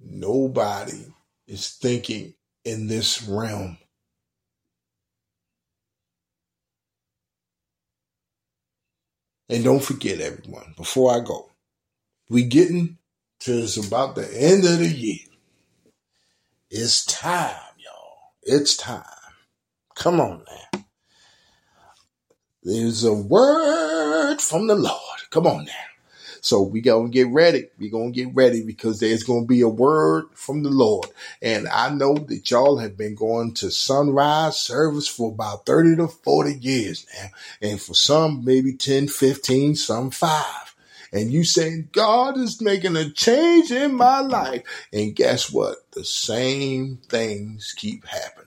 Nobody 0.00 1.12
is 1.46 1.70
thinking 1.70 2.34
in 2.64 2.86
this 2.86 3.22
realm. 3.22 3.78
And 9.48 9.64
don't 9.64 9.82
forget, 9.82 10.20
everyone, 10.20 10.74
before 10.76 11.12
I 11.12 11.20
go, 11.20 11.50
we 12.28 12.44
getting 12.44 12.98
to 13.40 13.66
about 13.84 14.14
the 14.14 14.28
end 14.32 14.64
of 14.64 14.78
the 14.78 14.88
year. 14.88 15.26
It's 16.70 17.04
time, 17.04 17.56
y'all. 17.78 18.34
It's 18.42 18.76
time. 18.76 19.04
Come 19.96 20.20
on 20.20 20.44
now. 20.46 20.84
There's 22.62 23.04
a 23.04 23.14
word 23.14 24.40
from 24.40 24.66
the 24.66 24.74
Lord. 24.74 25.20
Come 25.30 25.46
on 25.46 25.64
now. 25.64 25.72
So 26.42 26.62
we 26.62 26.80
gonna 26.80 27.08
get 27.08 27.28
ready. 27.28 27.68
We 27.78 27.90
gonna 27.90 28.10
get 28.10 28.34
ready 28.34 28.62
because 28.64 29.00
there's 29.00 29.22
gonna 29.22 29.46
be 29.46 29.60
a 29.60 29.68
word 29.68 30.26
from 30.34 30.62
the 30.62 30.70
Lord. 30.70 31.08
And 31.42 31.68
I 31.68 31.90
know 31.90 32.14
that 32.14 32.50
y'all 32.50 32.78
have 32.78 32.96
been 32.96 33.14
going 33.14 33.54
to 33.54 33.70
sunrise 33.70 34.60
service 34.60 35.08
for 35.08 35.30
about 35.30 35.66
30 35.66 35.96
to 35.96 36.08
40 36.08 36.54
years 36.54 37.06
now. 37.14 37.28
And 37.62 37.80
for 37.80 37.94
some, 37.94 38.44
maybe 38.44 38.74
10, 38.74 39.08
15, 39.08 39.76
some 39.76 40.10
five. 40.10 40.74
And 41.12 41.32
you 41.32 41.44
saying 41.44 41.88
God 41.92 42.38
is 42.38 42.60
making 42.60 42.96
a 42.96 43.10
change 43.10 43.70
in 43.70 43.94
my 43.94 44.20
life. 44.20 44.62
And 44.92 45.16
guess 45.16 45.50
what? 45.50 45.90
The 45.92 46.04
same 46.04 46.98
things 47.08 47.74
keep 47.76 48.06
happening. 48.06 48.46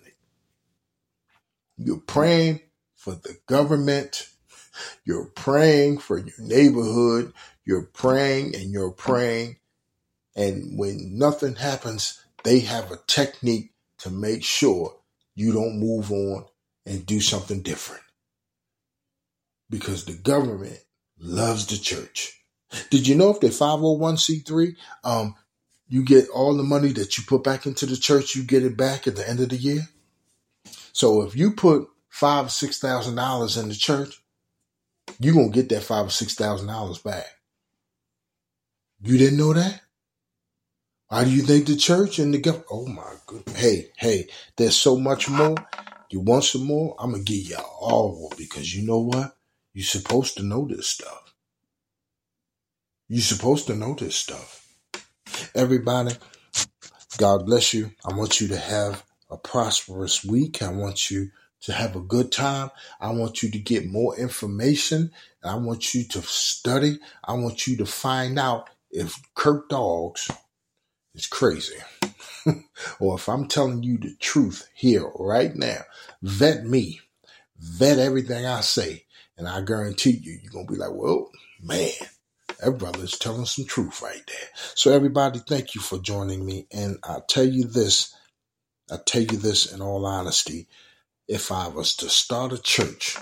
You're 1.77 1.97
praying 1.97 2.61
for 3.03 3.15
the 3.15 3.37
government. 3.47 4.29
You're 5.03 5.25
praying 5.25 5.97
for 5.97 6.17
your 6.17 6.39
neighborhood. 6.39 7.33
You're 7.65 7.89
praying 7.93 8.55
and 8.55 8.71
you're 8.71 8.91
praying. 8.91 9.57
And 10.37 10.79
when 10.79 11.17
nothing 11.17 11.55
happens, 11.55 12.23
they 12.45 12.61
have 12.61 12.91
a 12.91 12.99
technique 13.05 13.73
to 13.99 14.09
make 14.09 14.43
sure 14.43 14.95
you 15.35 15.51
don't 15.51 15.79
move 15.79 16.11
on 16.11 16.45
and 16.85 17.05
do 17.05 17.19
something 17.19 17.61
different. 17.61 18.03
Because 19.69 20.05
the 20.05 20.13
government 20.13 20.79
loves 21.19 21.67
the 21.67 21.77
church. 21.77 22.39
Did 22.89 23.05
you 23.05 23.15
know 23.15 23.31
if 23.31 23.41
they're 23.41 23.49
501c3, 23.49 24.75
um, 25.03 25.35
you 25.89 26.03
get 26.03 26.29
all 26.29 26.55
the 26.55 26.63
money 26.63 26.93
that 26.93 27.17
you 27.17 27.25
put 27.25 27.43
back 27.43 27.65
into 27.65 27.85
the 27.85 27.97
church, 27.97 28.33
you 28.35 28.43
get 28.43 28.63
it 28.63 28.77
back 28.77 29.07
at 29.07 29.17
the 29.17 29.29
end 29.29 29.41
of 29.41 29.49
the 29.49 29.57
year? 29.57 29.89
So 30.93 31.21
if 31.23 31.35
you 31.35 31.51
put 31.51 31.87
five, 32.13 32.45
or 32.45 32.49
six 32.49 32.77
thousand 32.79 33.15
dollars 33.15 33.57
in 33.57 33.69
the 33.69 33.75
church, 33.75 34.21
you're 35.19 35.33
gonna 35.33 35.49
get 35.49 35.69
that 35.69 35.83
five 35.83 36.05
or 36.05 36.11
six 36.11 36.35
thousand 36.35 36.67
dollars 36.67 36.99
back. 36.99 37.25
You 39.01 39.17
didn't 39.17 39.39
know 39.39 39.53
that? 39.53 39.81
Why 41.09 41.23
do 41.23 41.31
you 41.31 41.41
think 41.41 41.67
the 41.67 41.75
church 41.75 42.19
and 42.19 42.33
the 42.33 42.39
government? 42.39 42.67
Oh 42.71 42.87
my 42.87 43.15
goodness. 43.25 43.57
Hey, 43.59 43.89
hey, 43.97 44.27
there's 44.57 44.75
so 44.77 44.97
much 44.97 45.29
more. 45.29 45.55
You 46.11 46.19
want 46.21 46.43
some 46.45 46.65
more? 46.65 46.95
I'm 46.99 47.13
to 47.13 47.19
give 47.19 47.49
y'all 47.49 47.77
all 47.81 48.33
because 48.37 48.75
you 48.75 48.85
know 48.85 48.99
what? 48.99 49.35
You're 49.73 49.85
supposed 49.85 50.37
to 50.37 50.43
know 50.43 50.67
this 50.67 50.87
stuff. 50.87 51.33
You're 53.09 53.21
supposed 53.21 53.67
to 53.67 53.75
know 53.75 53.95
this 53.95 54.15
stuff. 54.15 54.67
Everybody, 55.55 56.15
God 57.17 57.45
bless 57.45 57.73
you. 57.73 57.91
I 58.05 58.13
want 58.15 58.41
you 58.41 58.49
to 58.49 58.57
have 58.57 59.03
a 59.31 59.37
prosperous 59.37 60.23
week. 60.23 60.61
I 60.61 60.71
want 60.71 61.11
you 61.11 61.31
to 61.63 61.73
have 61.73 61.95
a 61.95 62.01
good 62.01 62.31
time. 62.31 62.69
I 62.99 63.11
want 63.11 63.41
you 63.41 63.49
to 63.51 63.59
get 63.59 63.85
more 63.85 64.17
information. 64.17 65.11
I 65.43 65.55
want 65.55 65.93
you 65.93 66.05
to 66.09 66.21
study. 66.21 66.99
I 67.23 67.33
want 67.33 67.67
you 67.67 67.77
to 67.77 67.85
find 67.85 68.37
out 68.37 68.69
if 68.91 69.19
Kirk 69.33 69.69
Dogs 69.69 70.29
is 71.15 71.27
crazy, 71.27 71.77
or 72.99 73.15
if 73.15 73.27
I'm 73.29 73.47
telling 73.47 73.83
you 73.83 73.97
the 73.97 74.15
truth 74.19 74.67
here 74.73 75.09
right 75.15 75.55
now, 75.55 75.81
vet 76.21 76.65
me, 76.65 76.99
vet 77.57 77.99
everything 77.99 78.45
I 78.45 78.61
say, 78.61 79.05
and 79.37 79.47
I 79.47 79.61
guarantee 79.61 80.19
you, 80.21 80.39
you're 80.41 80.51
gonna 80.51 80.65
be 80.65 80.75
like, 80.75 80.93
well, 80.93 81.29
man, 81.61 81.91
that 82.59 82.77
brother 82.77 83.03
is 83.03 83.17
telling 83.17 83.45
some 83.45 83.65
truth 83.65 84.01
right 84.01 84.21
there. 84.27 84.49
So 84.75 84.91
everybody, 84.91 85.39
thank 85.39 85.75
you 85.75 85.81
for 85.81 85.99
joining 85.99 86.45
me, 86.45 86.67
and 86.71 86.97
I'll 87.03 87.21
tell 87.21 87.45
you 87.45 87.65
this, 87.65 88.15
I 88.91 88.97
tell 89.05 89.21
you 89.23 89.37
this 89.37 89.71
in 89.71 89.81
all 89.81 90.05
honesty, 90.05 90.67
if 91.27 91.51
I 91.51 91.67
was 91.67 91.95
to 91.97 92.09
start 92.09 92.53
a 92.53 92.61
church, 92.61 93.17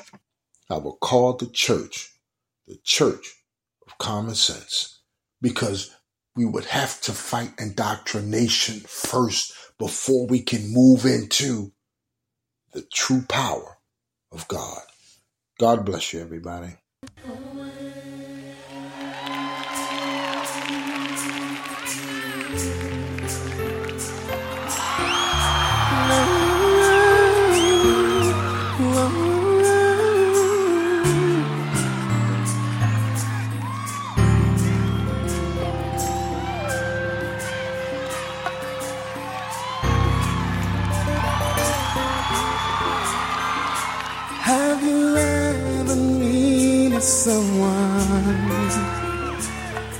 I 0.70 0.78
would 0.78 1.00
call 1.02 1.34
the 1.34 1.48
church 1.48 2.12
the 2.68 2.78
Church 2.84 3.44
of 3.86 3.98
Common 3.98 4.36
Sense 4.36 5.02
because 5.42 5.96
we 6.36 6.46
would 6.46 6.66
have 6.66 7.02
to 7.02 7.12
fight 7.12 7.54
indoctrination 7.60 8.80
first 8.82 9.54
before 9.78 10.28
we 10.28 10.42
can 10.42 10.74
move 10.74 11.06
into 11.06 11.74
the 12.74 12.84
true 12.94 13.24
power 13.28 13.78
of 14.32 14.48
God. 14.48 14.82
God 15.60 15.86
bless 15.86 16.14
you, 16.14 16.22
everybody. 16.22 16.78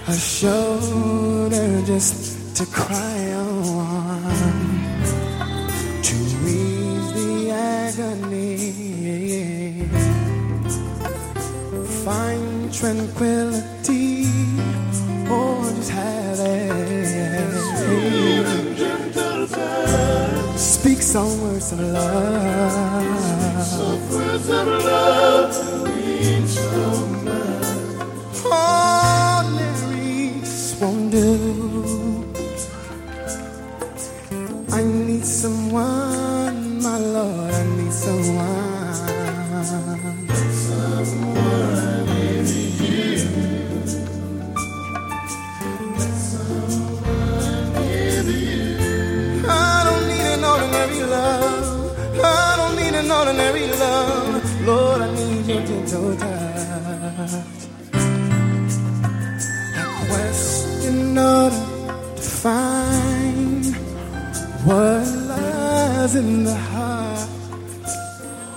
A 0.08 0.14
shoulder 0.14 1.82
just 1.84 2.56
to 2.56 2.64
cry 2.68 3.34
on, 3.34 4.22
to 6.04 6.16
ease 6.46 7.12
the 7.14 7.50
agony, 7.50 8.62
find 12.06 12.72
tranquility, 12.72 14.28
or 15.28 15.66
just 15.66 15.90
have 15.90 16.40
it. 16.40 17.58
Speak 20.56 21.02
some 21.02 21.42
words 21.42 21.72
of 21.72 21.80
love. 21.80 23.02
I 34.74 34.84
need 34.84 35.26
someone, 35.26 36.82
my 36.82 36.98
Lord, 36.98 37.54
I 37.54 37.64
need 37.76 37.94
someone. 37.94 38.61
A 55.94 55.98
quest 60.08 60.86
in 60.86 61.18
order 61.18 61.56
to 62.16 62.22
find 62.22 63.66
what 64.64 65.06
lies 65.28 66.16
in 66.16 66.46
the 66.46 66.56
heart, 66.56 67.28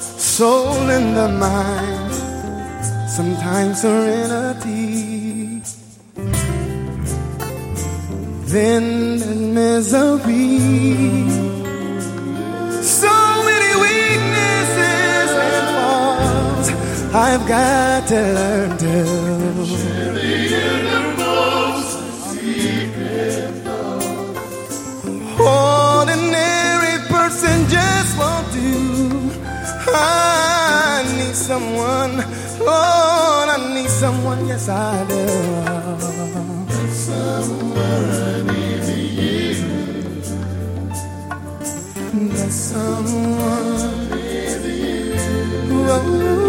soul 0.00 0.88
in 0.90 1.14
the 1.14 1.28
mind, 1.28 2.14
sometimes 3.10 3.80
serenity. 3.80 5.60
Then 8.46 9.18
the 9.18 9.34
misery. 9.34 11.53
I've 17.16 17.46
got 17.46 18.08
to 18.08 18.16
learn 18.16 18.76
to. 18.76 18.94
Ordinary 25.38 26.98
person 27.06 27.68
just 27.68 28.18
won't 28.18 28.52
do. 28.52 29.30
I 29.94 31.04
need 31.16 31.36
someone, 31.36 32.16
Lord, 32.58 33.48
I 33.48 33.74
need 33.74 33.90
someone, 33.90 34.48
yes 34.48 34.68
I 34.68 35.06
do. 35.06 35.24
There's 42.34 42.54
someone 42.54 44.10
with 44.10 44.66
you. 44.66 45.84
Lord, 45.86 46.43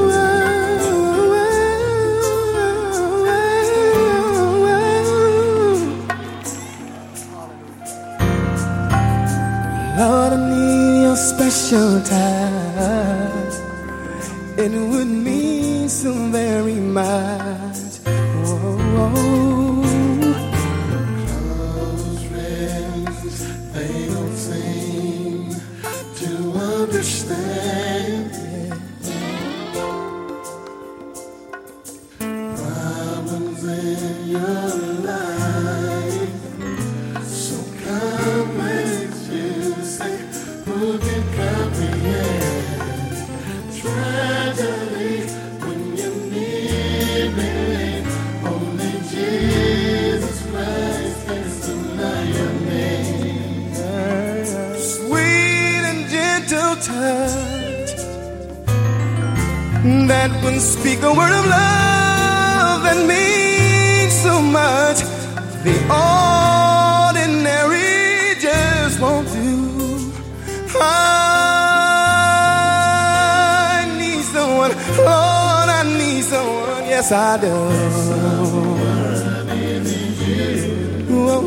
your 11.55 12.01
special 12.01 12.01
touch. 12.01 13.53
It 14.57 14.71
would 14.71 15.07
mean 15.07 15.89
so 15.89 16.13
very 16.29 16.75
much. 16.75 17.99
They 18.03 19.44
that 60.45 60.53
would 60.53 60.61
speak 60.61 61.01
a 61.01 61.13
word 61.13 61.31
of 61.31 61.45
love 61.45 62.83
that 62.83 62.97
means 63.07 64.13
so 64.13 64.41
much. 64.41 64.99
The 65.63 65.73
ordinary 67.09 68.35
just 68.39 68.99
won't 68.99 69.27
do. 69.27 70.11
I 70.77 70.83
need 73.97 74.23
someone, 74.23 74.71
Lord, 74.97 75.69
I 75.69 75.83
need 75.97 76.23
someone, 76.23 76.85
yes 76.85 77.11
I 77.11 77.37
do. 77.41 77.53
Whoa. 81.13 81.41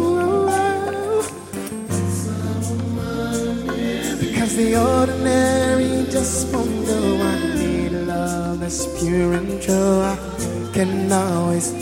Because 4.20 4.57
the 4.57 4.76
ordinary 4.76 5.57
that's 8.78 9.02
pure 9.02 9.32
and. 9.32 10.02
I 10.02 10.16
can 10.72 11.10
always. 11.12 11.72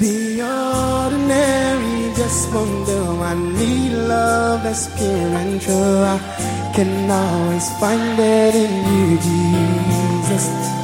The 0.00 0.42
ordinary 0.42 2.14
just 2.14 2.52
won't 2.52 2.86
do. 2.86 3.22
I 3.22 3.34
need 3.34 3.92
love 3.92 4.62
that's 4.62 4.86
pure 4.96 5.34
and 5.42 5.60
true. 5.60 6.02
I 6.14 6.72
can 6.74 7.10
always 7.10 7.68
find 7.80 8.18
it 8.18 8.54
in 8.54 8.74
you, 8.92 9.18
Jesus. 9.18 10.77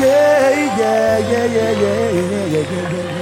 Yeah, 0.00 0.50
yeah, 0.78 1.18
yeah, 1.18 1.46
yeah, 1.46 1.70
yeah, 1.70 2.10
yeah, 2.10 2.10
yeah, 2.10 2.46
yeah, 2.46 2.66
yeah, 2.72 2.90
yeah. 2.90 3.12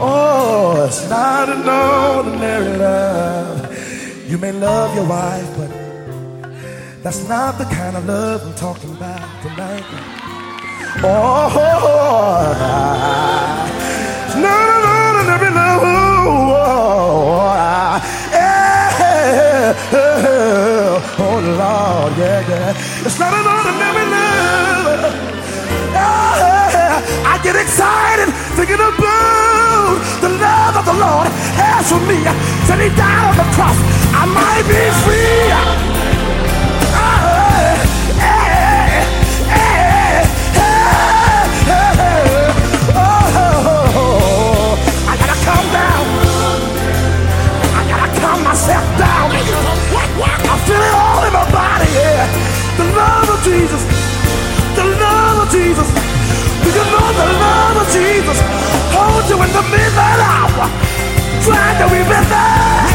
Oh, 0.00 0.84
it's 0.86 1.08
not 1.10 1.48
an 1.48 1.68
ordinary 1.68 2.76
love. 2.78 4.30
You 4.30 4.38
may 4.38 4.52
love 4.52 4.94
your 4.94 5.08
wife, 5.08 5.56
but 5.56 5.70
that's 7.02 7.26
not 7.28 7.58
the 7.58 7.64
kind 7.64 7.96
of 7.96 8.06
love 8.06 8.46
I'm 8.46 8.54
talking 8.54 8.92
about 8.92 9.42
tonight. 9.42 9.84
Oh, 11.02 11.50
it's 14.24 14.36
not 14.36 14.68
an 14.76 14.84
ordinary 14.86 15.50
love. 15.52 16.01
It's 23.04 23.18
not 23.18 23.34
an 23.34 23.46
ordinary 23.46 24.06
love. 24.14 25.12
Yeah, 25.90 27.02
I 27.26 27.40
get 27.42 27.56
excited 27.56 28.30
thinking 28.54 28.78
about 28.78 29.98
the 30.20 30.28
love 30.28 30.76
of 30.76 30.84
the 30.86 30.94
Lord 30.94 31.26
has 31.58 31.90
for 31.90 31.98
me. 32.06 32.22
Till 32.66 32.78
He 32.78 32.94
died 32.94 33.24
on 33.26 33.36
the 33.36 33.48
cross, 33.56 33.78
I 34.14 34.24
might 34.26 34.62
be 34.70 34.82
free. 35.02 36.01
Jesus. 53.52 53.84
The 54.76 54.84
love 54.96 55.44
of 55.44 55.52
Jesus. 55.52 55.88
Do 56.64 56.68
you 56.72 56.84
know 56.88 57.08
the 57.20 57.26
love 57.36 57.76
of 57.84 57.88
Jesus? 57.92 58.38
Hold 58.96 59.28
you 59.28 59.36
in 59.44 59.52
the 59.52 59.62
midnight 59.68 60.20
hour. 60.24 60.64
Trying 61.44 61.76
to 61.80 61.94
remember. 61.94 62.91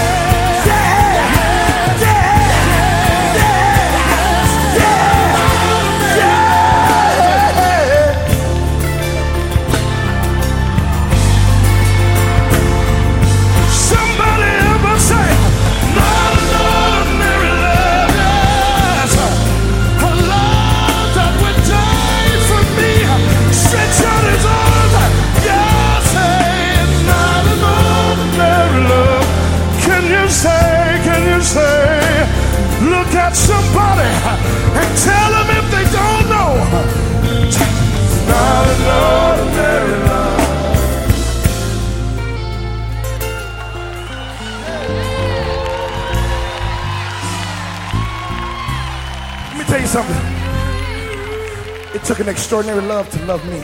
Something. 50.04 51.96
It 51.96 52.04
took 52.04 52.20
an 52.20 52.30
extraordinary 52.30 52.82
love 52.82 53.10
to 53.10 53.26
love 53.26 53.44
me. 53.50 53.64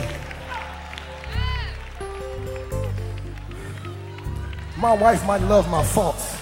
My 4.76 4.94
wife 4.96 5.24
might 5.26 5.42
love 5.42 5.70
my 5.70 5.84
faults. 5.84 6.36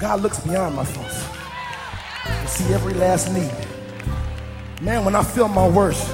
God 0.00 0.20
looks 0.20 0.38
beyond 0.38 0.76
my 0.76 0.84
faults 0.84 1.26
and 2.26 2.48
see 2.48 2.72
every 2.72 2.94
last 2.94 3.32
need. 3.32 3.52
Man, 4.80 5.04
when 5.04 5.16
I 5.16 5.24
feel 5.24 5.48
my 5.48 5.68
worst, 5.68 6.08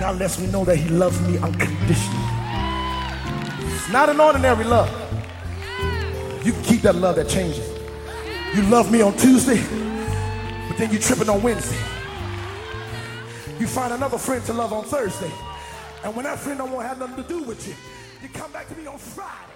God 0.00 0.18
lets 0.18 0.40
me 0.40 0.48
know 0.48 0.64
that 0.64 0.76
He 0.76 0.88
loves 0.88 1.20
me 1.28 1.38
unconditionally. 1.38 2.26
It's 3.76 3.88
not 3.90 4.08
an 4.08 4.18
ordinary 4.18 4.64
love. 4.64 4.90
You 6.44 6.52
can 6.52 6.62
keep 6.64 6.82
that 6.82 6.96
love 6.96 7.14
that 7.16 7.28
changes. 7.28 7.70
You 8.52 8.62
love 8.62 8.90
me 8.90 9.00
on 9.00 9.16
Tuesday, 9.16 9.62
but 10.74 10.80
then 10.80 10.92
you 10.92 10.98
tripping 10.98 11.28
on 11.28 11.40
Wednesday. 11.40 11.78
You 13.60 13.68
find 13.68 13.92
another 13.92 14.18
friend 14.18 14.44
to 14.46 14.52
love 14.52 14.72
on 14.72 14.82
Thursday. 14.84 15.30
And 16.02 16.16
when 16.16 16.24
that 16.24 16.40
friend 16.40 16.58
don't 16.58 16.72
want 16.72 16.82
to 16.82 16.88
have 16.88 16.98
nothing 16.98 17.22
to 17.22 17.28
do 17.28 17.44
with 17.44 17.68
you, 17.68 17.74
you 18.20 18.28
come 18.30 18.50
back 18.50 18.68
to 18.68 18.74
me 18.74 18.84
on 18.88 18.98
Friday. 18.98 19.53